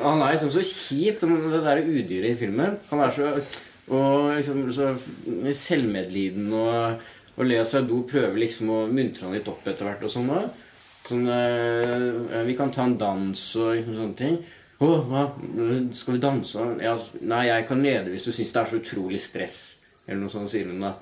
Han 0.00 0.22
er 0.24 0.32
liksom 0.32 0.50
så 0.54 0.64
kjip, 0.64 1.20
det 1.20 1.60
der 1.62 1.82
udyret 1.84 2.32
i 2.32 2.38
filmen. 2.40 2.78
Han 2.88 3.04
er 3.04 3.12
så 3.14 3.32
og 3.88 4.34
liksom 4.36 4.66
så 4.74 4.90
selvmedliden 5.56 6.50
og, 6.52 7.04
og 7.38 7.46
Lea 7.48 7.64
Seydoux 7.64 8.04
prøver 8.10 8.36
liksom 8.42 8.72
å 8.74 8.80
muntre 8.90 9.24
han 9.24 9.36
litt 9.36 9.48
opp 9.48 9.64
etter 9.64 9.88
hvert 9.88 10.04
og 10.04 10.12
sånn 10.12 10.28
da. 10.28 10.42
Sånn, 11.08 11.24
eh, 11.32 12.42
vi 12.44 12.56
kan 12.58 12.72
ta 12.72 12.84
en 12.84 12.98
dans 13.00 13.44
og 13.56 13.70
liksom 13.78 13.96
sånne 13.96 14.18
ting. 14.18 14.36
Å, 14.78 14.88
hva? 15.08 15.24
Skal 15.96 16.14
vi 16.14 16.22
danse? 16.22 16.64
Ja, 16.84 16.94
nei, 17.26 17.48
jeg 17.48 17.66
kan 17.66 17.82
lede 17.82 18.12
hvis 18.12 18.28
du 18.28 18.30
syns 18.30 18.54
det 18.54 18.60
er 18.62 18.70
så 18.70 18.78
utrolig 18.78 19.20
stress. 19.22 19.58
Eller 20.06 20.22
noe 20.22 20.32
sånt, 20.32 20.50
sier 20.52 20.68
hun 20.70 20.84
da. 20.84 20.94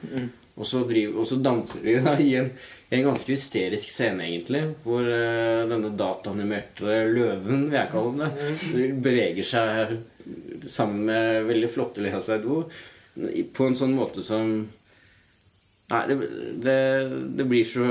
Og, 0.57 0.65
så 0.65 0.81
driver, 0.89 1.21
og 1.21 1.29
så 1.29 1.37
danser 1.45 1.85
de 1.85 1.99
da 2.03 2.15
i 2.19 2.31
en, 2.41 2.49
en 2.97 3.05
ganske 3.11 3.31
hysterisk 3.31 3.93
scene, 3.93 4.25
egentlig. 4.25 4.63
Hvor 4.83 5.05
uh, 5.05 5.67
denne 5.69 5.93
dataanimerte 5.99 7.03
løven, 7.13 7.69
vil 7.69 7.77
jeg 7.77 7.93
kalle 7.93 8.15
den, 8.17 8.57
det, 8.73 8.89
beveger 9.05 9.47
seg 9.47 9.99
sammen 10.67 11.05
med 11.11 11.45
veldig 11.47 11.71
flotte 11.71 12.03
Lea 12.03 12.19
Seido 12.25 12.65
på 13.55 13.69
en 13.69 13.79
sånn 13.79 13.95
måte 13.97 14.25
som 14.27 14.59
Nei, 15.87 16.01
det, 16.11 16.17
det, 16.65 16.81
det 17.39 17.45
blir 17.47 17.69
så 17.69 17.87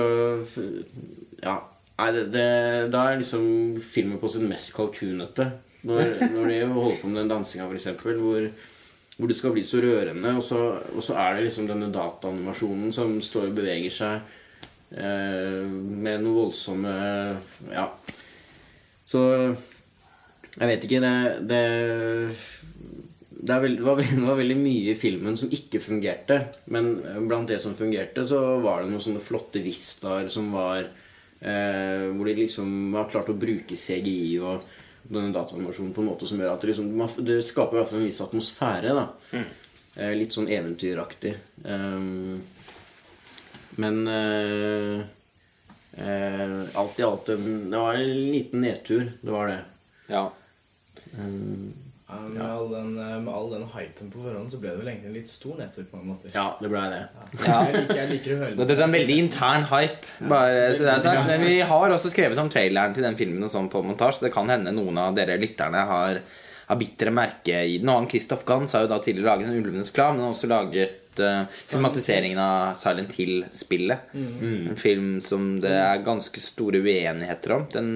Ja. 1.40 1.56
Nei, 1.96 2.10
det, 2.12 2.24
det, 2.34 2.48
da 2.92 3.06
er 3.08 3.22
liksom 3.22 3.46
filmen 3.80 4.20
på 4.20 4.30
sitt 4.32 4.44
mest 4.48 4.74
kalkunete. 4.76 5.48
Når, 5.86 6.16
når 6.34 6.50
de 6.50 6.58
holder 6.74 6.98
på 7.00 7.12
med 7.12 7.22
den 7.22 7.30
dansinga, 7.32 7.68
f.eks., 7.70 7.88
hvor, 8.02 8.48
hvor 9.16 9.32
det 9.32 9.38
skal 9.38 9.54
bli 9.56 9.64
så 9.64 9.80
rørende, 9.84 10.34
og 10.36 10.44
så, 10.44 10.62
og 10.92 11.06
så 11.06 11.16
er 11.22 11.38
det 11.38 11.46
liksom 11.48 11.70
denne 11.70 11.92
dataanimasjonen 11.94 12.92
som 12.96 13.16
står 13.24 13.52
og 13.52 13.56
beveger 13.60 13.94
seg 13.94 14.34
eh, 14.98 15.64
med 15.64 16.26
noe 16.26 16.42
voldsomme 16.42 16.98
Ja. 17.72 17.88
Så 19.06 19.22
jeg 20.56 20.70
vet 20.72 20.86
ikke. 20.88 21.02
Det, 21.04 21.16
det 21.46 21.64
det, 23.46 23.60
veld, 23.62 23.82
var, 23.86 24.02
det 24.18 24.26
var 24.26 24.40
veldig 24.40 24.58
mye 24.60 24.92
i 24.94 25.00
filmen 25.00 25.38
som 25.40 25.52
ikke 25.54 25.84
fungerte. 25.84 26.40
Men 26.74 26.98
blant 27.30 27.52
det 27.52 27.62
som 27.64 27.78
fungerte, 27.78 28.26
så 28.28 28.42
var 28.64 28.84
det 28.84 28.92
noen 28.92 29.04
sånne 29.04 29.24
flotte 29.24 29.64
vistaer 29.64 30.32
som 30.34 30.52
var 30.56 30.90
eh, 31.42 32.08
Hvor 32.16 32.26
de 32.30 32.36
liksom 32.40 32.94
har 32.94 33.10
klart 33.12 33.32
å 33.32 33.38
bruke 33.38 33.76
CGI 33.76 34.40
og 34.40 34.66
denne 35.06 35.34
dataanimasjonen 35.34 35.94
på 35.94 36.02
en 36.02 36.10
måte 36.10 36.28
som 36.30 36.40
gjør 36.42 36.56
at 36.56 36.64
det, 36.64 36.72
liksom, 36.74 37.26
det 37.28 37.42
skaper 37.46 37.78
i 37.78 37.82
hvert 37.82 37.92
fall 37.92 38.02
en 38.02 38.10
viss 38.10 38.24
atmosfære. 38.26 38.96
da 38.98 39.06
eh, 39.38 40.16
Litt 40.18 40.34
sånn 40.34 40.50
eventyraktig. 40.50 41.36
Um, 41.64 42.42
men 43.76 44.08
eh, 44.08 45.00
eh, 46.00 46.60
alt 46.80 47.00
i 47.00 47.04
alt 47.04 47.26
Det 47.26 47.78
var 47.78 47.94
en 47.94 48.32
liten 48.32 48.62
nedtur. 48.62 49.12
Det 49.22 49.32
var 49.32 49.52
det. 49.52 49.60
Ja. 50.08 50.26
Ja, 51.16 51.30
med, 52.06 52.42
all 52.46 52.68
den, 52.70 52.98
eh, 53.02 53.20
med 53.20 53.34
all 53.34 53.48
den 53.50 53.64
hypen 53.74 54.12
på 54.14 54.22
forhånd 54.22 54.52
så 54.54 54.60
ble 54.62 54.70
det 54.70 54.78
vel 54.78 54.90
egentlig 54.92 55.10
en 55.10 55.16
litt 55.18 55.30
stor 55.30 55.56
nedtur 55.58 55.88
på 55.90 55.98
mange 55.98 56.14
måter. 56.14 56.34
Ja, 56.36 56.48
det 56.62 56.70
ble 56.70 56.82
det. 56.92 57.00
Jeg, 57.34 57.72
liker, 57.74 57.98
jeg 57.98 58.10
liker 58.12 58.34
å 58.36 58.40
høre 58.44 58.58
Dette 58.60 58.76
er 58.76 58.84
en 58.86 58.94
veldig 58.94 59.16
intern 59.24 59.66
hype. 59.72 60.12
Bare, 60.30 60.68
så 60.76 60.86
det 60.86 60.92
er 60.94 61.06
sagt. 61.08 61.30
Men 61.32 61.46
vi 61.48 61.56
har 61.66 61.96
også 61.96 62.12
skrevet 62.14 62.42
om 62.42 62.52
traileren 62.54 62.94
til 62.94 63.08
den 63.08 63.18
filmen 63.18 63.48
og 63.48 63.50
sånn 63.50 63.72
på 63.74 63.82
montasje. 63.86 64.20
Så 64.20 64.28
det 64.28 64.36
kan 64.36 64.52
hende 64.54 64.74
noen 64.76 65.00
av 65.02 65.18
dere 65.18 65.40
lytterne 65.42 65.82
har, 65.90 66.20
har 66.68 66.80
bitre 66.82 67.14
merke 67.16 67.64
i 67.72 67.80
den. 67.82 67.90
Og 67.90 68.04
han 68.04 68.10
Christoph 68.12 68.46
Gans 68.46 68.78
har 68.78 68.86
jo 68.86 68.92
da 68.94 69.00
tidligere 69.02 69.32
laget 69.32 69.50
en 69.50 69.64
Ulvenes 69.64 69.94
klan, 69.96 70.20
men 70.20 70.28
har 70.28 70.36
også 70.36 70.52
laget 70.52 71.24
eh, 71.26 71.42
filmatiseringen 71.58 72.44
av 72.44 72.78
Silent 72.84 73.18
Hill-spillet. 73.18 74.14
En 74.14 74.78
film 74.78 75.10
som 75.26 75.56
det 75.64 75.74
er 75.74 76.06
ganske 76.06 76.44
store 76.44 76.86
uenigheter 76.86 77.58
om. 77.58 77.66
Den, 77.74 77.92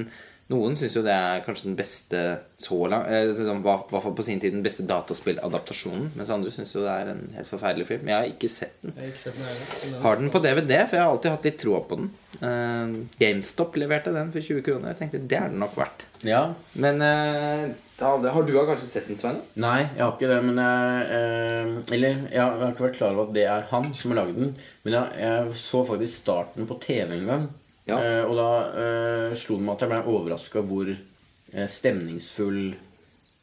noen 0.50 0.78
syns 0.78 0.96
jo 0.98 1.04
det 1.06 1.14
er 1.14 1.44
kanskje 1.46 1.68
den 1.68 1.78
beste 1.78 2.22
så 2.60 2.78
langt 2.90 3.10
eh, 3.14 3.30
I 3.30 3.58
hvert 3.66 3.92
fall 3.94 4.16
på 4.18 4.26
sin 4.26 4.40
tid 4.42 4.56
den 4.56 4.66
beste 4.66 4.86
dataspilladaptasjonen. 4.90 6.08
Mens 6.18 6.32
andre 6.34 6.54
syns 6.54 6.74
jo 6.74 6.82
det 6.86 6.96
er 6.96 7.12
en 7.14 7.22
helt 7.36 7.50
forferdelig 7.50 7.86
film. 7.92 8.10
Jeg 8.10 8.18
har 8.18 8.32
ikke 8.32 8.50
sett 8.50 8.80
den. 8.82 8.96
Har 8.98 9.12
ikke 9.12 9.22
sett 9.22 9.38
den. 9.38 10.00
Har 10.02 10.18
den 10.18 10.34
på 10.34 10.42
DVD, 10.42 10.74
for 10.88 10.98
jeg 10.98 11.06
har 11.06 11.14
alltid 11.14 11.36
hatt 11.36 11.46
litt 11.46 11.60
troa 11.62 11.84
på 11.86 12.00
den. 12.02 12.10
Eh, 12.40 12.96
GameStop 13.22 13.78
leverte 13.78 14.16
den 14.16 14.34
for 14.34 14.50
20 14.50 14.66
kroner. 14.66 14.90
Jeg 14.94 15.02
tenkte 15.04 15.22
det 15.30 15.38
er 15.38 15.54
den 15.54 15.62
nok 15.62 15.78
verdt. 15.78 16.08
Ja. 16.26 16.42
Men 16.82 17.06
eh, 17.06 17.70
da, 18.00 18.16
har 18.34 18.50
du 18.50 18.54
kanskje 18.58 18.90
sett 18.90 19.08
den, 19.12 19.22
Svein? 19.22 19.40
Nei, 19.62 19.84
jeg 19.86 20.02
har 20.02 20.18
ikke 20.18 20.34
det, 20.34 20.42
men 20.50 20.60
jeg 20.64 21.08
eh, 21.20 21.96
Eller 21.96 22.26
jeg 22.32 22.42
har 22.42 22.70
ikke 22.72 22.88
vært 22.90 23.00
klar 23.00 23.14
over 23.14 23.30
at 23.30 23.38
det 23.38 23.46
er 23.54 23.70
han 23.70 23.90
som 23.94 24.16
har 24.16 24.24
laget 24.24 24.42
den. 24.42 24.54
Men 24.82 24.98
jeg, 24.98 25.24
jeg 25.28 25.58
så 25.62 25.86
faktisk 25.88 26.24
starten 26.24 26.70
på 26.70 26.82
TV 26.82 27.20
en 27.22 27.34
gang. 27.36 27.50
Ja. 27.90 28.00
Eh, 28.04 28.24
og 28.30 28.36
da 28.38 28.48
eh, 28.84 29.36
slo 29.40 29.58
det 29.60 29.66
meg 29.68 29.76
at 29.76 29.86
jeg 29.86 29.92
ble 29.94 30.02
overraska 30.14 30.64
hvor 30.70 30.90
eh, 30.94 31.68
stemningsfull 31.70 32.62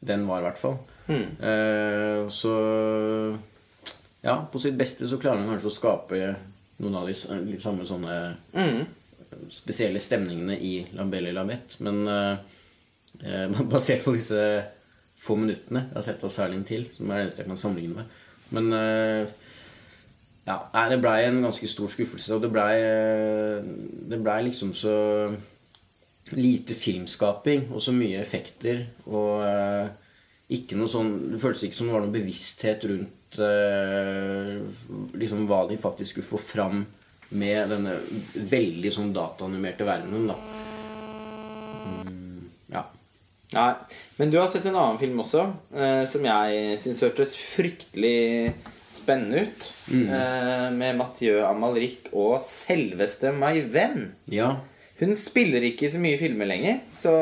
den 0.07 0.27
var, 0.29 0.41
i 0.43 0.47
hvert 0.47 0.61
fall. 0.61 0.77
Eh, 1.07 2.27
så 2.33 2.53
Ja, 4.21 4.35
på 4.51 4.59
sitt 4.59 4.75
beste 4.79 5.07
så 5.07 5.19
klarer 5.21 5.39
man 5.43 5.53
kanskje 5.55 5.69
å 5.71 5.75
skape 5.77 6.17
noen 6.83 6.95
av 6.99 7.07
de 7.07 7.13
s- 7.15 7.27
samme 7.63 7.85
sånne 7.87 8.15
spesielle 9.53 9.99
stemningene 10.01 10.57
i 10.59 10.73
Lambelle 10.97 11.31
Lamette, 11.35 11.79
Men 11.85 12.07
eh, 12.07 12.37
eh, 13.23 13.61
basert 13.71 14.03
på 14.05 14.13
disse 14.17 14.41
få 15.17 15.35
minuttene 15.39 15.85
jeg 15.87 15.95
har 15.97 16.05
sett 16.05 16.23
av 16.27 16.29
Serling 16.33 16.63
til, 16.67 16.85
som 16.93 17.09
er 17.09 17.21
det 17.21 17.27
eneste 17.27 17.43
jeg 17.43 17.49
kan 17.51 17.57
sammenligne 17.61 18.01
med. 18.01 18.17
Men 18.53 18.73
eh, 18.77 19.31
ja, 20.47 20.57
nei, 20.73 20.87
det 20.93 21.01
blei 21.03 21.19
en 21.27 21.41
ganske 21.43 21.67
stor 21.67 21.91
skuffelse. 21.91 22.37
Og 22.37 22.43
det 22.45 22.51
blei 22.53 24.17
blei 24.17 24.41
liksom 24.47 24.73
så 24.77 24.97
lite 26.35 26.75
filmskaping 26.75 27.69
og 27.71 27.81
så 27.83 27.93
mye 27.95 28.19
effekter 28.19 28.81
og 29.07 29.45
eh, 29.47 29.87
ikke 30.57 30.75
noe 30.79 30.89
sånn 30.91 31.11
Det 31.31 31.39
føltes 31.39 31.67
ikke 31.67 31.77
som 31.77 31.87
det 31.89 31.95
var 31.95 32.03
noen 32.03 32.15
bevissthet 32.15 32.83
rundt 32.89 33.39
eh, 33.43 34.57
liksom 35.19 35.45
hva 35.47 35.61
de 35.69 35.79
faktisk 35.79 36.17
skulle 36.17 36.31
få 36.31 36.41
fram 36.41 36.83
med 37.37 37.71
denne 37.73 37.97
veldig 38.51 38.91
sånn 38.93 39.09
dataanimerte 39.15 39.83
verdenen, 39.87 40.29
da. 40.29 40.35
Mm, 42.07 42.45
ja. 42.71 42.85
Nei. 43.51 43.71
Men 44.15 44.31
du 44.31 44.37
har 44.39 44.47
sett 44.51 44.69
en 44.69 44.79
annen 44.79 44.99
film 45.01 45.19
også, 45.23 45.43
eh, 45.75 46.03
som 46.07 46.23
jeg 46.23 46.77
syns 46.79 47.03
hørtes 47.03 47.35
fryktelig 47.35 48.55
spennende 48.93 49.45
ut. 49.45 49.69
Eh, 49.91 50.67
med 50.75 50.97
Mathieu 50.99 51.41
Amalric 51.45 52.09
og 52.13 52.41
selveste 52.43 53.31
My 53.35 53.61
Venn. 53.71 54.11
Ja. 54.31 54.53
Hun 54.99 55.15
spiller 55.17 55.65
ikke 55.67 55.89
så 55.91 56.01
mye 56.01 56.17
filmer 56.19 56.49
lenger, 56.49 56.79
så 56.89 57.13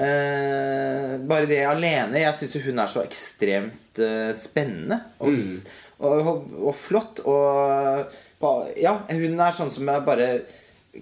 eh, 0.00 1.16
Bare 1.28 1.48
det 1.50 1.58
alene 1.68 2.22
Jeg 2.22 2.32
syns 2.38 2.54
hun 2.64 2.80
er 2.80 2.88
så 2.88 3.02
ekstremt 3.04 4.00
eh, 4.00 4.30
spennende 4.38 5.02
og, 5.18 5.34
mm. 5.34 5.74
og, 5.98 6.14
og, 6.16 6.54
og 6.70 6.78
flott. 6.78 7.20
Og 7.26 8.72
ja, 8.80 8.96
hun 9.10 9.36
er 9.36 9.56
sånn 9.56 9.72
som 9.72 9.92
jeg 9.92 10.06
bare 10.08 10.30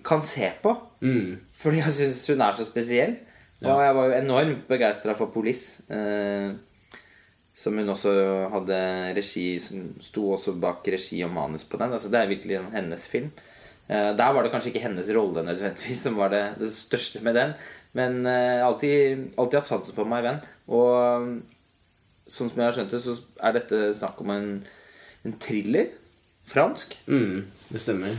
kan 0.06 0.22
se 0.26 0.50
på. 0.62 0.74
Mm. 1.04 1.38
Fordi 1.54 1.82
jeg 1.82 1.96
syns 2.00 2.24
hun 2.32 2.42
er 2.42 2.56
så 2.56 2.66
spesiell. 2.66 3.16
Og 3.64 3.80
jeg 3.80 3.96
var 3.96 4.08
jo 4.10 4.16
enormt 4.18 4.64
begeistra 4.68 5.14
for 5.16 5.32
Police. 5.32 5.85
Eh, 5.88 6.52
som 7.55 7.77
hun 7.79 7.92
også 7.92 8.13
hadde 8.50 8.79
regi 9.15 9.61
Som 9.63 9.92
sto 10.02 10.27
også 10.35 10.57
bak 10.59 10.87
regi 10.90 11.21
og 11.23 11.31
manus 11.35 11.65
på 11.65 11.79
den. 11.79 11.94
Altså 11.94 12.11
Det 12.11 12.21
er 12.21 12.33
virkelig 12.33 12.63
hennes 12.75 13.07
film. 13.09 13.31
Eh, 13.87 14.11
der 14.17 14.33
var 14.33 14.42
det 14.42 14.50
kanskje 14.52 14.73
ikke 14.73 14.87
hennes 14.87 15.11
rolle 15.15 15.44
nødvendigvis 15.44 16.02
som 16.07 16.17
var 16.17 16.33
det, 16.33 16.44
det 16.59 16.73
største 16.75 17.23
med 17.23 17.37
den. 17.37 17.52
Men 17.92 18.27
eh, 18.27 18.65
alltid, 18.67 19.31
alltid 19.38 19.61
hatt 19.61 19.71
sansen 19.71 19.96
for 19.96 20.09
meg, 20.09 20.25
venn. 20.25 20.40
Og 20.73 21.21
um, 21.21 21.37
sånn 22.27 22.50
som 22.50 22.59
jeg 22.59 22.67
har 22.67 22.79
skjønt 22.79 22.96
det, 22.96 23.02
så 23.05 23.15
er 23.44 23.55
dette 23.55 23.92
snakk 23.94 24.25
om 24.25 24.33
en, 24.35 24.48
en 25.23 25.38
thriller. 25.38 25.92
Fransk. 26.44 26.98
Mm, 27.07 27.46
det 27.71 27.81
stemmer. 27.81 28.19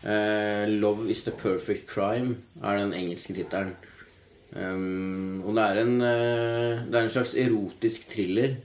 Uh, 0.00 0.64
'Love 0.66 1.10
is 1.12 1.22
the 1.22 1.30
perfect 1.30 1.84
crime' 1.86 2.40
er 2.64 2.78
den 2.80 2.94
engelske 2.96 3.36
tittelen. 3.36 3.76
Um, 4.56 5.44
og 5.44 5.54
det 5.54 5.66
er, 5.66 5.78
en, 5.84 5.92
uh, 6.00 6.80
det 6.88 6.96
er 6.96 7.04
en 7.04 7.12
slags 7.12 7.36
erotisk 7.38 8.08
thriller 8.10 8.56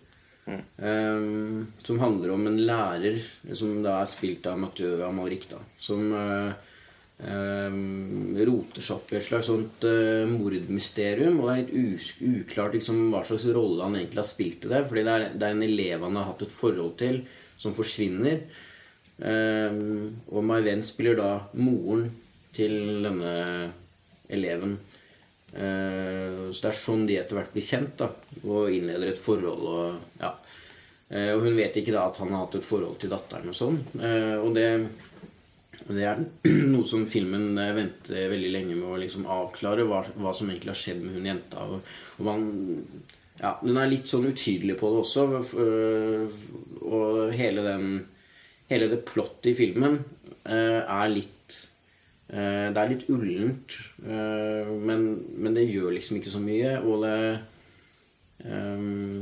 um, 0.46 1.66
som 1.84 2.00
handler 2.02 2.36
om 2.36 2.48
en 2.48 2.62
lærer 2.68 3.20
som 3.54 3.82
da 3.86 4.00
er 4.02 4.10
spilt 4.10 4.48
av 4.50 4.60
Mathieu 4.62 5.04
Amalric, 5.06 5.48
da, 5.52 5.60
som, 5.82 6.04
uh, 6.14 6.52
um, 7.26 8.36
roter 8.48 8.84
seg 8.86 8.98
opp 8.98 9.14
i 9.14 9.18
et 9.20 9.26
slags 9.26 9.50
sånt 9.50 9.88
uh, 9.88 10.26
mordmysterium. 10.30 11.40
Og 11.40 11.50
det 11.50 11.56
er 11.56 11.62
litt 11.64 12.22
uklart 12.44 12.78
liksom, 12.78 13.08
hva 13.14 13.24
slags 13.28 13.48
rolle 13.56 13.86
han 13.86 13.98
egentlig 14.00 14.22
har 14.22 14.30
spilt 14.30 14.68
i 14.68 14.74
det. 14.74 14.84
Fordi 14.90 15.06
det 15.08 15.16
er, 15.16 15.28
det 15.34 15.50
er 15.50 15.58
en 15.58 15.68
elev 15.70 16.08
han 16.08 16.20
har 16.22 16.30
hatt 16.32 16.46
et 16.46 16.56
forhold 16.56 16.96
til, 17.02 17.24
som 17.58 17.76
forsvinner. 17.78 18.44
Um, 19.16 20.12
og 20.28 20.44
My 20.44 20.60
Venn 20.66 20.84
spiller 20.84 21.18
da 21.20 21.32
moren 21.56 22.10
til 22.56 22.76
denne 23.04 23.34
eleven. 24.32 24.78
Eh, 25.56 26.52
så 26.52 26.66
det 26.66 26.70
er 26.72 26.78
sånn 26.78 27.06
de 27.08 27.18
etter 27.22 27.38
hvert 27.38 27.54
blir 27.54 27.64
kjent 27.64 27.96
da, 28.02 28.10
og 28.44 28.72
innleder 28.76 29.14
et 29.14 29.22
forhold. 29.22 29.68
Og, 29.72 30.00
ja. 30.20 30.32
Eh, 31.10 31.32
og 31.36 31.46
hun 31.46 31.58
vet 31.58 31.80
ikke 31.80 31.96
da 31.96 32.08
at 32.10 32.20
han 32.22 32.34
har 32.34 32.46
hatt 32.46 32.60
et 32.60 32.68
forhold 32.68 32.98
til 33.02 33.14
datteren 33.14 33.52
og 33.52 33.58
sånn. 33.58 33.80
Eh, 34.00 34.36
og 34.42 34.56
det, 34.58 34.68
det 35.88 36.08
er 36.12 36.24
noe 36.74 36.88
som 36.88 37.06
filmen 37.10 37.54
venter 37.56 38.32
veldig 38.34 38.52
lenge 38.56 38.80
med 38.80 38.90
å 38.90 39.04
liksom 39.06 39.30
avklare, 39.32 39.88
hva, 39.88 40.04
hva 40.20 40.34
som 40.36 40.52
egentlig 40.52 40.74
har 40.74 40.82
skjedd 40.82 41.06
med 41.06 41.20
hun 41.20 41.30
jenta. 41.32 41.70
Og, 41.70 41.94
og 42.20 42.28
man, 42.28 42.50
ja, 43.40 43.56
den 43.64 43.80
er 43.80 43.94
litt 43.94 44.12
sånn 44.12 44.28
utydelig 44.28 44.76
på 44.82 44.92
det 44.92 45.06
også. 45.06 45.30
Og 46.86 47.32
hele, 47.36 47.64
den, 47.64 47.96
hele 48.72 48.92
det 48.92 49.06
plottet 49.08 49.54
i 49.54 49.58
filmen 49.58 50.02
er 50.46 51.08
litt 51.10 51.35
Det 52.26 52.82
er 52.82 52.90
litt 52.90 53.04
ullent, 53.14 53.76
øh, 54.02 54.72
men, 54.82 55.04
men 55.38 55.54
det 55.54 55.68
gjør 55.70 55.94
liksom 55.94 56.18
ikke 56.18 56.32
så 56.34 56.40
mye. 56.42 56.72
Og 56.82 57.04
det 57.06 57.18
øh, 58.50 59.20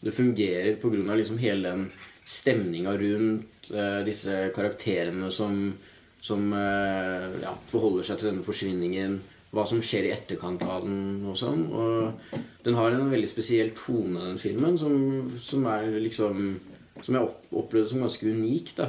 det 0.00 0.14
fungerer 0.14 0.76
pga. 0.80 1.14
Liksom 1.14 1.38
hele 1.38 1.70
den 1.70 1.86
stemninga 2.26 2.96
rundt 2.98 3.70
eh, 3.74 4.02
disse 4.06 4.50
karakterene 4.54 5.30
som, 5.32 5.72
som 6.20 6.52
eh, 6.52 7.40
ja, 7.42 7.54
forholder 7.70 8.06
seg 8.06 8.20
til 8.20 8.30
denne 8.30 8.46
forsvinningen. 8.46 9.18
Hva 9.54 9.64
som 9.68 9.80
skjer 9.80 10.08
i 10.08 10.12
etterkant 10.12 10.64
av 10.66 10.84
den 10.84 11.24
og 11.30 11.36
sånn. 11.38 11.64
Og 11.70 12.38
den 12.66 12.76
har 12.76 12.92
en 12.92 13.12
veldig 13.12 13.30
spesiell 13.30 13.70
tone, 13.78 14.32
den 14.32 14.40
filmen, 14.42 14.76
som, 14.78 14.96
som 15.40 15.68
er 15.70 15.92
liksom 16.02 16.56
Som 17.04 17.12
jeg 17.12 17.28
opplevde 17.52 17.90
som 17.90 18.00
ganske 18.00 18.30
unik, 18.32 18.70
da. 18.78 18.86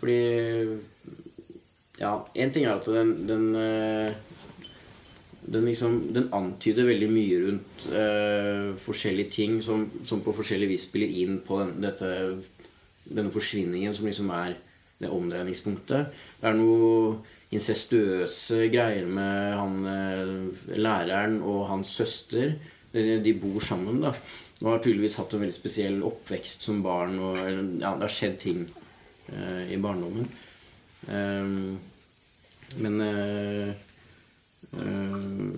Fordi 0.00 0.16
Ja, 1.98 2.12
én 2.38 2.52
ting 2.54 2.66
er 2.66 2.76
at 2.78 2.86
den, 2.86 3.14
den 3.26 3.48
eh, 3.58 4.12
den, 5.48 5.64
liksom, 5.64 5.98
den 6.12 6.28
antyder 6.36 6.88
veldig 6.88 7.08
mye 7.08 7.36
rundt 7.46 7.84
uh, 7.88 8.76
forskjellige 8.78 9.32
ting 9.32 9.58
som, 9.64 9.86
som 10.04 10.20
på 10.20 10.34
forskjellig 10.36 10.68
vis 10.74 10.84
spiller 10.90 11.14
inn 11.22 11.38
på 11.44 11.56
den, 11.62 11.70
dette, 11.80 12.10
denne 13.08 13.32
forsvinningen 13.32 13.96
som 13.96 14.08
liksom 14.08 14.28
er 14.36 14.58
det 14.98 15.10
omdreiningspunktet. 15.14 16.14
Det 16.40 16.50
er 16.50 16.58
noe 16.58 17.20
incestuøse 17.54 18.66
greier 18.72 19.06
med 19.08 19.54
han 19.56 19.76
eh, 19.88 20.32
læreren 20.76 21.38
og 21.40 21.68
hans 21.70 21.94
søster. 22.00 22.56
De, 22.92 23.32
bor 23.38 23.60
sammen, 23.62 24.00
da. 24.02 24.10
Og 24.64 24.72
har 24.72 24.82
tydeligvis 24.82 25.18
hatt 25.20 25.36
en 25.36 25.44
veldig 25.44 25.54
spesiell 25.54 26.00
oppvekst 26.04 26.66
som 26.66 26.82
barn. 26.84 27.14
Og, 27.22 27.38
ja, 27.38 27.94
det 27.94 28.08
har 28.08 28.12
skjedd 28.12 28.36
ting 28.42 28.64
eh, 28.66 29.70
i 29.70 29.78
barndommen. 29.80 30.28
Ehm, 31.12 31.78
men 32.78 33.00
eh, 33.04 33.76
Uh, 34.72 35.56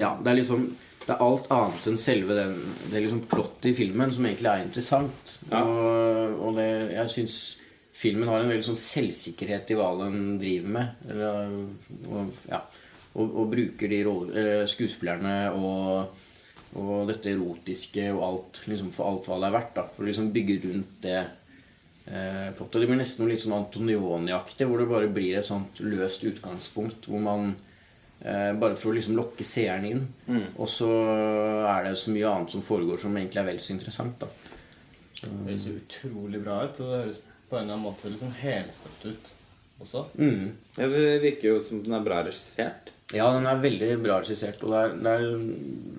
ja, 0.00 0.14
det 0.22 0.30
er 0.30 0.38
liksom 0.38 0.62
Det 1.04 1.12
er 1.12 1.22
alt 1.22 1.50
annet 1.52 1.88
enn 1.90 1.98
selve 2.00 2.34
den, 2.38 2.54
det 2.88 3.02
liksom 3.04 3.26
plottet 3.30 3.68
i 3.70 3.76
filmen 3.76 4.10
som 4.10 4.26
egentlig 4.26 4.50
er 4.50 4.64
interessant. 4.64 5.36
Ja. 5.52 5.60
Og, 5.62 6.40
og 6.48 6.56
det, 6.58 6.70
jeg 6.96 7.12
syns 7.12 7.36
filmen 7.96 8.26
har 8.26 8.42
en 8.42 8.50
veldig 8.50 8.66
sånn 8.66 8.80
selvsikkerhet 8.80 9.70
i 9.70 9.76
hva 9.78 9.92
den 10.00 10.34
driver 10.42 10.72
med. 10.74 11.04
Eller, 11.12 11.54
og, 12.10 12.40
ja, 12.50 12.58
og, 13.14 13.22
og 13.22 13.52
bruker 13.54 13.92
de 13.92 14.00
roller, 14.08 14.50
skuespillerne 14.66 15.36
og, 15.54 16.26
og 16.82 17.06
dette 17.12 17.30
erotiske 17.36 18.08
og 18.10 18.24
alt 18.26 18.60
liksom 18.66 18.90
for 18.96 19.12
alt 19.12 19.30
hva 19.30 19.38
det 19.44 19.50
er 19.52 19.56
verdt. 19.60 19.72
da 19.78 19.86
For 19.92 20.02
å 20.02 20.10
liksom 20.10 20.34
bygge 20.34 20.58
rundt 20.66 20.98
det 21.06 21.20
eh, 22.06 22.50
plottet. 22.56 22.80
Det 22.80 22.90
blir 22.90 23.00
nesten 23.00 23.24
noe 23.24 23.34
litt 23.34 23.44
sånn 23.44 23.56
Antonioni-aktig, 23.58 24.66
hvor 24.66 24.82
det 24.82 24.90
bare 24.90 25.12
blir 25.12 25.38
et 25.38 25.48
sånt 25.48 25.82
løst 25.84 26.26
utgangspunkt 26.26 27.10
hvor 27.10 27.22
man 27.22 27.54
Eh, 28.20 28.52
bare 28.56 28.76
for 28.80 28.90
å 28.90 28.96
liksom 28.96 29.16
lokke 29.16 29.44
seeren 29.44 29.86
inn. 29.86 30.04
Og 30.56 30.68
så 30.70 30.88
er 31.68 31.86
det 31.86 31.96
så 32.00 32.12
mye 32.14 32.30
annet 32.30 32.54
som 32.54 32.64
foregår 32.64 33.00
som 33.02 33.16
egentlig 33.16 33.42
er 33.42 33.48
vel 33.50 33.60
så 33.62 33.74
interessant. 33.76 34.18
da 34.20 34.28
Det 35.20 35.32
høres 35.32 35.66
utrolig 35.72 36.42
bra 36.42 36.62
ut, 36.64 36.80
og 36.80 36.92
det 36.92 37.00
høres 37.02 37.20
på 37.46 37.58
en 37.58 37.66
eller 37.66 37.76
annen 37.76 37.86
måte 37.86 38.12
sånn 38.18 38.36
helstøpt 38.40 39.04
ut 39.06 39.32
også. 39.84 40.06
mm. 40.16 40.46
Ja, 40.78 40.88
det 40.88 41.20
virker 41.22 41.52
jo 41.52 41.60
som 41.60 41.82
den 41.84 41.94
er 41.94 42.06
bra 42.06 42.22
regissert. 42.24 42.94
Ja, 43.14 43.28
den 43.36 43.46
er 43.46 43.60
veldig 43.62 43.90
bra 44.02 44.16
regissert. 44.22 44.64
Og 44.64 44.72
det 44.72 44.80
er, 44.80 44.96
det 44.96 45.12
er, 45.12 45.26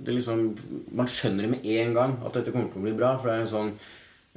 det 0.01 0.11
er 0.11 0.17
liksom 0.17 0.41
Man 0.97 1.07
skjønner 1.07 1.45
det 1.45 1.51
med 1.53 1.69
en 1.77 1.93
gang 1.95 2.17
at 2.25 2.33
dette 2.35 2.51
kommer 2.51 2.73
til 2.73 2.81
å 2.81 2.87
bli 2.87 2.97
bra. 2.97 3.13
For 3.21 3.29
det 3.29 3.37
er 3.37 3.45
en 3.45 3.53
sånn 3.53 3.71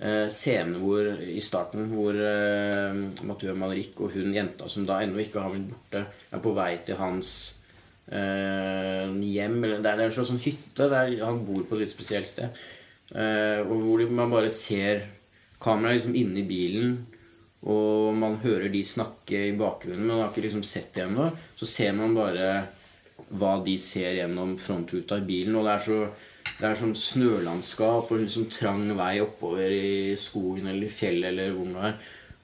eh, 0.01 0.27
scene 0.33 0.81
hvor, 0.81 1.07
i 1.21 1.41
starten 1.45 1.93
hvor 1.93 2.17
uh, 2.17 2.97
Mathieu 3.29 3.55
Malrik 3.59 4.01
og 4.01 4.17
hun 4.17 4.35
jenta 4.35 4.69
som 4.71 4.87
da 4.89 5.01
ennå 5.05 5.21
ikke 5.23 5.45
har 5.45 5.55
blitt 5.55 5.71
borte, 5.71 6.05
er 6.31 6.43
på 6.43 6.55
vei 6.57 6.73
til 6.87 6.99
hans 7.01 7.31
uh, 8.09 9.07
hjem. 9.13 9.61
Eller 9.63 9.85
det 9.85 9.93
er 9.93 10.05
en 10.07 10.17
slags 10.17 10.33
sånn 10.33 10.45
hytte 10.45 10.91
der 10.93 11.15
han 11.23 11.45
bor 11.47 11.65
på 11.67 11.79
et 11.79 11.85
litt 11.85 11.95
spesielt 11.95 12.31
sted. 12.31 12.61
Uh, 13.13 13.63
og 13.67 13.77
hvor 13.85 14.05
man 14.11 14.33
bare 14.33 14.53
ser 14.55 15.05
kameraet 15.61 16.01
liksom 16.01 16.19
inne 16.19 16.43
i 16.43 16.49
bilen. 16.49 16.99
Og 17.71 18.15
man 18.17 18.39
hører 18.41 18.71
de 18.73 18.81
snakke 18.87 19.43
i 19.51 19.57
bakgrunnen, 19.59 20.07
men 20.07 20.15
man 20.15 20.23
har 20.25 20.31
ikke 20.31 20.47
liksom 20.47 20.65
sett 20.65 20.95
det 20.97 21.05
ennå. 21.05 21.29
Så 21.59 21.69
ser 21.69 21.93
man 21.93 22.17
bare 22.17 22.47
hva 23.37 23.59
de 23.65 23.77
ser 23.79 24.17
gjennom 24.17 24.55
frontruta 24.59 25.19
i 25.21 25.27
bilen. 25.29 25.59
Og 25.61 25.67
det 25.67 25.75
er 25.75 25.85
så 25.85 25.99
det 26.59 26.67
er 26.69 26.75
sånn 26.81 26.97
snølandskap 26.99 28.11
og 28.13 28.21
liksom 28.21 28.49
trang 28.53 28.89
vei 28.99 29.21
oppover 29.23 29.71
i 29.73 30.17
skogen 30.21 30.67
eller 30.69 30.89
i 30.89 30.93
fjellet 30.93 31.31
eller 31.33 31.55
hvor 31.57 31.71
det 31.71 31.85
er. 31.91 31.95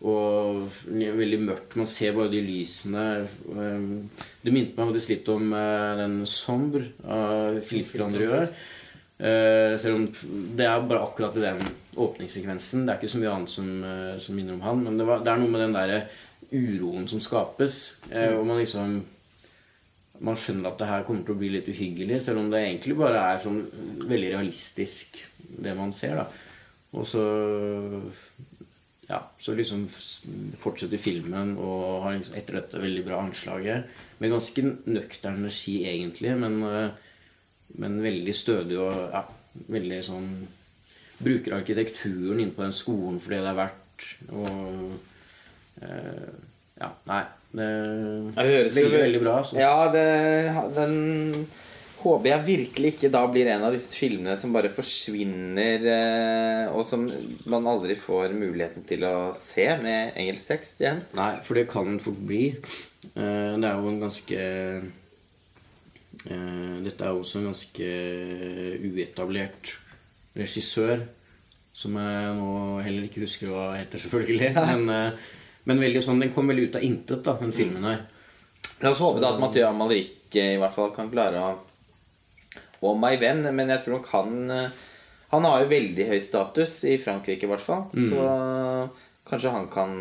Og 0.07 0.63
veldig 0.93 1.39
mørkt. 1.41 1.77
Man 1.81 1.89
ser 1.89 2.13
bare 2.17 2.29
de 2.33 2.43
lysene. 2.45 3.05
Um, 3.49 4.09
Det 4.45 4.53
minte 4.55 4.77
meg 4.77 4.93
faktisk 4.93 5.11
litt 5.11 5.29
om 5.33 5.53
eh, 5.53 5.97
den 5.99 6.21
'Sombre' 6.23 6.85
av 7.03 7.57
Philippe 7.67 7.99
Landrieu. 7.99 8.47
Eh, 9.19 9.77
selv 9.81 9.97
om 9.97 10.05
det 10.57 10.67
er 10.69 10.85
bare 10.87 11.01
akkurat 11.03 11.37
i 11.37 11.41
den 11.41 11.59
åpningssekvensen. 11.97 12.85
Det 12.87 12.93
er 12.93 12.99
ikke 13.01 13.11
så 13.11 13.19
mye 13.23 13.33
annet 13.35 13.51
som, 13.51 13.85
eh, 13.85 14.19
som 14.19 14.37
minner 14.37 14.55
om 14.55 14.61
han. 14.61 14.85
Men 14.85 14.99
det, 14.99 15.07
var, 15.09 15.25
det 15.25 15.33
er 15.33 15.39
noe 15.41 15.51
med 15.51 15.65
den 15.65 15.73
der 15.73 16.09
uroen 16.53 17.09
som 17.09 17.19
skapes. 17.21 17.97
eh, 18.13 18.37
Og 18.37 18.47
man 18.47 18.59
liksom 18.61 19.03
Man 20.25 20.39
skjønner 20.41 20.71
at 20.71 20.81
det 20.81 20.91
her 20.91 21.07
kommer 21.07 21.25
til 21.27 21.37
å 21.37 21.41
bli 21.41 21.53
litt 21.53 21.71
uhyggelig, 21.71 22.21
selv 22.25 22.43
om 22.43 22.51
det 22.53 22.63
egentlig 22.65 22.97
bare 22.99 23.23
er 23.33 23.41
sånn 23.43 23.63
veldig 24.07 24.35
realistisk, 24.37 25.21
det 25.63 25.75
man 25.77 25.93
ser. 25.95 26.23
da 26.23 26.27
Og 26.97 27.09
så 27.09 27.25
ja, 29.07 29.21
så 29.39 29.55
liksom 29.55 29.85
fortsetter 30.59 30.99
filmen 30.99 31.55
og 31.63 32.03
har 32.03 32.17
liksom 32.17 32.37
etter 32.39 32.59
dette 32.59 32.83
veldig 32.83 33.05
bra 33.07 33.21
anslaget. 33.23 33.87
Med 34.19 34.33
ganske 34.35 34.65
nøktern 34.91 35.47
regi, 35.47 35.77
egentlig, 35.87 36.33
men, 36.41 36.59
eh, 36.67 36.91
men 37.79 38.01
veldig 38.03 38.35
stødig 38.35 38.79
og 38.83 38.95
ja, 39.15 39.25
veldig 39.67 40.05
sånn 40.05 40.31
Bruker 41.17 41.55
arkitekturen 41.57 42.43
inne 42.43 42.53
på 42.53 42.61
den 42.61 42.75
skolen 42.77 43.15
for 43.25 43.33
det 43.33 43.39
det 43.41 43.49
er 43.49 43.57
verdt. 43.57 44.03
Og 44.37 44.91
eh, 45.81 46.35
Ja, 46.77 46.91
nei. 47.09 47.23
Det 47.57 47.69
det 48.37 48.45
høres 48.51 48.75
veldig, 48.77 48.99
veldig 49.07 49.23
bra. 49.23 49.37
Så. 49.49 49.57
Ja, 49.61 49.89
det, 49.93 50.05
den 50.77 51.47
håper 52.03 52.29
jeg 52.29 52.45
virkelig 52.47 52.91
ikke 52.93 53.09
da 53.11 53.23
blir 53.33 53.49
en 53.51 53.65
av 53.67 53.73
disse 53.75 53.97
filmene 53.97 54.35
som 54.39 54.53
bare 54.55 54.69
forsvinner, 54.71 55.87
eh, 55.91 56.67
og 56.77 56.85
som 56.87 57.07
man 57.51 57.67
aldri 57.67 57.97
får 57.99 58.35
muligheten 58.37 58.85
til 58.87 59.07
å 59.09 59.33
se 59.35 59.65
med 59.83 60.13
engelsk 60.21 60.53
tekst 60.53 60.85
igjen. 60.85 61.01
Nei, 61.17 61.33
for 61.47 61.59
det 61.59 61.65
kan 61.73 61.89
den 61.89 61.99
fort 62.03 62.21
bli. 62.29 62.45
Eh, 63.15 63.57
Det 63.57 63.67
er 63.71 63.81
jo 63.81 63.89
en 63.91 64.01
ganske 64.05 64.39
eh, 66.29 66.77
Dette 66.87 67.05
er 67.07 67.11
jo 67.15 67.23
også 67.25 67.41
en 67.41 67.49
ganske 67.51 67.89
uetablert 68.93 69.75
regissør, 70.37 71.03
som 71.77 71.97
jeg 72.01 72.37
nå 72.39 72.53
heller 72.85 73.09
ikke 73.09 73.25
husker 73.25 73.51
hva 73.53 73.67
heter, 73.79 74.01
selvfølgelig. 74.05 74.53
Men, 74.87 75.11
men 75.67 75.83
veldig 75.83 76.03
sånn, 76.05 76.21
den 76.23 76.33
kom 76.35 76.51
veldig 76.51 76.69
ut 76.69 76.79
av 76.79 76.85
intet, 76.87 77.23
da, 77.27 77.37
den 77.41 77.55
filmen 77.55 77.87
her. 77.87 78.05
La 78.83 78.93
oss 78.93 79.01
håpe 79.03 79.23
da 79.23 79.33
at 79.33 79.41
Mathieu 79.41 79.67
Amalrik 79.67 80.37
eh, 80.37 80.55
i 80.55 80.61
hvert 80.61 80.75
fall 80.75 80.93
kan 80.95 81.09
klare 81.13 81.41
å 81.41 81.55
Og 82.85 82.99
My 83.01 83.17
Venn, 83.21 83.41
men 83.57 83.73
jeg 83.73 83.83
tror 83.83 83.97
nok 83.97 84.09
han 84.13 84.51
eh, 84.53 84.83
Han 85.33 85.47
har 85.49 85.63
jo 85.63 85.71
veldig 85.71 86.09
høy 86.11 86.19
status 86.21 86.79
i 86.91 86.99
Frankrike, 87.03 87.49
i 87.49 87.51
hvert 87.51 87.65
fall. 87.65 87.87
Så 87.91 88.27
kanskje 89.27 89.53
han 89.55 89.67
kan 89.73 89.95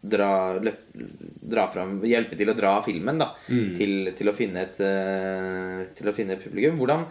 dra, 0.00 0.58
løf, 0.62 0.86
dra 0.92 1.66
fram 1.70 1.98
Hjelpe 2.06 2.38
til 2.38 2.50
å 2.50 2.56
dra 2.56 2.76
filmen, 2.84 3.20
da. 3.20 3.30
Til, 3.46 4.12
til, 4.18 4.30
å 4.30 4.34
finne 4.34 4.66
et, 4.66 4.80
eh, 4.82 5.82
til 5.98 6.10
å 6.10 6.14
finne 6.16 6.34
et 6.34 6.44
publikum. 6.44 6.78
Hvordan, 6.80 7.06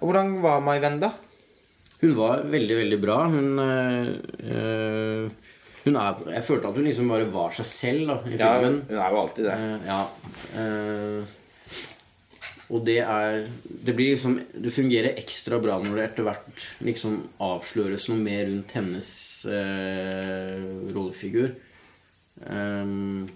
hvordan 0.00 0.36
var 0.42 0.64
My 0.64 0.78
Venn, 0.82 1.00
da? 1.02 1.12
Hun 2.00 2.14
var 2.16 2.44
veldig, 2.48 2.76
veldig 2.80 2.98
bra. 3.00 3.16
Hun, 3.28 3.58
øh, 3.60 4.12
øh, 4.56 5.50
er, 5.96 6.22
Jeg 6.36 6.44
følte 6.46 6.70
at 6.70 6.78
hun 6.78 6.86
liksom 6.86 7.08
bare 7.10 7.26
var 7.32 7.54
seg 7.56 7.66
selv 7.66 8.06
da, 8.10 8.16
i 8.26 8.36
Ja, 8.38 8.50
filmen. 8.60 8.80
hun 8.88 8.98
er 8.98 9.14
jo 9.14 9.20
alltid 9.24 9.48
det. 9.48 9.56
Uh, 9.58 9.86
ja. 9.86 10.00
Uh, 10.56 11.36
og 12.70 12.84
det 12.86 12.98
er 13.02 13.40
Det 13.66 13.94
blir 13.98 14.12
liksom 14.14 14.36
Det 14.54 14.72
fungerer 14.74 15.18
ekstra 15.18 15.58
bra 15.62 15.80
når 15.82 15.96
det 15.96 16.04
etter 16.04 16.28
hvert 16.28 16.66
liksom 16.86 17.16
avsløres 17.42 18.06
noe 18.12 18.22
mer 18.22 18.46
rundt 18.50 18.76
hennes 18.78 19.10
uh, 19.50 20.92
rollefigur. 20.94 21.50
Um, 22.46 23.28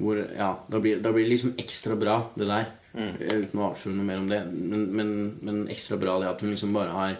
hvor 0.00 0.20
Ja, 0.36 0.52
da 0.68 0.80
blir, 0.80 1.00
da 1.00 1.12
blir 1.12 1.26
det 1.26 1.34
liksom 1.34 1.56
ekstra 1.60 1.96
bra, 2.00 2.20
det 2.36 2.46
der. 2.48 2.70
Mm. 2.96 3.10
Uten 3.20 3.60
å 3.60 3.66
avsløre 3.68 3.96
noe 3.96 4.06
mer 4.08 4.22
om 4.22 4.30
det. 4.30 4.38
Men, 4.48 4.86
men, 4.96 5.10
men 5.44 5.58
ekstra 5.72 5.98
bra 6.00 6.18
det 6.22 6.30
at 6.30 6.40
hun 6.44 6.54
liksom 6.54 6.72
bare 6.76 6.94
har 6.94 7.18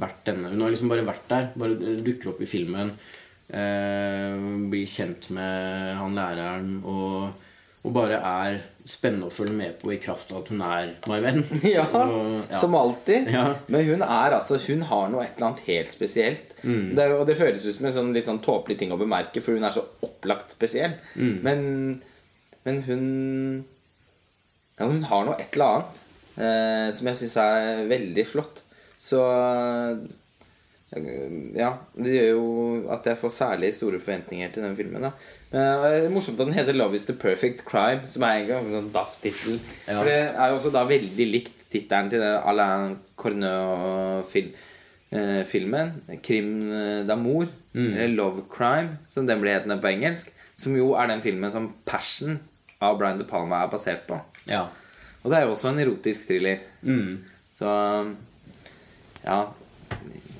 vært 0.00 0.24
denne. 0.26 0.50
Hun 0.54 0.64
har 0.64 0.72
liksom 0.74 0.90
bare 0.90 1.06
vært 1.06 1.28
der. 1.30 1.50
Bare 1.60 1.98
dukker 2.06 2.32
opp 2.32 2.40
i 2.42 2.48
filmen. 2.50 2.94
Eh, 3.48 4.36
blir 4.70 4.86
kjent 4.88 5.28
med 5.36 5.96
han 5.98 6.14
læreren 6.16 6.78
og, 6.88 7.42
og 7.84 7.92
bare 7.92 8.16
er 8.24 8.54
spennende 8.88 9.28
å 9.28 9.32
følge 9.32 9.52
med 9.58 9.74
på 9.82 9.92
i 9.92 9.98
kraft 10.00 10.32
av 10.32 10.40
at 10.40 10.48
hun 10.52 10.62
er 10.64 10.94
my 11.10 11.18
venn. 11.24 11.42
Ja, 11.76 11.84
Og, 12.04 12.38
ja. 12.48 12.60
som 12.60 12.76
alltid. 12.78 13.28
Ja. 13.34 13.44
Men 13.68 13.84
hun 13.90 14.04
er 14.06 14.38
altså 14.38 14.58
Hun 14.64 14.86
har 14.88 15.12
noe 15.12 15.26
et 15.26 15.36
eller 15.36 15.50
annet 15.50 15.68
helt 15.68 15.92
spesielt. 15.92 16.56
Mm. 16.64 16.94
Det, 16.96 17.06
og 17.12 17.26
det 17.28 17.36
føles 17.40 17.68
ut 17.68 17.76
som 17.76 17.90
en 17.90 17.96
sånn 17.98 18.12
litt 18.16 18.28
sånn 18.28 18.42
tåpelig 18.44 18.78
ting 18.80 18.96
å 18.96 19.00
bemerke, 19.00 19.44
for 19.44 19.56
hun 19.56 19.68
er 19.68 19.76
så 19.76 19.84
opplagt 20.04 20.56
spesiell. 20.56 20.96
Mm. 21.16 21.36
Men, 21.44 21.62
men 22.64 22.82
hun 22.88 23.06
Ja, 24.80 24.88
hun 24.88 25.04
har 25.06 25.28
noe 25.28 25.36
et 25.38 25.54
eller 25.54 25.76
annet 25.78 26.02
eh, 26.40 26.88
som 26.96 27.06
jeg 27.12 27.20
syns 27.20 27.36
er 27.44 27.84
veldig 27.92 28.24
flott. 28.26 28.64
Så 28.98 29.20
ja, 30.94 31.72
det 31.98 32.12
gjør 32.14 32.28
jo 32.28 32.42
at 32.94 33.02
jeg 33.08 33.16
får 33.18 33.32
særlig 33.34 33.72
store 33.74 33.98
forventninger 33.98 34.52
til 34.54 34.62
den 34.62 34.76
filmen. 34.78 35.02
da 35.02 35.10
Men 35.50 35.82
Det 35.82 36.04
er 36.04 36.14
morsomt 36.14 36.40
at 36.40 36.46
den 36.46 36.54
heter 36.54 36.72
Love 36.76 36.94
is 36.94 37.04
the 37.08 37.14
perfect 37.14 37.64
crime, 37.66 38.06
som 38.06 38.22
er 38.22 38.28
egentlig 38.38 38.56
en 38.60 38.76
sånn 38.76 38.92
daff 38.94 39.20
tittel. 39.22 39.58
Ja. 39.88 39.98
For 39.98 40.04
det 40.08 40.20
er 40.20 40.48
jo 40.48 40.54
også 40.58 40.70
da 40.74 40.84
veldig 40.88 41.26
likt 41.30 41.70
tittelen 41.72 42.10
til 42.12 42.20
den 42.22 42.36
Alain 42.52 42.98
Corneux-filmen. 43.18 45.88
Crime 46.22 46.60
d'amour, 47.08 47.46
eller 47.74 48.08
Love 48.14 48.42
Crime, 48.52 48.90
som 49.06 49.26
den 49.26 49.40
ble 49.42 49.50
hetende 49.56 49.82
på 49.82 49.88
engelsk. 49.90 50.26
Som 50.54 50.76
jo 50.78 50.94
er 50.94 51.06
den 51.10 51.22
filmen 51.24 51.50
som 51.50 51.74
Passion 51.88 52.38
av 52.84 52.98
Brian 53.00 53.18
De 53.18 53.24
Palma 53.26 53.64
er 53.64 53.70
basert 53.72 54.06
på. 54.06 54.16
Ja. 54.46 54.68
Og 55.24 55.30
det 55.32 55.38
er 55.38 55.44
jo 55.48 55.54
også 55.56 55.68
en 55.72 55.82
erotisk 55.82 56.20
thriller. 56.28 56.58
Mm. 56.86 57.24
Så 57.50 57.66
ja 59.24 59.40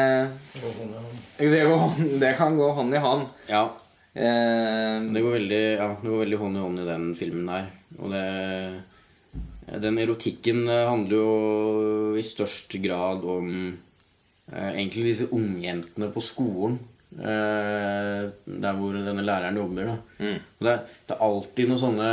det, 1.38 1.60
går, 1.68 1.84
det 2.22 2.32
kan 2.38 2.56
gå 2.58 2.70
hånd 2.74 2.94
i 2.98 3.02
hånd. 3.04 3.28
ja. 3.50 3.64
Eh, 4.14 4.98
Det 5.14 5.22
går 5.22 5.32
veldig, 5.40 5.62
ja, 5.78 5.86
det 6.02 6.10
går 6.10 6.20
veldig 6.24 6.38
hånd 6.38 6.56
i 6.58 6.60
hånd 6.62 6.82
i 6.82 6.88
den 6.88 7.06
filmen 7.18 7.48
der. 7.50 7.70
Og 7.98 8.10
det 8.14 9.82
Den 9.82 9.98
erotikken 9.98 10.68
eh, 10.68 10.84
handler 10.90 11.16
jo 11.18 12.16
i 12.18 12.22
størst 12.22 12.76
grad 12.84 13.24
om 13.26 13.48
eh, 14.52 14.70
egentlig 14.74 15.06
disse 15.12 15.26
ungjentene 15.34 16.10
på 16.14 16.22
skolen. 16.22 16.78
Eh, 17.14 18.24
der 18.44 18.74
hvor 18.74 18.96
denne 18.96 19.22
læreren 19.22 19.58
jobber. 19.60 19.90
Og 20.18 20.66
det, 20.66 20.72
er, 20.72 20.80
det 21.06 21.14
er 21.14 21.20
alltid 21.22 21.70
noe 21.70 21.78
sånne 21.78 22.08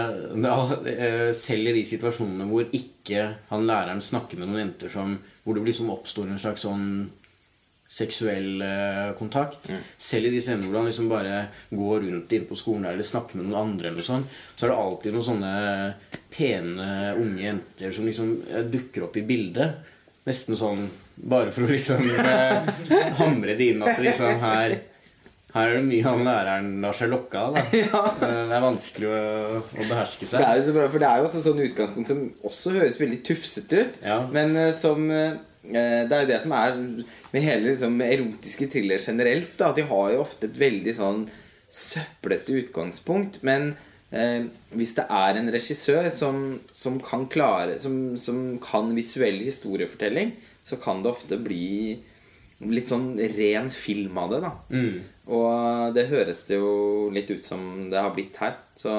er, 0.45 0.74
eh, 0.91 1.30
Selv 1.34 1.72
i 1.72 1.74
de 1.80 1.82
situasjonene 1.89 2.45
hvor 2.49 2.68
ikke 2.78 3.24
han 3.49 3.66
læreren 3.66 4.04
snakker 4.04 4.38
med 4.38 4.52
noen 4.52 4.68
jenter 4.68 4.93
som, 4.93 5.16
hvor 5.41 5.58
det 5.58 5.66
liksom 5.66 5.89
oppstår 5.95 6.30
en 6.30 6.41
slags 6.41 6.68
sånn 6.68 6.86
seksuell 7.91 8.62
eh, 8.64 9.10
kontakt. 9.18 9.66
Selv 9.97 10.30
i 10.30 10.36
de 10.36 10.43
scenene 10.43 10.70
hvor 10.70 10.80
han 10.80 10.91
liksom 10.91 11.10
bare 11.12 11.47
går 11.74 12.06
rundt 12.06 12.38
inne 12.38 12.47
på 12.47 12.60
skolen 12.60 12.86
der 12.86 12.93
eller 12.93 13.10
snakker 13.10 13.39
med 13.39 13.49
noen 13.49 13.72
andre, 13.72 13.89
eller 13.89 14.06
sånn, 14.06 14.28
så 14.54 14.68
er 14.68 14.72
det 14.72 14.80
alltid 14.84 15.18
noen 15.18 15.30
sånne 15.32 15.56
pene 16.32 16.91
unge 17.18 17.41
jenter 17.41 17.97
som 17.97 18.06
liksom 18.08 18.38
dukker 18.70 19.10
opp 19.10 19.18
i 19.18 19.26
bildet. 19.26 19.89
Nesten 20.30 20.56
sånn 20.56 20.86
bare 21.18 21.49
for 21.52 21.66
å 21.66 21.74
liksom 21.74 22.06
hamre 23.20 23.58
det 23.58 23.74
inn 23.74 23.84
at 23.84 23.99
liksom 24.02 24.39
her 24.45 24.78
her 25.54 25.68
er 25.70 25.78
det 25.78 25.84
mye 25.89 26.06
han 26.06 26.24
læreren 26.26 26.68
lar 26.84 26.95
seg 26.95 27.12
lokke 27.12 27.39
av. 27.41 27.58
Eh, 27.62 27.78
Det 28.22 28.56
er 28.56 28.64
vanskelig 28.64 29.08
å, 29.12 29.62
å 29.62 29.86
beherske 29.89 30.28
Det 30.30 30.41
er 30.45 30.60
jo 30.60 30.66
så 30.70 30.76
bra, 30.76 30.88
for 30.93 31.04
det 31.04 31.10
er 31.10 31.22
jo 31.22 31.28
også 31.28 31.43
sånn 31.45 31.64
utgangspunkt 31.66 32.12
som 32.12 32.22
også 32.47 32.76
høres 32.78 32.99
veldig 33.02 33.22
tufsete 33.28 33.82
ut. 33.86 33.99
Ja. 34.06 34.20
Men 34.32 34.56
eh, 34.60 34.72
som 34.76 35.08
eh, 35.12 35.34
Det 35.68 36.16
er 36.18 36.26
jo 36.26 36.32
det 36.32 36.41
som 36.43 36.56
er 36.58 36.76
med 36.80 37.45
hele 37.45 37.72
liksom, 37.74 37.99
erotiske 38.06 38.68
thriller 38.74 39.02
generelt. 39.02 39.54
Da, 39.60 39.72
de 39.78 39.86
har 39.91 40.12
jo 40.16 40.24
ofte 40.24 40.47
et 40.49 40.60
veldig 40.60 40.95
sånn 40.97 41.24
søplete 41.72 42.56
utgangspunkt. 42.60 43.41
Men 43.47 43.74
eh, 44.12 44.47
hvis 44.76 44.95
det 44.97 45.06
er 45.08 45.39
en 45.39 45.52
regissør 45.54 46.10
som, 46.14 46.60
som 46.76 46.99
kan 47.04 47.28
klare 47.32 47.78
som, 47.84 48.16
som 48.20 48.58
kan 48.64 48.91
visuell 48.97 49.39
historiefortelling, 49.43 50.34
så 50.64 50.78
kan 50.82 51.02
det 51.04 51.12
ofte 51.12 51.39
bli 51.41 51.99
litt 52.70 52.88
sånn 52.91 53.16
ren 53.38 53.70
film 53.74 54.18
av 54.22 54.30
det. 54.36 54.39
da 54.43 54.51
Mm. 54.70 55.01
og 55.32 55.93
det 55.95 56.07
høres 56.09 56.43
det 56.47 56.57
jo 56.57 57.09
litt 57.14 57.30
ut 57.32 57.43
som 57.45 57.89
det 57.89 57.97
har 58.01 58.12
blitt 58.14 58.36
her. 58.41 58.53
Så 58.76 58.91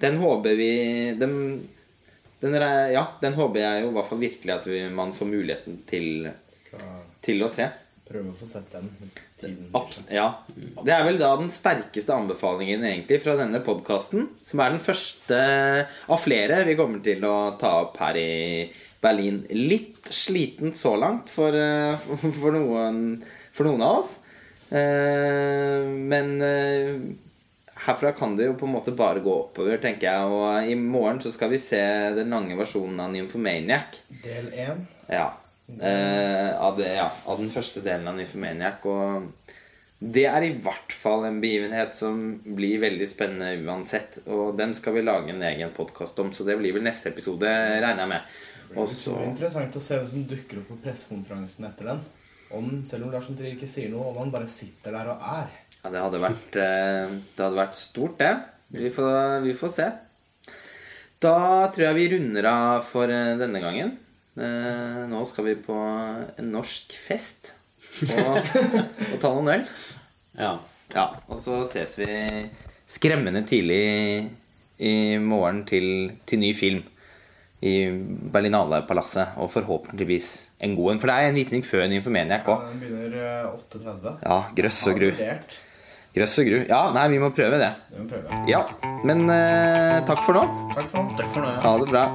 den 0.00 0.16
håper 0.18 0.56
vi 0.56 1.14
den, 1.18 1.60
den, 2.40 2.54
Ja, 2.92 3.06
den 3.20 3.34
håper 3.34 3.60
jeg 3.60 3.82
jo 3.84 3.90
i 3.90 3.94
hvert 3.94 4.08
fall 4.08 4.18
virkelig 4.18 4.54
at 4.56 4.66
vi, 4.66 4.80
man 4.90 5.12
får 5.12 5.26
muligheten 5.30 5.78
til, 5.86 6.30
til 7.22 7.42
å 7.44 7.48
se. 7.48 7.68
prøve 8.10 8.32
å 8.32 8.34
få 8.34 8.46
sett 8.48 8.72
den 8.72 9.70
Abs 9.72 10.00
ja. 10.10 10.24
Det 10.82 10.90
er 10.92 11.04
vel 11.06 11.18
da 11.20 11.36
den 11.38 11.50
sterkeste 11.54 12.10
anbefalingen 12.10 12.82
egentlig 12.82 13.20
fra 13.22 13.36
denne 13.38 13.60
podkasten. 13.62 14.26
Som 14.42 14.60
er 14.64 14.70
den 14.74 14.82
første 14.82 15.38
av 16.08 16.18
flere 16.18 16.64
vi 16.66 16.74
kommer 16.74 16.98
til 17.04 17.22
å 17.24 17.56
ta 17.60 17.76
opp 17.84 17.96
her 18.02 18.18
i 18.18 18.72
Berlin. 19.00 19.42
Litt 19.50 20.10
slitent 20.12 20.76
så 20.76 20.94
langt 21.00 21.30
for, 21.32 21.56
eh, 21.56 21.96
for, 22.40 22.52
noen, 22.54 23.18
for 23.52 23.68
noen 23.68 23.84
av 23.86 24.00
oss. 24.02 24.14
Eh, 24.70 25.88
Men 26.10 26.36
eh, 26.44 27.00
herfra 27.86 28.12
kan 28.16 28.36
det 28.36 28.50
jo 28.50 28.58
på 28.60 28.68
en 28.68 28.74
måte 28.76 28.94
bare 28.96 29.24
gå 29.24 29.34
oppover, 29.46 29.80
tenker 29.82 30.10
jeg. 30.10 30.34
Og 30.34 30.72
i 30.72 30.76
morgen 30.78 31.22
så 31.24 31.32
skal 31.34 31.52
vi 31.52 31.62
se 31.62 31.80
den 32.18 32.34
lange 32.34 32.58
versjonen 32.58 33.00
av 33.00 33.14
Nymphomaniac. 33.14 34.02
Del 34.24 34.52
én. 34.52 34.84
Ja. 35.08 35.30
Av, 35.70 36.74
det, 36.76 36.88
ja. 36.96 37.06
av 37.30 37.38
den 37.38 37.50
første 37.52 37.80
delen 37.84 38.08
av 38.10 38.16
Nymphomaniac. 38.18 38.84
Og 38.90 39.56
det 40.00 40.24
er 40.30 40.44
i 40.46 40.54
hvert 40.64 40.94
fall 40.96 41.26
en 41.28 41.42
begivenhet 41.42 41.92
som 41.92 42.20
blir 42.56 42.80
veldig 42.80 43.06
spennende 43.08 43.52
uansett. 43.68 44.22
Og 44.32 44.54
den 44.56 44.72
skal 44.76 44.96
vi 44.96 45.02
lage 45.04 45.34
en 45.34 45.44
egen 45.44 45.74
podkast 45.76 46.18
om, 46.22 46.30
så 46.32 46.46
det 46.48 46.56
blir 46.56 46.72
vel 46.76 46.86
neste 46.86 47.12
episode, 47.12 47.48
regner 47.48 48.06
jeg 48.06 48.12
med. 48.14 48.38
Og 48.78 48.90
så 48.90 49.16
interessant 49.24 49.74
å 49.76 49.82
se 49.82 49.98
hvem 49.98 50.08
som 50.10 50.26
dukker 50.30 50.60
opp 50.60 50.70
på 50.70 50.78
pressekonferansen 50.84 51.66
etter 51.66 51.90
den. 51.90 52.02
Om, 52.54 52.70
selv 52.86 53.06
om 53.06 53.14
Lars 53.14 53.26
von 53.28 53.38
Trier 53.38 53.54
ikke 53.54 53.68
sier 53.70 53.90
noe, 53.92 54.10
om 54.10 54.18
han 54.20 54.32
bare 54.34 54.48
sitter 54.50 54.94
der 54.94 55.10
og 55.12 55.24
er. 55.32 55.50
Ja, 55.80 55.90
det 55.90 56.02
hadde 56.04 56.22
vært, 56.22 56.58
eh, 56.60 57.16
det 57.36 57.44
hadde 57.44 57.58
vært 57.58 57.78
stort, 57.78 58.16
det. 58.20 58.32
Vi 58.74 58.90
får, 58.94 59.40
vi 59.46 59.54
får 59.58 59.72
se. 59.74 59.88
Da 61.20 61.36
tror 61.72 61.86
jeg 61.88 61.98
vi 61.98 62.08
runder 62.14 62.50
av 62.50 62.84
for 62.86 63.10
eh, 63.10 63.36
denne 63.40 63.62
gangen. 63.62 63.94
Eh, 64.38 65.00
Nå 65.10 65.22
skal 65.28 65.50
vi 65.50 65.56
på 65.62 65.76
en 65.76 66.52
norsk 66.54 66.94
fest 66.94 67.52
og, 68.06 68.38
og 69.10 69.16
ta 69.22 69.32
noen 69.34 69.54
øl. 69.56 69.64
Ja. 70.38 70.54
Ja, 70.90 71.06
og 71.30 71.38
så 71.38 71.60
ses 71.66 71.94
vi 72.00 72.08
skremmende 72.90 73.44
tidlig 73.46 73.82
i 74.82 74.94
morgen 75.22 75.62
til, 75.68 76.16
til 76.26 76.42
ny 76.42 76.50
film 76.56 76.80
i 77.62 77.72
Berlinale-palasset. 78.32 79.36
Og 79.40 79.50
forhåpentligvis 79.52 80.28
en 80.64 80.76
god 80.78 80.92
en. 80.94 81.00
For 81.02 81.10
det 81.12 81.16
er 81.16 81.28
en 81.30 81.40
visning 81.40 81.64
før 81.66 81.88
Nymphomaniac 81.92 82.46
Ja, 82.48 82.54
òg. 82.56 82.68
den 82.70 82.80
begynner 82.80 83.18
eh, 83.20 83.50
8.30. 83.76 84.14
Ja, 84.24 84.38
grøss 84.56 84.80
og 84.88 84.96
gru. 85.00 85.10
Grøss 86.16 86.38
og 86.42 86.46
gru. 86.50 86.60
Ja, 86.66 86.82
nei, 86.96 87.08
vi 87.12 87.18
må 87.22 87.28
prøve 87.36 87.58
det. 87.60 87.72
Vi 87.92 88.02
må 88.02 88.08
prøve. 88.10 88.40
Ja, 88.50 88.64
men 89.06 89.26
eh, 89.30 90.00
takk 90.08 90.24
for 90.26 90.40
nå. 90.40 90.46
Takk 90.74 90.88
for 90.90 91.02
nå. 91.04 91.16
Takk 91.20 91.34
for 91.36 91.44
nå. 91.46 91.52
Ha 91.62 91.74
det 91.84 91.90
bra. 91.92 92.06